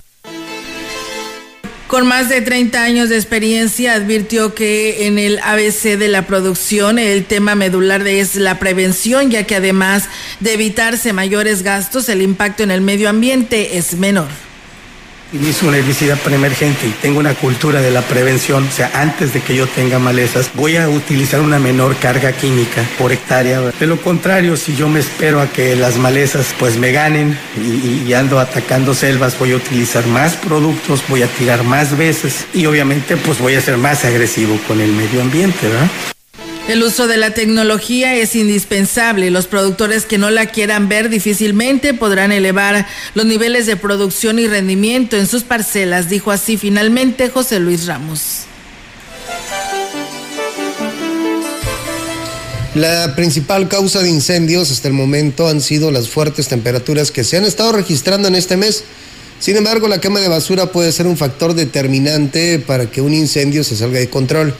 Con 1.97 2.05
más 2.05 2.29
de 2.29 2.41
30 2.41 2.83
años 2.83 3.09
de 3.09 3.15
experiencia, 3.15 3.95
advirtió 3.95 4.53
que 4.53 5.07
en 5.07 5.17
el 5.17 5.39
ABC 5.39 5.97
de 5.97 6.07
la 6.07 6.27
producción 6.27 6.99
el 6.99 7.25
tema 7.25 7.55
medular 7.55 8.05
es 8.05 8.35
la 8.35 8.59
prevención, 8.59 9.31
ya 9.31 9.45
que 9.45 9.55
además 9.55 10.07
de 10.39 10.53
evitarse 10.53 11.11
mayores 11.11 11.63
gastos, 11.63 12.07
el 12.09 12.21
impacto 12.21 12.61
en 12.61 12.69
el 12.69 12.81
medio 12.81 13.09
ambiente 13.09 13.79
es 13.79 13.95
menor 13.95 14.46
inicio 15.33 15.67
una 15.67 15.77
herbicida 15.77 16.15
preemergente 16.15 16.87
y 16.87 16.91
tengo 17.01 17.19
una 17.19 17.33
cultura 17.33 17.81
de 17.81 17.91
la 17.91 18.01
prevención, 18.01 18.67
o 18.67 18.71
sea, 18.71 18.91
antes 18.93 19.33
de 19.33 19.41
que 19.41 19.55
yo 19.55 19.67
tenga 19.67 19.99
malezas, 19.99 20.49
voy 20.53 20.77
a 20.77 20.89
utilizar 20.89 21.41
una 21.41 21.59
menor 21.59 21.95
carga 21.97 22.31
química 22.31 22.83
por 22.97 23.11
hectárea. 23.11 23.61
De 23.79 23.87
lo 23.87 23.97
contrario, 23.97 24.57
si 24.57 24.75
yo 24.75 24.87
me 24.87 24.99
espero 24.99 25.41
a 25.41 25.47
que 25.47 25.75
las 25.75 25.97
malezas 25.97 26.53
pues 26.59 26.77
me 26.77 26.91
ganen 26.91 27.37
y, 27.57 28.03
y 28.07 28.13
ando 28.13 28.39
atacando 28.39 28.93
selvas, 28.93 29.37
voy 29.37 29.53
a 29.53 29.57
utilizar 29.57 30.05
más 30.07 30.35
productos, 30.35 31.03
voy 31.07 31.23
a 31.23 31.27
tirar 31.27 31.63
más 31.63 31.97
veces 31.97 32.45
y 32.53 32.65
obviamente 32.65 33.17
pues 33.17 33.39
voy 33.39 33.55
a 33.55 33.61
ser 33.61 33.77
más 33.77 34.05
agresivo 34.05 34.57
con 34.67 34.81
el 34.81 34.91
medio 34.91 35.21
ambiente, 35.21 35.67
¿verdad? 35.67 35.89
El 36.67 36.83
uso 36.83 37.07
de 37.07 37.15
la 37.15 37.33
tecnología 37.33 38.15
es 38.15 38.35
indispensable. 38.35 39.31
Los 39.31 39.47
productores 39.47 40.05
que 40.05 40.17
no 40.17 40.29
la 40.29 40.47
quieran 40.47 40.89
ver 40.89 41.07
difícilmente 41.09 41.93
podrán 41.93 42.33
elevar 42.33 42.85
los 43.15 43.25
niveles 43.25 43.65
de 43.65 43.77
producción 43.77 44.37
y 44.37 44.47
rendimiento 44.47 45.15
en 45.15 45.27
sus 45.27 45.43
parcelas, 45.43 46.09
dijo 46.09 46.29
así 46.29 46.57
finalmente 46.57 47.29
José 47.29 47.59
Luis 47.59 47.85
Ramos. 47.85 48.41
La 52.75 53.15
principal 53.15 53.69
causa 53.69 54.01
de 54.01 54.09
incendios 54.09 54.69
hasta 54.69 54.89
el 54.89 54.93
momento 54.93 55.47
han 55.47 55.61
sido 55.61 55.89
las 55.89 56.09
fuertes 56.09 56.49
temperaturas 56.49 57.11
que 57.11 57.23
se 57.23 57.37
han 57.37 57.45
estado 57.45 57.71
registrando 57.71 58.27
en 58.27 58.35
este 58.35 58.57
mes. 58.57 58.83
Sin 59.39 59.55
embargo, 59.55 59.87
la 59.87 60.01
quema 60.01 60.19
de 60.19 60.27
basura 60.27 60.71
puede 60.71 60.91
ser 60.91 61.07
un 61.07 61.15
factor 61.15 61.53
determinante 61.53 62.59
para 62.59 62.87
que 62.91 63.01
un 63.01 63.13
incendio 63.13 63.63
se 63.63 63.77
salga 63.77 63.99
de 63.99 64.09
control. 64.09 64.53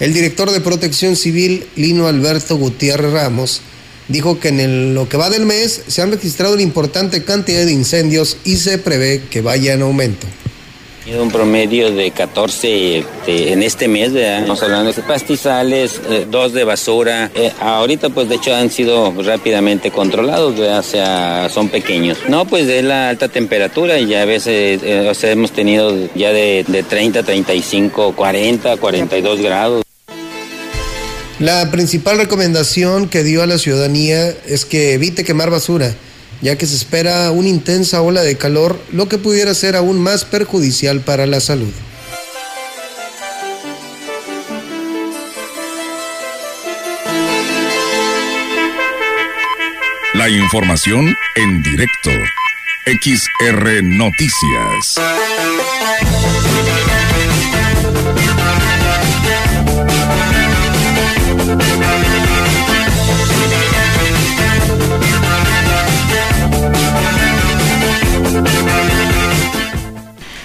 El 0.00 0.14
director 0.14 0.50
de 0.50 0.60
Protección 0.60 1.16
Civil, 1.16 1.66
Lino 1.76 2.06
Alberto 2.06 2.56
Gutiérrez 2.56 3.12
Ramos, 3.12 3.60
dijo 4.08 4.38
que 4.38 4.48
en 4.48 4.94
lo 4.94 5.08
que 5.08 5.16
va 5.16 5.30
del 5.30 5.44
mes 5.44 5.82
se 5.86 6.02
han 6.02 6.10
registrado 6.10 6.54
una 6.54 6.62
importante 6.62 7.24
cantidad 7.24 7.64
de 7.64 7.72
incendios 7.72 8.36
y 8.44 8.56
se 8.56 8.78
prevé 8.78 9.22
que 9.30 9.40
vaya 9.40 9.72
en 9.72 9.82
aumento 9.82 10.26
un 11.16 11.30
promedio 11.30 11.90
de 11.90 12.10
14 12.10 12.98
este, 12.98 13.52
en 13.52 13.62
este 13.62 13.88
mes, 13.88 14.12
¿verdad? 14.12 14.40
Estamos 14.40 14.62
hablando 14.62 14.92
de 14.92 15.02
pastizales, 15.02 16.00
eh, 16.10 16.26
dos 16.30 16.52
de 16.52 16.64
basura. 16.64 17.30
Eh, 17.34 17.52
ahorita, 17.60 18.10
pues 18.10 18.28
de 18.28 18.34
hecho, 18.34 18.54
han 18.54 18.70
sido 18.70 19.14
rápidamente 19.22 19.90
controlados, 19.90 20.58
¿verdad? 20.58 20.80
O 20.80 20.82
sea, 20.82 21.48
son 21.48 21.68
pequeños. 21.68 22.18
No, 22.28 22.44
pues 22.44 22.66
de 22.66 22.82
la 22.82 23.08
alta 23.08 23.28
temperatura 23.28 23.98
y 23.98 24.06
ya 24.06 24.22
a 24.22 24.26
veces, 24.26 24.80
eh, 24.82 25.08
o 25.08 25.14
sea, 25.14 25.30
hemos 25.30 25.52
tenido 25.52 25.94
ya 26.14 26.32
de, 26.32 26.64
de 26.66 26.82
30, 26.82 27.22
35, 27.22 28.14
40, 28.14 28.76
42 28.76 29.40
grados. 29.40 29.87
La 31.38 31.70
principal 31.70 32.18
recomendación 32.18 33.08
que 33.08 33.22
dio 33.22 33.44
a 33.44 33.46
la 33.46 33.58
ciudadanía 33.58 34.28
es 34.46 34.64
que 34.64 34.94
evite 34.94 35.22
quemar 35.22 35.50
basura, 35.50 35.94
ya 36.42 36.58
que 36.58 36.66
se 36.66 36.74
espera 36.74 37.30
una 37.30 37.48
intensa 37.48 38.02
ola 38.02 38.22
de 38.22 38.36
calor, 38.36 38.76
lo 38.90 39.08
que 39.08 39.18
pudiera 39.18 39.54
ser 39.54 39.76
aún 39.76 40.00
más 40.00 40.24
perjudicial 40.24 41.00
para 41.00 41.26
la 41.26 41.38
salud. 41.38 41.72
La 50.14 50.28
información 50.28 51.14
en 51.36 51.62
directo. 51.62 52.10
XR 52.84 53.84
Noticias. 53.84 54.96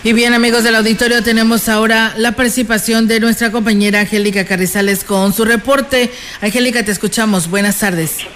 Y 0.05 0.11
bien, 0.11 0.33
amigos 0.33 0.65
del 0.65 0.75
auditorio, 0.75 1.23
tenemos 1.23 1.69
ahora 1.69 2.11
la 2.17 2.33
participación 2.33 3.07
de 3.07 3.21
nuestra 3.21 3.53
compañera 3.53 4.01
Angélica 4.01 4.43
Carrizales 4.43 5.05
con 5.05 5.31
su 5.31 5.45
reporte. 5.45 6.09
Angélica, 6.41 6.83
te 6.83 6.91
escuchamos. 6.91 7.49
Buenas 7.49 7.79
tardes. 7.79 8.27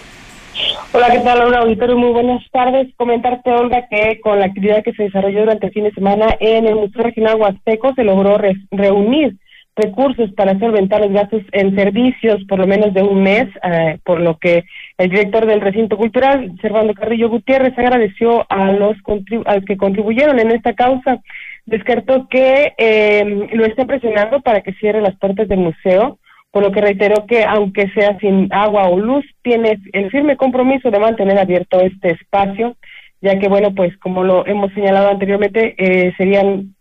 Hola, 0.94 1.10
¿qué 1.12 1.20
tal, 1.20 1.42
Hola, 1.42 1.58
auditorio? 1.60 1.98
Muy 1.98 2.12
buenas 2.12 2.42
tardes. 2.54 2.88
Comentarte, 2.96 3.52
Olga, 3.52 3.86
que 3.90 4.22
con 4.22 4.40
la 4.40 4.46
actividad 4.46 4.82
que 4.82 4.94
se 4.94 5.04
desarrolló 5.04 5.42
durante 5.42 5.68
el 5.68 5.74
fin 5.74 5.84
de 5.84 5.92
semana 5.92 6.38
en 6.40 6.68
el 6.68 6.76
Museo 6.76 7.04
Regional 7.04 7.36
Huasteco 7.36 7.94
se 7.96 8.06
logró 8.06 8.40
reunir 8.72 9.36
recursos 9.76 10.32
para 10.32 10.58
solventar 10.58 11.02
los 11.02 11.12
gastos 11.12 11.44
en 11.52 11.76
servicios 11.76 12.44
por 12.48 12.60
lo 12.60 12.66
menos 12.66 12.94
de 12.94 13.04
un 13.04 13.22
mes, 13.22 13.48
eh, 13.64 14.00
por 14.04 14.20
lo 14.20 14.38
que 14.38 14.64
el 14.98 15.10
director 15.10 15.46
del 15.46 15.62
recinto 15.62 15.98
cultural, 15.98 16.54
Servando 16.62 16.94
Carrillo 16.94 17.30
Gutiérrez, 17.30 17.78
agradeció 17.78 18.46
a 18.50 18.72
los, 18.72 18.98
a 19.46 19.56
los 19.56 19.66
que 19.66 19.78
contribuyeron 19.78 20.40
en 20.40 20.52
esta 20.52 20.74
causa 20.74 21.20
descartó 21.68 22.28
que 22.30 22.74
eh, 22.78 23.50
lo 23.54 23.66
esté 23.66 23.86
presionando 23.86 24.42
para 24.42 24.62
que 24.62 24.74
cierre 24.74 25.02
las 25.02 25.16
puertas 25.20 25.48
del 25.48 25.60
museo, 25.60 26.18
por 26.50 26.64
lo 26.64 26.72
que 26.72 26.82
reiteró 26.82 27.26
que 27.28 27.44
aunque 27.44 27.90
sea 27.92 28.18
sin 28.20 28.52
agua 28.52 28.88
o 28.88 28.98
luz, 28.98 29.26
tiene 29.44 29.80
el 29.94 30.10
firme 30.10 30.38
compromiso 30.38 30.90
de 30.90 31.00
mantener 31.00 31.38
abierto 31.38 31.80
este 31.82 32.14
espacio, 32.14 32.76
ya 33.22 33.38
que, 33.38 33.50
bueno, 33.50 33.76
pues 33.76 33.96
como 33.98 34.24
lo 34.24 34.48
hemos 34.48 34.74
señalado 34.74 35.10
anteriormente, 35.10 35.76
eh, 35.78 36.14
serían 36.18 36.74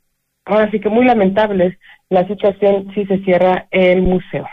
ahora 0.45 0.70
sí 0.70 0.80
que 0.80 0.89
muy 0.89 1.05
lamentables 1.05 1.76
la 2.09 2.26
situación 2.28 2.93
si 2.95 3.05
se 3.07 3.18
cierra 3.18 3.66
el 3.72 4.03
museo 4.03 4.47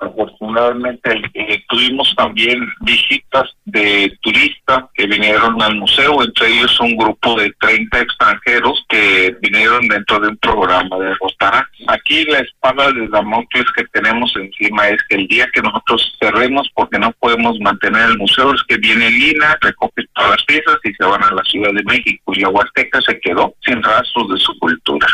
afortunadamente 0.00 1.22
eh, 1.34 1.62
tuvimos 1.68 2.14
también 2.16 2.66
visitas 2.80 3.44
de 3.64 4.12
turistas 4.20 4.84
que 4.94 5.06
vinieron 5.06 5.60
al 5.62 5.76
museo, 5.76 6.22
entre 6.22 6.48
ellos 6.48 6.80
un 6.80 6.96
grupo 6.96 7.38
de 7.38 7.52
30 7.60 8.00
extranjeros 8.00 8.84
que 8.88 9.36
vinieron 9.40 9.86
dentro 9.88 10.18
de 10.20 10.28
un 10.28 10.36
programa 10.38 10.98
de 10.98 11.14
Rotara. 11.14 11.68
Aquí 11.88 12.24
la 12.24 12.40
espada 12.40 12.90
de 12.92 13.08
Damocles 13.08 13.66
que 13.76 13.84
tenemos 13.92 14.34
encima 14.36 14.88
es 14.88 15.02
que 15.08 15.16
el 15.16 15.28
día 15.28 15.48
que 15.52 15.62
nosotros 15.62 16.16
cerremos, 16.20 16.68
porque 16.74 16.98
no 16.98 17.12
podemos 17.12 17.58
mantener 17.60 18.10
el 18.10 18.18
museo, 18.18 18.54
es 18.54 18.62
que 18.64 18.78
viene 18.78 19.10
Lina, 19.10 19.56
recoge 19.60 20.06
todas 20.14 20.30
las 20.30 20.44
piezas 20.44 20.76
y 20.84 20.92
se 20.94 21.04
van 21.04 21.22
a 21.22 21.34
la 21.34 21.44
Ciudad 21.44 21.72
de 21.72 21.84
México 21.84 22.32
y 22.34 22.40
la 22.40 22.48
Huasteca 22.48 23.00
se 23.02 23.20
quedó 23.20 23.54
sin 23.64 23.82
rastros 23.82 24.28
de 24.30 24.38
su 24.38 24.58
cultura. 24.58 25.06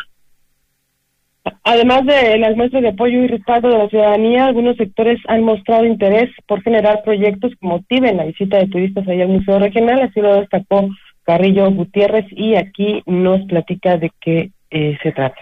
Además 1.65 2.05
de 2.07 2.39
las 2.39 2.57
muestras 2.57 2.83
de 2.83 2.89
apoyo 2.89 3.23
y 3.23 3.27
respaldo 3.27 3.69
de 3.69 3.79
la 3.79 3.89
ciudadanía, 3.89 4.47
algunos 4.47 4.77
sectores 4.77 5.19
han 5.29 5.43
mostrado 5.43 5.85
interés 5.85 6.31
por 6.47 6.63
generar 6.63 7.03
proyectos 7.05 7.53
que 7.53 7.67
motiven 7.67 8.17
la 8.17 8.25
visita 8.25 8.59
de 8.59 8.69
turistas 8.69 9.07
allá 9.07 9.25
al 9.25 9.31
Museo 9.31 9.59
Regional, 9.59 10.01
así 10.03 10.21
lo 10.21 10.35
destacó 10.41 10.89
Carrillo 11.25 11.71
Gutiérrez 11.71 12.27
y 12.31 12.55
aquí 12.55 13.03
nos 13.07 13.45
platica 13.47 13.97
de 13.97 14.11
qué 14.21 14.51
eh, 14.71 14.97
se 15.03 15.13
trata 15.13 15.39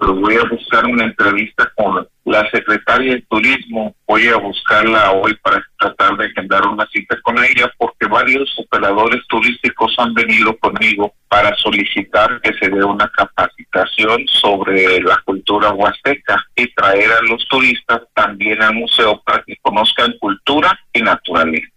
voy 0.00 0.34
a 0.34 0.48
buscar 0.48 0.84
una 0.86 1.04
entrevista 1.04 1.70
con 1.76 2.06
la 2.24 2.50
secretaria 2.50 3.14
de 3.14 3.22
Turismo. 3.22 3.94
Voy 4.06 4.26
a 4.28 4.36
buscarla 4.36 5.12
hoy 5.12 5.34
para 5.42 5.62
tratar 5.78 6.16
de 6.16 6.26
agendar 6.26 6.66
una 6.66 6.86
cita 6.86 7.16
con 7.22 7.38
ella 7.38 7.70
porque 7.78 8.06
varios 8.06 8.52
operadores 8.58 9.20
turísticos 9.28 9.94
han 9.98 10.14
venido 10.14 10.56
conmigo 10.58 11.12
para 11.28 11.54
solicitar 11.56 12.40
que 12.40 12.52
se 12.54 12.68
dé 12.68 12.84
una 12.84 13.08
capacitación 13.08 14.26
sobre 14.28 15.00
la 15.00 15.20
cultura 15.24 15.72
huasteca 15.72 16.44
y 16.54 16.72
traer 16.74 17.10
a 17.12 17.22
los 17.22 17.46
turistas 17.48 18.02
también 18.14 18.62
al 18.62 18.74
museo 18.74 19.22
para 19.24 19.42
que 19.42 19.56
conozcan 19.62 20.14
cultura 20.18 20.78
y 20.92 21.02
naturaleza. 21.02 21.68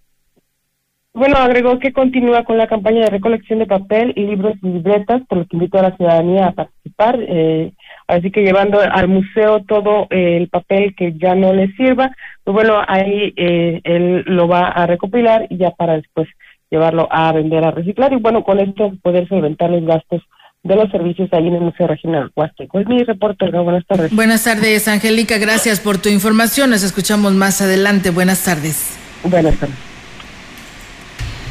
Bueno, 1.14 1.38
agregó 1.38 1.80
que 1.80 1.92
continúa 1.92 2.44
con 2.44 2.58
la 2.58 2.68
campaña 2.68 3.02
de 3.02 3.10
recolección 3.10 3.60
de 3.60 3.66
papel 3.66 4.14
y 4.16 4.26
libros 4.26 4.54
y 4.62 4.68
libretas, 4.68 5.22
por 5.28 5.40
lo 5.40 5.46
que 5.46 5.58
invito 5.58 5.80
a 5.80 5.84
la 5.84 5.98
ciudadanía 5.98 6.48
a 6.48 6.52
participar. 6.52 7.20
Eh, 7.20 7.74
así 8.10 8.32
que 8.32 8.42
llevando 8.42 8.80
al 8.82 9.08
museo 9.08 9.64
todo 9.68 10.08
eh, 10.10 10.38
el 10.38 10.50
papel 10.50 10.96
que 10.96 11.14
ya 11.14 11.36
no 11.36 11.54
le 11.54 11.72
sirva, 11.74 12.12
pues 12.44 12.54
bueno, 12.54 12.82
ahí 12.88 13.34
eh, 13.38 13.82
él 13.84 14.24
lo 14.26 14.48
va 14.48 14.68
a 14.68 14.86
recopilar 14.88 15.48
y 15.50 15.58
ya 15.58 15.72
para 15.72 15.94
después 15.94 16.28
llevarlo 16.70 17.08
a 17.12 17.32
vender, 17.32 17.64
a 17.64 17.72
reciclar 17.72 18.12
y 18.14 18.18
bueno, 18.18 18.44
con 18.44 18.60
esto 18.60 18.92
poder 19.02 19.28
solventar 19.28 19.70
los 19.70 19.86
gastos 19.86 20.22
de 20.64 20.76
los 20.76 20.92
servicios 20.92 21.30
ahí 21.32 21.48
en 21.48 21.56
el 21.56 21.62
Museo 21.62 21.88
Regional 21.88 22.32
Huasteco. 22.36 22.80
Es 22.80 22.88
mi 22.88 23.02
reporte. 23.04 23.50
Buenas 23.50 23.86
tardes. 23.86 24.14
Buenas 24.14 24.44
tardes, 24.44 24.88
Angélica. 24.88 25.38
Gracias 25.38 25.80
por 25.80 26.00
tu 26.00 26.10
información. 26.10 26.70
Nos 26.70 26.84
escuchamos 26.84 27.34
más 27.34 27.62
adelante. 27.62 28.10
Buenas 28.10 28.44
tardes. 28.44 28.98
Buenas 29.24 29.58
tardes. 29.58 29.89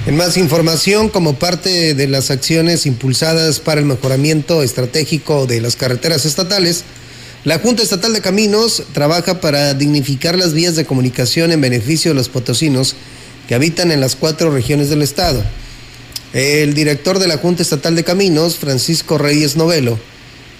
En 0.06 0.16
más 0.16 0.36
información, 0.36 1.10
como 1.10 1.34
parte 1.34 1.94
de 1.94 2.08
las 2.08 2.30
acciones 2.30 2.86
impulsadas 2.86 3.60
para 3.60 3.80
el 3.80 3.86
mejoramiento 3.86 4.62
estratégico 4.62 5.46
de 5.46 5.60
las 5.60 5.76
carreteras 5.76 6.24
estatales, 6.24 6.84
la 7.44 7.58
Junta 7.58 7.82
Estatal 7.82 8.12
de 8.12 8.20
Caminos 8.20 8.84
trabaja 8.92 9.40
para 9.40 9.74
dignificar 9.74 10.36
las 10.36 10.54
vías 10.54 10.76
de 10.76 10.86
comunicación 10.86 11.52
en 11.52 11.60
beneficio 11.60 12.10
de 12.10 12.14
los 12.14 12.28
potosinos 12.28 12.94
que 13.48 13.54
habitan 13.54 13.92
en 13.92 14.00
las 14.00 14.16
cuatro 14.16 14.50
regiones 14.50 14.88
del 14.90 15.02
estado. 15.02 15.42
El 16.32 16.74
director 16.74 17.18
de 17.18 17.28
la 17.28 17.38
Junta 17.38 17.62
Estatal 17.62 17.94
de 17.94 18.04
Caminos, 18.04 18.56
Francisco 18.56 19.18
Reyes 19.18 19.56
Novelo, 19.56 19.98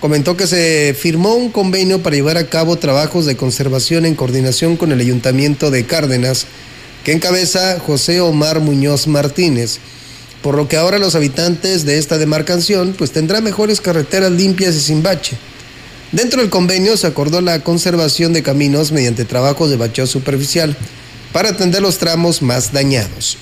comentó 0.01 0.37
que 0.37 0.47
se 0.47 0.95
firmó 0.99 1.35
un 1.35 1.51
convenio 1.51 2.03
para 2.03 2.17
llevar 2.17 2.37
a 2.37 2.49
cabo 2.49 2.77
trabajos 2.77 3.27
de 3.27 3.37
conservación 3.37 4.07
en 4.07 4.15
coordinación 4.15 4.77
con 4.77 4.93
el 4.93 5.01
Ayuntamiento 5.01 5.71
de 5.71 5.85
Cárdenas, 5.85 6.47
que 7.09 7.15
encabeza 7.15 7.81
José 7.81 8.21
Omar 8.21 8.61
Muñoz 8.61 9.07
Martínez, 9.07 9.79
por 10.43 10.55
lo 10.55 10.69
que 10.69 10.77
ahora 10.77 10.99
los 10.99 11.15
habitantes 11.15 11.87
de 11.87 11.97
esta 11.97 12.19
demarcación 12.19 12.95
pues 12.99 13.13
tendrán 13.13 13.45
mejores 13.45 13.81
carreteras 13.81 14.31
limpias 14.31 14.75
y 14.75 14.81
sin 14.81 15.03
bache. 15.03 15.39
Dentro 16.13 16.43
del 16.43 16.51
convenio 16.51 16.99
se 16.99 17.07
acordó 17.07 17.41
la 17.41 17.61
conservación 17.61 18.35
de 18.35 18.43
caminos 18.43 18.93
mediante 18.93 19.25
trabajos 19.25 19.71
de 19.71 19.79
bacheo 19.79 20.07
superficial 20.07 20.77
para 21.33 21.49
atender 21.49 21.81
los 21.81 21.97
tramos 21.97 22.43
más 22.43 22.75
dañados. 22.75 23.39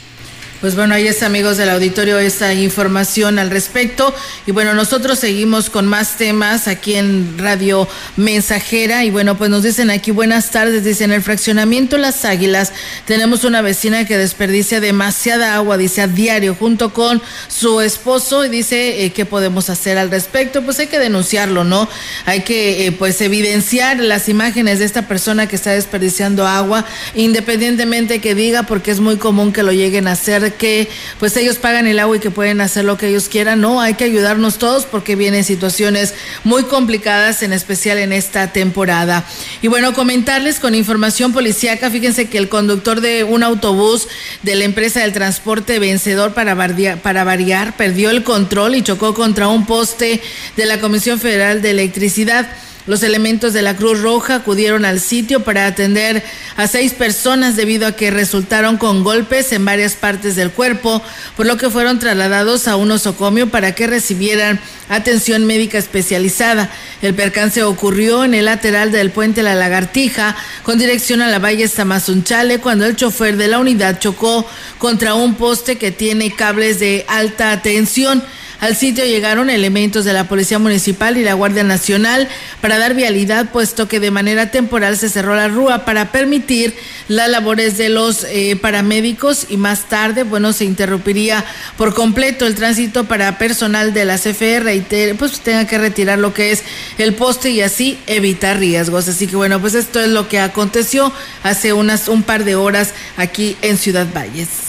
Pues 0.60 0.74
bueno, 0.74 0.94
ahí 0.94 1.06
está, 1.06 1.26
amigos 1.26 1.58
del 1.58 1.68
auditorio, 1.68 2.18
esta 2.18 2.54
información 2.54 3.38
al 3.38 3.50
respecto. 3.50 4.14
Y 4.46 4.52
bueno, 4.52 4.72
nosotros 4.72 5.18
seguimos 5.18 5.68
con 5.68 5.86
más 5.86 6.16
temas 6.16 6.66
aquí 6.66 6.94
en 6.94 7.36
Radio 7.36 7.86
Mensajera. 8.16 9.04
Y 9.04 9.10
bueno, 9.10 9.36
pues 9.36 9.50
nos 9.50 9.64
dicen 9.64 9.90
aquí, 9.90 10.12
buenas 10.12 10.50
tardes, 10.50 10.82
dicen, 10.82 11.12
el 11.12 11.20
fraccionamiento 11.20 11.98
Las 11.98 12.24
Águilas, 12.24 12.72
tenemos 13.04 13.44
una 13.44 13.60
vecina 13.60 14.06
que 14.06 14.16
desperdicia 14.16 14.80
demasiada 14.80 15.56
agua, 15.56 15.76
dice, 15.76 16.00
a 16.00 16.08
diario, 16.08 16.56
junto 16.58 16.94
con 16.94 17.20
su 17.48 17.82
esposo, 17.82 18.46
y 18.46 18.48
dice, 18.48 19.04
eh, 19.04 19.12
¿qué 19.12 19.26
podemos 19.26 19.68
hacer 19.68 19.98
al 19.98 20.10
respecto? 20.10 20.62
Pues 20.62 20.78
hay 20.78 20.86
que 20.86 20.98
denunciarlo, 20.98 21.64
¿no? 21.64 21.86
Hay 22.24 22.44
que, 22.44 22.86
eh, 22.86 22.92
pues, 22.92 23.20
evidenciar 23.20 24.00
las 24.00 24.30
imágenes 24.30 24.78
de 24.78 24.86
esta 24.86 25.06
persona 25.06 25.48
que 25.48 25.56
está 25.56 25.72
desperdiciando 25.72 26.46
agua, 26.46 26.86
independientemente 27.14 28.22
que 28.22 28.34
diga, 28.34 28.62
porque 28.62 28.90
es 28.90 29.00
muy 29.00 29.18
común 29.18 29.52
que 29.52 29.62
lo 29.62 29.72
lleguen 29.72 30.08
a 30.08 30.12
hacer 30.12 30.45
que 30.54 30.88
pues 31.18 31.36
ellos 31.36 31.56
pagan 31.56 31.86
el 31.86 31.98
agua 31.98 32.16
y 32.16 32.20
que 32.20 32.30
pueden 32.30 32.60
hacer 32.60 32.84
lo 32.84 32.96
que 32.96 33.08
ellos 33.08 33.28
quieran. 33.28 33.60
No, 33.60 33.80
hay 33.80 33.94
que 33.94 34.04
ayudarnos 34.04 34.58
todos 34.58 34.86
porque 34.86 35.16
vienen 35.16 35.44
situaciones 35.44 36.14
muy 36.44 36.64
complicadas, 36.64 37.42
en 37.42 37.52
especial 37.52 37.98
en 37.98 38.12
esta 38.12 38.52
temporada. 38.52 39.24
Y 39.62 39.68
bueno, 39.68 39.94
comentarles 39.94 40.60
con 40.60 40.74
información 40.74 41.32
policíaca, 41.32 41.90
fíjense 41.90 42.28
que 42.28 42.38
el 42.38 42.48
conductor 42.48 43.00
de 43.00 43.24
un 43.24 43.42
autobús 43.42 44.08
de 44.42 44.54
la 44.54 44.64
empresa 44.64 45.00
del 45.00 45.12
transporte 45.12 45.78
vencedor 45.78 46.34
para, 46.34 46.56
para 47.02 47.24
variar 47.24 47.76
perdió 47.76 48.10
el 48.10 48.22
control 48.22 48.74
y 48.74 48.82
chocó 48.82 49.14
contra 49.14 49.48
un 49.48 49.66
poste 49.66 50.20
de 50.56 50.66
la 50.66 50.80
Comisión 50.80 51.18
Federal 51.18 51.62
de 51.62 51.70
Electricidad. 51.70 52.48
Los 52.86 53.02
elementos 53.02 53.52
de 53.52 53.62
la 53.62 53.76
Cruz 53.76 54.00
Roja 54.00 54.36
acudieron 54.36 54.84
al 54.84 55.00
sitio 55.00 55.42
para 55.42 55.66
atender 55.66 56.22
a 56.56 56.68
seis 56.68 56.92
personas 56.92 57.56
debido 57.56 57.88
a 57.88 57.96
que 57.96 58.12
resultaron 58.12 58.76
con 58.76 59.02
golpes 59.02 59.50
en 59.50 59.64
varias 59.64 59.94
partes 59.94 60.36
del 60.36 60.52
cuerpo, 60.52 61.02
por 61.36 61.46
lo 61.46 61.56
que 61.56 61.68
fueron 61.68 61.98
trasladados 61.98 62.68
a 62.68 62.76
un 62.76 62.92
osocomio 62.92 63.48
para 63.48 63.74
que 63.74 63.88
recibieran 63.88 64.60
atención 64.88 65.46
médica 65.46 65.78
especializada. 65.78 66.70
El 67.02 67.14
percance 67.14 67.64
ocurrió 67.64 68.24
en 68.24 68.34
el 68.34 68.44
lateral 68.44 68.92
del 68.92 69.10
puente 69.10 69.42
La 69.42 69.56
Lagartija, 69.56 70.36
con 70.62 70.78
dirección 70.78 71.22
a 71.22 71.28
la 71.28 71.40
valle 71.40 71.68
Tamazunchale, 71.68 72.60
cuando 72.60 72.86
el 72.86 72.94
chofer 72.94 73.36
de 73.36 73.48
la 73.48 73.58
unidad 73.58 73.98
chocó 73.98 74.48
contra 74.78 75.14
un 75.14 75.34
poste 75.34 75.76
que 75.76 75.90
tiene 75.90 76.30
cables 76.30 76.78
de 76.78 77.04
alta 77.08 77.60
tensión. 77.62 78.22
Al 78.60 78.74
sitio 78.74 79.04
llegaron 79.04 79.50
elementos 79.50 80.04
de 80.04 80.14
la 80.14 80.24
Policía 80.24 80.58
Municipal 80.58 81.18
y 81.18 81.24
la 81.24 81.34
Guardia 81.34 81.62
Nacional 81.62 82.26
para 82.62 82.78
dar 82.78 82.94
vialidad, 82.94 83.50
puesto 83.50 83.86
que 83.86 84.00
de 84.00 84.10
manera 84.10 84.50
temporal 84.50 84.96
se 84.96 85.10
cerró 85.10 85.36
la 85.36 85.48
rúa 85.48 85.84
para 85.84 86.10
permitir 86.10 86.74
las 87.08 87.28
labores 87.28 87.76
de 87.76 87.90
los 87.90 88.24
eh, 88.24 88.56
paramédicos 88.56 89.46
y 89.50 89.58
más 89.58 89.88
tarde, 89.88 90.22
bueno, 90.22 90.52
se 90.52 90.64
interrumpiría 90.64 91.44
por 91.76 91.94
completo 91.94 92.46
el 92.46 92.54
tránsito 92.54 93.04
para 93.04 93.38
personal 93.38 93.92
de 93.92 94.04
la 94.06 94.16
CFR 94.16 94.74
y 94.74 95.12
pues 95.14 95.40
tenga 95.40 95.66
que 95.66 95.78
retirar 95.78 96.18
lo 96.18 96.32
que 96.32 96.52
es 96.52 96.62
el 96.98 97.14
poste 97.14 97.50
y 97.50 97.60
así 97.60 97.98
evitar 98.06 98.58
riesgos. 98.58 99.06
Así 99.08 99.26
que 99.26 99.36
bueno, 99.36 99.60
pues 99.60 99.74
esto 99.74 100.00
es 100.00 100.08
lo 100.08 100.28
que 100.28 100.40
aconteció 100.40 101.12
hace 101.42 101.72
unas 101.72 102.08
un 102.08 102.22
par 102.22 102.44
de 102.44 102.56
horas 102.56 102.94
aquí 103.16 103.56
en 103.62 103.76
Ciudad 103.76 104.06
Valles. 104.14 104.65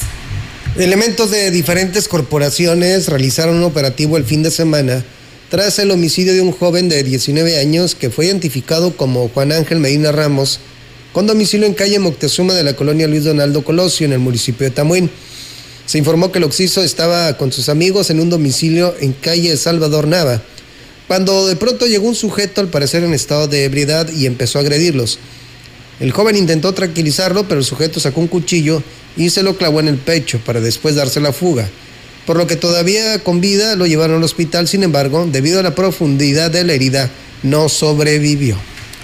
Elementos 0.79 1.31
de 1.31 1.49
diferentes 1.49 2.07
corporaciones 2.07 3.07
realizaron 3.07 3.55
un 3.55 3.63
operativo 3.63 4.15
el 4.15 4.25
fin 4.25 4.43
de 4.43 4.51
semana 4.51 5.03
tras 5.49 5.79
el 5.79 5.89
homicidio 5.89 6.35
de 6.35 6.41
un 6.41 6.51
joven 6.51 6.87
de 6.87 7.01
19 7.01 7.57
años 7.57 7.95
que 7.95 8.11
fue 8.11 8.27
identificado 8.27 8.95
como 8.95 9.27
Juan 9.29 9.51
Ángel 9.53 9.79
Medina 9.79 10.11
Ramos, 10.11 10.59
con 11.13 11.25
domicilio 11.25 11.65
en 11.65 11.73
calle 11.73 11.97
Moctezuma 11.97 12.53
de 12.53 12.63
la 12.63 12.75
colonia 12.75 13.07
Luis 13.07 13.23
Donaldo 13.23 13.63
Colosio, 13.63 14.05
en 14.05 14.13
el 14.13 14.19
municipio 14.19 14.65
de 14.65 14.71
Tamuín. 14.71 15.09
Se 15.87 15.97
informó 15.97 16.31
que 16.31 16.37
el 16.37 16.43
occiso 16.43 16.83
estaba 16.83 17.35
con 17.37 17.51
sus 17.51 17.69
amigos 17.69 18.11
en 18.11 18.19
un 18.19 18.29
domicilio 18.29 18.93
en 18.99 19.13
calle 19.13 19.57
Salvador 19.57 20.05
Nava, 20.05 20.43
cuando 21.07 21.47
de 21.47 21.55
pronto 21.55 21.87
llegó 21.87 22.07
un 22.07 22.13
sujeto 22.13 22.61
al 22.61 22.67
parecer 22.67 23.03
en 23.03 23.15
estado 23.15 23.47
de 23.47 23.63
ebriedad 23.63 24.07
y 24.11 24.27
empezó 24.27 24.59
a 24.59 24.61
agredirlos. 24.61 25.17
El 25.99 26.11
joven 26.11 26.35
intentó 26.35 26.71
tranquilizarlo, 26.75 27.47
pero 27.47 27.61
el 27.61 27.65
sujeto 27.65 27.99
sacó 27.99 28.21
un 28.21 28.27
cuchillo 28.27 28.83
y 29.17 29.29
se 29.31 29.43
lo 29.43 29.57
clavó 29.57 29.79
en 29.79 29.87
el 29.87 29.97
pecho 29.97 30.39
para 30.45 30.61
después 30.61 30.95
darse 30.95 31.19
la 31.19 31.33
fuga. 31.33 31.67
Por 32.25 32.37
lo 32.37 32.45
que 32.47 32.55
todavía 32.55 33.19
con 33.23 33.41
vida 33.41 33.75
lo 33.75 33.87
llevaron 33.87 34.17
al 34.17 34.23
hospital, 34.23 34.67
sin 34.67 34.83
embargo, 34.83 35.27
debido 35.29 35.59
a 35.59 35.63
la 35.63 35.75
profundidad 35.75 36.51
de 36.51 36.63
la 36.63 36.73
herida, 36.73 37.09
no 37.43 37.69
sobrevivió. 37.69 38.57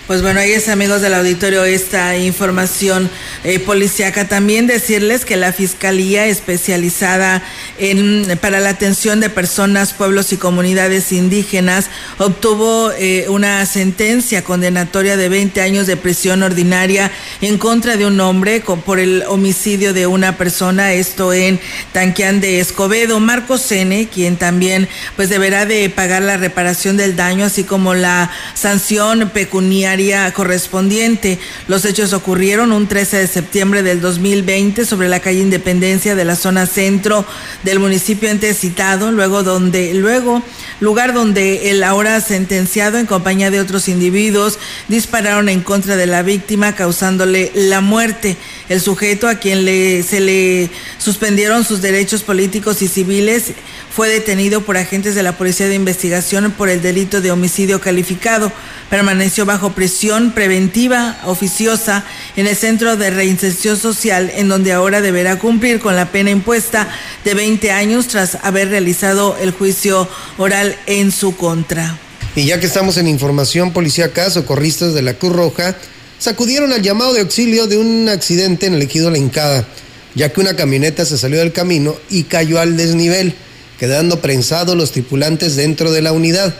Pues 0.05 0.21
bueno, 0.21 0.41
ahí 0.41 0.51
es 0.51 0.67
amigos 0.67 1.01
del 1.01 1.13
auditorio 1.13 1.63
esta 1.63 2.17
información 2.17 3.09
eh, 3.45 3.59
policíaca. 3.59 4.27
También 4.27 4.67
decirles 4.67 5.23
que 5.23 5.37
la 5.37 5.53
Fiscalía 5.53 6.25
especializada 6.25 7.41
en, 7.77 8.37
para 8.41 8.59
la 8.59 8.67
atención 8.67 9.21
de 9.21 9.29
personas, 9.29 9.93
pueblos 9.93 10.33
y 10.33 10.37
comunidades 10.37 11.13
indígenas 11.13 11.89
obtuvo 12.17 12.91
eh, 12.99 13.27
una 13.29 13.65
sentencia 13.65 14.43
condenatoria 14.43 15.15
de 15.15 15.29
20 15.29 15.61
años 15.61 15.87
de 15.87 15.95
prisión 15.95 16.43
ordinaria 16.43 17.09
en 17.39 17.57
contra 17.57 17.95
de 17.95 18.05
un 18.05 18.19
hombre 18.19 18.59
con, 18.59 18.81
por 18.81 18.99
el 18.99 19.23
homicidio 19.29 19.93
de 19.93 20.05
una 20.05 20.35
persona, 20.35 20.91
esto 20.91 21.31
en 21.31 21.61
Tanquián 21.93 22.41
de 22.41 22.59
Escobedo. 22.59 23.21
Marco 23.21 23.57
Sene, 23.57 24.09
quien 24.09 24.35
también 24.35 24.89
pues 25.15 25.29
deberá 25.29 25.65
de 25.65 25.89
pagar 25.89 26.23
la 26.23 26.35
reparación 26.35 26.97
del 26.97 27.15
daño, 27.15 27.45
así 27.45 27.63
como 27.63 27.93
la 27.93 28.29
sanción 28.53 29.29
pecuniaria 29.29 29.92
correspondiente. 30.33 31.39
Los 31.67 31.85
hechos 31.85 32.13
ocurrieron 32.13 32.71
un 32.71 32.87
13 32.87 33.17
de 33.17 33.27
septiembre 33.27 33.83
del 33.83 34.01
2020 34.01 34.85
sobre 34.85 35.07
la 35.07 35.19
calle 35.19 35.39
Independencia 35.39 36.15
de 36.15 36.25
la 36.25 36.35
zona 36.35 36.65
centro 36.65 37.25
del 37.63 37.79
municipio 37.79 38.29
antes 38.31 38.59
citado, 38.59 39.11
luego 39.11 39.43
donde 39.43 39.93
luego 39.93 40.41
lugar 40.79 41.13
donde 41.13 41.69
el 41.69 41.83
ahora 41.83 42.19
sentenciado 42.21 42.97
en 42.97 43.05
compañía 43.05 43.51
de 43.51 43.59
otros 43.59 43.87
individuos 43.87 44.57
dispararon 44.87 45.47
en 45.47 45.61
contra 45.61 45.95
de 45.95 46.07
la 46.07 46.23
víctima 46.23 46.73
causándole 46.73 47.51
la 47.53 47.81
muerte. 47.81 48.35
El 48.69 48.79
sujeto 48.79 49.27
a 49.27 49.35
quien 49.35 49.65
se 50.03 50.19
le 50.19 50.69
suspendieron 50.97 51.65
sus 51.65 51.81
derechos 51.81 52.23
políticos 52.23 52.81
y 52.81 52.87
civiles 52.87 53.51
fue 53.93 54.09
detenido 54.09 54.61
por 54.61 54.77
agentes 54.77 55.15
de 55.15 55.23
la 55.23 55.37
Policía 55.37 55.67
de 55.67 55.75
Investigación 55.75 56.51
por 56.51 56.69
el 56.69 56.81
delito 56.81 57.21
de 57.21 57.31
homicidio 57.31 57.81
calificado. 57.81 58.51
Permaneció 58.89 59.45
bajo 59.45 59.73
prisión 59.73 60.31
preventiva 60.31 61.19
oficiosa 61.25 62.03
en 62.35 62.47
el 62.47 62.55
Centro 62.55 62.95
de 62.95 63.09
Reinserción 63.09 63.77
Social, 63.77 64.31
en 64.33 64.47
donde 64.47 64.71
ahora 64.71 65.01
deberá 65.01 65.37
cumplir 65.37 65.79
con 65.79 65.95
la 65.95 66.11
pena 66.11 66.31
impuesta 66.31 66.87
de 67.23 67.33
20 67.33 67.71
años 67.71 68.07
tras 68.07 68.37
haber 68.43 68.69
realizado 68.69 69.37
el 69.39 69.51
juicio 69.51 70.07
oral 70.37 70.75
en 70.85 71.11
su 71.11 71.35
contra. 71.35 71.97
Y 72.35 72.45
ya 72.45 72.59
que 72.59 72.65
estamos 72.65 72.97
en 72.97 73.07
información 73.07 73.73
policíaca, 73.73 74.29
socorristas 74.31 74.93
de 74.93 75.03
la 75.03 75.13
Cruz 75.13 75.33
Roja 75.33 75.75
sacudieron 76.23 76.71
al 76.71 76.81
llamado 76.81 77.11
de 77.11 77.19
auxilio 77.19 77.67
de 77.67 77.75
un 77.75 78.07
accidente 78.07 78.65
en 78.65 78.75
el 78.75 78.81
ejido 78.81 79.11
La 79.11 79.17
Hincada, 79.17 79.67
ya 80.15 80.31
que 80.31 80.39
una 80.39 80.55
camioneta 80.55 81.05
se 81.05 81.17
salió 81.17 81.39
del 81.39 81.51
camino 81.51 81.97
y 82.09 82.23
cayó 82.23 82.61
al 82.61 82.77
desnivel, 82.77 83.33
quedando 83.77 84.21
prensados 84.21 84.77
los 84.77 84.93
tripulantes 84.93 85.57
dentro 85.57 85.91
de 85.91 86.01
la 86.01 86.13
unidad. 86.13 86.55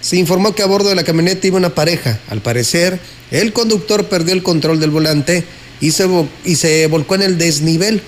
Se 0.00 0.16
informó 0.16 0.54
que 0.54 0.62
a 0.62 0.66
bordo 0.66 0.90
de 0.90 0.94
la 0.94 1.02
camioneta 1.02 1.44
iba 1.44 1.56
una 1.56 1.74
pareja. 1.74 2.20
Al 2.28 2.40
parecer, 2.40 3.00
el 3.32 3.52
conductor 3.52 4.04
perdió 4.04 4.32
el 4.32 4.44
control 4.44 4.78
del 4.78 4.90
volante 4.90 5.42
y 5.80 5.90
se, 5.90 6.06
y 6.44 6.54
se 6.54 6.86
volcó 6.86 7.16
en 7.16 7.22
el 7.22 7.36
desnivel, 7.36 8.02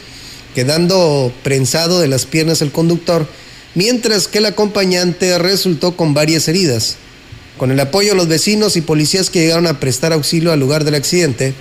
quedando 0.55 1.33
prensado 1.43 1.99
de 1.99 2.07
las 2.07 2.27
piernas 2.27 2.63
el 2.63 2.71
conductor 2.71 3.27
mientras 3.75 4.29
que 4.29 4.39
el 4.39 4.47
acompañante 4.47 5.37
resultó 5.39 5.97
con 5.97 6.15
varias 6.15 6.47
heridas. 6.47 6.97
Con 7.57 7.71
el 7.71 7.81
apoyo 7.81 8.11
de 8.11 8.17
los 8.17 8.29
vecinos 8.29 8.77
y 8.77 8.81
policías 8.81 9.31
que 9.31 9.41
llegaron 9.41 9.67
a 9.67 9.79
prestar 9.79 10.13
auxilio 10.13 10.53
al 10.53 10.61
lugar 10.61 10.85
del 10.85 10.95
accidente, 10.95 11.55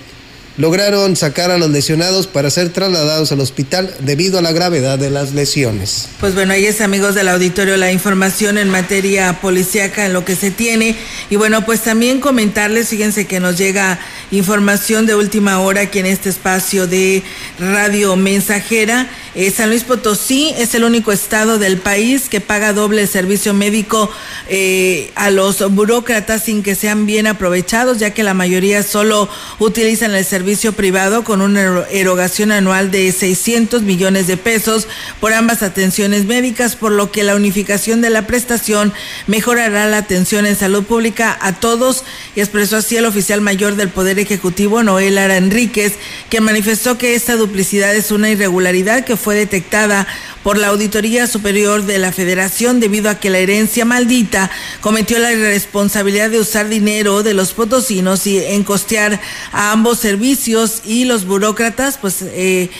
lograron 0.58 1.16
sacar 1.16 1.50
a 1.50 1.58
los 1.58 1.70
lesionados 1.70 2.26
para 2.26 2.50
ser 2.50 2.70
trasladados 2.70 3.32
al 3.32 3.40
hospital 3.40 3.94
debido 4.00 4.38
a 4.38 4.42
la 4.42 4.52
gravedad 4.52 4.98
de 4.98 5.10
las 5.10 5.32
lesiones. 5.32 6.08
Pues 6.20 6.34
bueno, 6.34 6.52
ahí 6.52 6.66
es 6.66 6.80
amigos 6.80 7.14
del 7.14 7.28
auditorio 7.28 7.76
la 7.76 7.92
información 7.92 8.58
en 8.58 8.68
materia 8.68 9.40
policíaca 9.40 10.04
en 10.04 10.12
lo 10.12 10.24
que 10.24 10.36
se 10.36 10.50
tiene 10.50 10.96
y 11.30 11.36
bueno, 11.36 11.64
pues 11.64 11.80
también 11.80 12.20
comentarles, 12.20 12.88
fíjense 12.88 13.26
que 13.26 13.40
nos 13.40 13.56
llega 13.56 13.98
información 14.32 15.04
de 15.04 15.14
última 15.14 15.60
hora 15.60 15.82
aquí 15.82 15.98
en 15.98 16.06
este 16.06 16.30
espacio 16.30 16.86
de 16.86 17.22
Radio 17.58 18.16
Mensajera. 18.16 19.08
Eh, 19.34 19.50
San 19.50 19.68
Luis 19.68 19.84
Potosí 19.84 20.52
es 20.56 20.74
el 20.74 20.84
único 20.84 21.12
estado 21.12 21.58
del 21.58 21.78
país 21.78 22.28
que 22.28 22.40
paga 22.40 22.72
doble 22.72 23.06
servicio 23.06 23.54
médico 23.54 24.10
eh, 24.48 25.10
a 25.14 25.30
los 25.30 25.70
burócratas 25.74 26.44
sin 26.44 26.62
que 26.62 26.74
sean 26.74 27.04
bien 27.04 27.26
aprovechados, 27.26 27.98
ya 27.98 28.14
que 28.14 28.22
la 28.22 28.34
mayoría 28.34 28.82
solo 28.82 29.28
utilizan 29.58 30.14
el 30.14 30.24
servicio 30.24 30.72
privado 30.72 31.24
con 31.24 31.42
una 31.42 31.84
erogación 31.90 32.52
anual 32.52 32.90
de 32.90 33.12
600 33.12 33.82
millones 33.82 34.26
de 34.26 34.38
pesos 34.38 34.88
por 35.20 35.34
ambas 35.34 35.62
atenciones 35.62 36.24
médicas, 36.24 36.74
por 36.76 36.92
lo 36.92 37.12
que 37.12 37.22
la 37.22 37.36
unificación 37.36 38.00
de 38.00 38.10
la 38.10 38.26
prestación 38.26 38.94
mejorará 39.26 39.86
la 39.88 39.98
atención 39.98 40.46
en 40.46 40.56
salud 40.56 40.84
pública 40.84 41.38
a 41.40 41.52
todos, 41.52 42.04
y 42.34 42.40
expresó 42.40 42.78
así 42.78 42.96
el 42.96 43.04
oficial 43.04 43.42
mayor 43.42 43.76
del 43.76 43.90
Poder 43.90 44.21
Ejecutivo, 44.22 44.82
Noel 44.82 45.18
Ara 45.18 45.36
Enríquez, 45.36 45.94
que 46.30 46.40
manifestó 46.40 46.98
que 46.98 47.14
esta 47.14 47.36
duplicidad 47.36 47.94
es 47.94 48.10
una 48.10 48.30
irregularidad 48.30 49.04
que 49.04 49.16
fue 49.16 49.34
detectada 49.34 50.06
por 50.42 50.58
la 50.58 50.68
Auditoría 50.68 51.26
Superior 51.26 51.84
de 51.84 51.98
la 51.98 52.12
Federación 52.12 52.80
debido 52.80 53.10
a 53.10 53.16
que 53.16 53.30
la 53.30 53.38
herencia 53.38 53.84
maldita 53.84 54.50
cometió 54.80 55.18
la 55.18 55.32
irresponsabilidad 55.32 56.30
de 56.30 56.40
usar 56.40 56.68
dinero 56.68 57.22
de 57.22 57.34
los 57.34 57.52
potosinos 57.52 58.26
y 58.26 58.38
en 58.38 58.64
costear 58.64 59.20
a 59.52 59.72
ambos 59.72 59.98
servicios 59.98 60.82
y 60.84 61.04
los 61.04 61.26
burócratas, 61.26 61.98
pues 61.98 62.18
eh, 62.22 62.70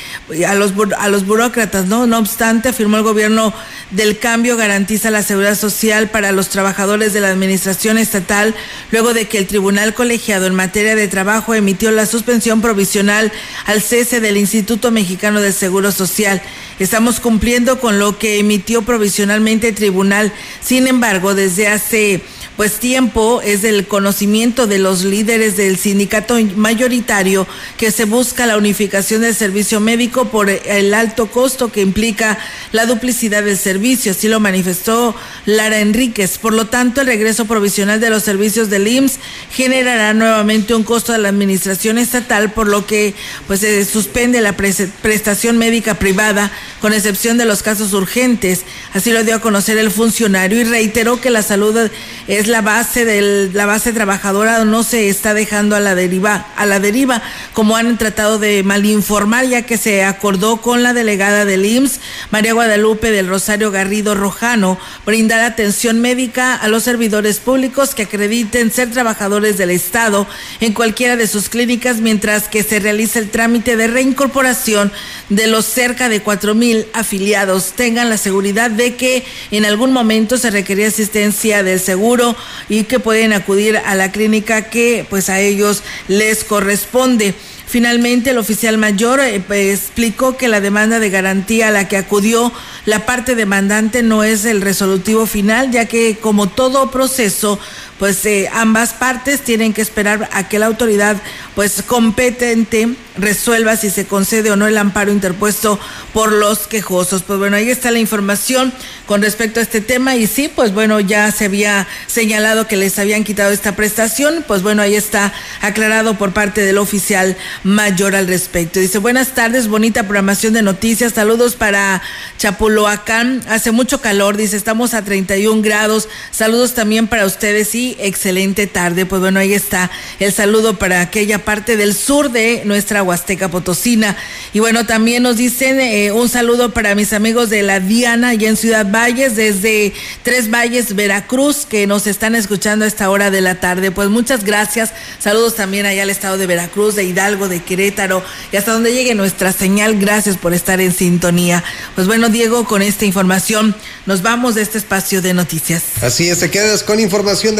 a, 0.46 0.54
los, 0.54 0.72
a 0.98 1.08
los 1.08 1.26
burócratas, 1.26 1.86
¿no? 1.86 2.06
No 2.06 2.18
obstante, 2.18 2.68
afirmó 2.68 2.96
el 2.96 3.02
gobierno 3.02 3.52
del 3.90 4.18
cambio 4.18 4.56
garantiza 4.56 5.10
la 5.10 5.22
seguridad 5.22 5.56
social 5.56 6.08
para 6.08 6.32
los 6.32 6.48
trabajadores 6.48 7.12
de 7.12 7.20
la 7.20 7.28
administración 7.28 7.98
estatal 7.98 8.54
luego 8.90 9.12
de 9.12 9.28
que 9.28 9.38
el 9.38 9.46
Tribunal 9.46 9.94
Colegiado 9.94 10.46
en 10.46 10.54
materia 10.54 10.96
de 10.96 11.08
trabajo 11.08 11.54
emitió 11.54 11.90
la 11.90 12.06
suspensión 12.06 12.60
provisional 12.60 13.32
al 13.66 13.82
cese 13.82 14.20
del 14.20 14.36
Instituto 14.36 14.90
Mexicano 14.90 15.40
del 15.40 15.52
Seguro 15.52 15.92
Social. 15.92 16.42
Estamos 16.82 17.20
cumpliendo 17.20 17.78
con 17.78 18.00
lo 18.00 18.18
que 18.18 18.40
emitió 18.40 18.82
provisionalmente 18.82 19.68
el 19.68 19.74
tribunal. 19.76 20.32
Sin 20.60 20.88
embargo, 20.88 21.34
desde 21.34 21.68
hace 21.68 22.22
pues 22.62 22.74
tiempo 22.74 23.42
es 23.42 23.60
del 23.60 23.88
conocimiento 23.88 24.68
de 24.68 24.78
los 24.78 25.02
líderes 25.02 25.56
del 25.56 25.78
sindicato 25.78 26.36
mayoritario 26.54 27.44
que 27.76 27.90
se 27.90 28.04
busca 28.04 28.46
la 28.46 28.56
unificación 28.56 29.22
del 29.22 29.34
servicio 29.34 29.80
médico 29.80 30.26
por 30.26 30.48
el 30.48 30.94
alto 30.94 31.26
costo 31.28 31.72
que 31.72 31.80
implica 31.80 32.38
la 32.70 32.86
duplicidad 32.86 33.42
del 33.42 33.58
servicio, 33.58 34.12
así 34.12 34.28
lo 34.28 34.38
manifestó 34.38 35.16
Lara 35.44 35.80
Enríquez. 35.80 36.38
Por 36.38 36.54
lo 36.54 36.68
tanto, 36.68 37.00
el 37.00 37.08
regreso 37.08 37.46
provisional 37.46 37.98
de 37.98 38.10
los 38.10 38.22
servicios 38.22 38.70
del 38.70 38.86
IMSS 38.86 39.18
generará 39.50 40.14
nuevamente 40.14 40.72
un 40.72 40.84
costo 40.84 41.10
de 41.10 41.18
la 41.18 41.30
administración 41.30 41.98
estatal, 41.98 42.52
por 42.52 42.68
lo 42.68 42.86
que 42.86 43.12
pues 43.48 43.58
se 43.58 43.84
suspende 43.84 44.40
la 44.40 44.56
prestación 44.56 45.58
médica 45.58 45.94
privada 45.94 46.52
con 46.80 46.92
excepción 46.92 47.38
de 47.38 47.44
los 47.44 47.64
casos 47.64 47.92
urgentes. 47.92 48.60
Así 48.94 49.10
lo 49.10 49.24
dio 49.24 49.34
a 49.34 49.40
conocer 49.40 49.78
el 49.78 49.90
funcionario 49.90 50.60
y 50.60 50.64
reiteró 50.64 51.20
que 51.20 51.30
la 51.30 51.42
salud 51.42 51.90
es 52.28 52.51
la 52.52 52.60
base 52.60 53.06
de 53.06 53.50
la 53.54 53.64
base 53.64 53.94
trabajadora, 53.94 54.64
no 54.66 54.82
se 54.82 55.08
está 55.08 55.32
dejando 55.32 55.74
a 55.74 55.80
la 55.80 55.94
deriva, 55.94 56.46
a 56.54 56.66
la 56.66 56.80
deriva, 56.80 57.22
como 57.54 57.76
han 57.76 57.96
tratado 57.96 58.38
de 58.38 58.62
malinformar, 58.62 59.46
ya 59.46 59.62
que 59.62 59.78
se 59.78 60.04
acordó 60.04 60.58
con 60.58 60.82
la 60.82 60.92
delegada 60.92 61.46
del 61.46 61.64
IMSS, 61.64 62.00
María 62.30 62.52
Guadalupe 62.52 63.10
del 63.10 63.26
Rosario 63.26 63.70
Garrido 63.70 64.14
Rojano, 64.14 64.78
brindar 65.06 65.40
atención 65.40 66.02
médica 66.02 66.54
a 66.54 66.68
los 66.68 66.82
servidores 66.82 67.38
públicos 67.38 67.94
que 67.94 68.02
acrediten 68.02 68.70
ser 68.70 68.90
trabajadores 68.90 69.56
del 69.56 69.70
Estado 69.70 70.26
en 70.60 70.74
cualquiera 70.74 71.16
de 71.16 71.28
sus 71.28 71.48
clínicas, 71.48 72.00
mientras 72.00 72.48
que 72.48 72.62
se 72.62 72.80
realiza 72.80 73.18
el 73.18 73.30
trámite 73.30 73.76
de 73.76 73.86
reincorporación 73.86 74.92
de 75.30 75.46
los 75.46 75.64
cerca 75.64 76.10
de 76.10 76.20
cuatro 76.20 76.54
mil 76.54 76.86
afiliados. 76.92 77.72
Tengan 77.72 78.10
la 78.10 78.18
seguridad 78.18 78.70
de 78.70 78.94
que 78.96 79.24
en 79.50 79.64
algún 79.64 79.90
momento 79.90 80.36
se 80.36 80.50
requería 80.50 80.88
asistencia 80.88 81.62
del 81.62 81.80
seguro 81.80 82.31
y 82.68 82.84
que 82.84 83.00
pueden 83.00 83.32
acudir 83.32 83.76
a 83.76 83.94
la 83.94 84.12
clínica 84.12 84.70
que 84.70 85.06
pues 85.08 85.28
a 85.28 85.40
ellos 85.40 85.82
les 86.08 86.44
corresponde. 86.44 87.34
Finalmente, 87.72 88.28
el 88.28 88.36
oficial 88.36 88.76
mayor 88.76 89.20
eh, 89.20 89.42
pues, 89.46 89.80
explicó 89.80 90.36
que 90.36 90.46
la 90.46 90.60
demanda 90.60 91.00
de 91.00 91.08
garantía 91.08 91.68
a 91.68 91.70
la 91.70 91.88
que 91.88 91.96
acudió 91.96 92.52
la 92.84 93.06
parte 93.06 93.34
demandante 93.34 94.02
no 94.02 94.24
es 94.24 94.44
el 94.44 94.60
resolutivo 94.60 95.24
final, 95.24 95.70
ya 95.70 95.86
que 95.86 96.18
como 96.18 96.50
todo 96.50 96.90
proceso, 96.90 97.58
pues 97.98 98.24
eh, 98.26 98.50
ambas 98.52 98.94
partes 98.94 99.42
tienen 99.42 99.72
que 99.72 99.82
esperar 99.82 100.28
a 100.32 100.48
que 100.48 100.58
la 100.58 100.66
autoridad 100.66 101.16
pues 101.54 101.82
competente 101.86 102.96
resuelva 103.16 103.76
si 103.76 103.90
se 103.90 104.06
concede 104.06 104.50
o 104.50 104.56
no 104.56 104.66
el 104.66 104.78
amparo 104.78 105.12
interpuesto 105.12 105.78
por 106.12 106.32
los 106.32 106.66
quejosos. 106.66 107.22
Pues 107.22 107.38
bueno, 107.38 107.56
ahí 107.56 107.70
está 107.70 107.90
la 107.90 107.98
información 107.98 108.72
con 109.06 109.22
respecto 109.22 109.60
a 109.60 109.62
este 109.62 109.80
tema. 109.80 110.16
Y 110.16 110.26
sí, 110.26 110.50
pues 110.54 110.72
bueno, 110.72 110.98
ya 111.00 111.30
se 111.30 111.46
había 111.46 111.86
señalado 112.06 112.66
que 112.66 112.76
les 112.76 112.98
habían 112.98 113.24
quitado 113.24 113.52
esta 113.52 113.76
prestación, 113.76 114.44
pues 114.46 114.62
bueno, 114.62 114.82
ahí 114.82 114.94
está 114.94 115.32
aclarado 115.60 116.16
por 116.16 116.32
parte 116.32 116.62
del 116.62 116.78
oficial 116.78 117.36
mayor 117.62 118.16
al 118.16 118.26
respecto. 118.26 118.80
Dice, 118.80 118.98
buenas 118.98 119.34
tardes, 119.34 119.68
bonita 119.68 120.04
programación 120.04 120.54
de 120.54 120.62
noticias, 120.62 121.12
saludos 121.12 121.54
para 121.54 122.02
Chapuloacán, 122.38 123.42
hace 123.48 123.70
mucho 123.70 124.00
calor, 124.00 124.36
dice, 124.36 124.56
estamos 124.56 124.94
a 124.94 125.04
31 125.04 125.62
grados, 125.62 126.08
saludos 126.30 126.74
también 126.74 127.06
para 127.06 127.26
ustedes 127.26 127.74
y 127.74 127.81
excelente 127.98 128.66
tarde, 128.66 129.06
pues 129.06 129.20
bueno, 129.20 129.40
ahí 129.40 129.52
está 129.52 129.90
el 130.18 130.32
saludo 130.32 130.78
para 130.78 131.00
aquella 131.00 131.44
parte 131.44 131.76
del 131.76 131.94
sur 131.94 132.30
de 132.30 132.62
nuestra 132.64 133.02
Huasteca 133.02 133.48
Potosina. 133.48 134.16
Y 134.52 134.60
bueno, 134.60 134.86
también 134.86 135.22
nos 135.22 135.36
dicen 135.36 135.80
eh, 135.80 136.12
un 136.12 136.28
saludo 136.28 136.72
para 136.72 136.94
mis 136.94 137.12
amigos 137.12 137.50
de 137.50 137.62
la 137.62 137.80
Diana, 137.80 138.30
allá 138.30 138.48
en 138.48 138.56
Ciudad 138.56 138.86
Valles, 138.90 139.36
desde 139.36 139.92
Tres 140.22 140.50
Valles, 140.50 140.94
Veracruz, 140.94 141.66
que 141.66 141.86
nos 141.86 142.06
están 142.06 142.34
escuchando 142.34 142.84
a 142.84 142.88
esta 142.88 143.10
hora 143.10 143.30
de 143.30 143.40
la 143.40 143.60
tarde. 143.60 143.90
Pues 143.90 144.08
muchas 144.08 144.44
gracias. 144.44 144.92
Saludos 145.18 145.56
también 145.56 145.86
allá 145.86 146.02
al 146.02 146.10
estado 146.10 146.38
de 146.38 146.46
Veracruz, 146.46 146.94
de 146.94 147.04
Hidalgo, 147.04 147.48
de 147.48 147.62
Querétaro 147.62 148.22
y 148.52 148.56
hasta 148.56 148.72
donde 148.72 148.92
llegue 148.92 149.14
nuestra 149.14 149.52
señal. 149.52 149.98
Gracias 149.98 150.36
por 150.36 150.54
estar 150.54 150.80
en 150.80 150.92
sintonía. 150.92 151.64
Pues 151.94 152.06
bueno, 152.06 152.28
Diego, 152.28 152.64
con 152.64 152.82
esta 152.82 153.04
información 153.04 153.74
nos 154.06 154.22
vamos 154.22 154.54
de 154.54 154.62
este 154.62 154.78
espacio 154.78 155.22
de 155.22 155.34
noticias. 155.34 155.82
Así 156.02 156.28
es, 156.28 156.40
te 156.40 156.50
quedas 156.50 156.82
con 156.82 157.00
información 157.00 157.56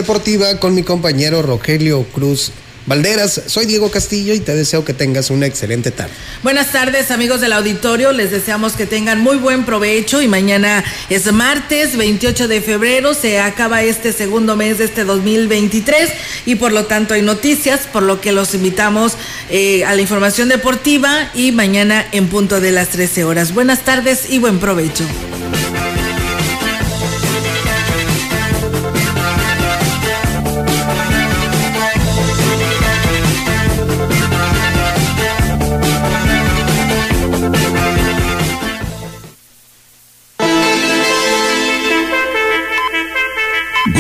con 0.61 0.75
mi 0.75 0.83
compañero 0.83 1.41
Rogelio 1.41 2.05
Cruz 2.13 2.53
Valderas, 2.85 3.43
soy 3.47 3.65
Diego 3.65 3.91
Castillo 3.91 4.35
y 4.35 4.41
te 4.41 4.55
deseo 4.55 4.85
que 4.85 4.93
tengas 4.93 5.31
una 5.31 5.47
excelente 5.47 5.91
tarde. 5.91 6.13
Buenas 6.43 6.71
tardes 6.71 7.11
amigos 7.11 7.41
del 7.41 7.55
auditorio, 7.55 8.13
les 8.13 8.31
deseamos 8.31 8.75
que 8.75 8.85
tengan 8.85 9.21
muy 9.21 9.37
buen 9.37 9.65
provecho 9.65 10.21
y 10.21 10.29
mañana 10.29 10.85
es 11.09 11.33
martes 11.33 11.97
28 11.97 12.47
de 12.47 12.61
febrero, 12.61 13.15
se 13.15 13.41
acaba 13.41 13.83
este 13.83 14.13
segundo 14.13 14.55
mes 14.55 14.79
de 14.79 14.85
este 14.85 15.05
2023 15.05 16.11
y 16.45 16.57
por 16.57 16.73
lo 16.73 16.85
tanto 16.85 17.15
hay 17.15 17.23
noticias, 17.23 17.87
por 17.91 18.03
lo 18.03 18.21
que 18.21 18.33
los 18.33 18.53
invitamos 18.53 19.15
eh, 19.49 19.85
a 19.85 19.95
la 19.95 20.03
información 20.03 20.51
deportiva 20.51 21.31
y 21.35 21.53
mañana 21.53 22.07
en 22.13 22.29
punto 22.29 22.61
de 22.61 22.73
las 22.73 22.89
13 22.89 23.25
horas. 23.25 23.55
Buenas 23.55 23.85
tardes 23.85 24.29
y 24.29 24.41
buen 24.41 24.59
provecho. 24.59 25.07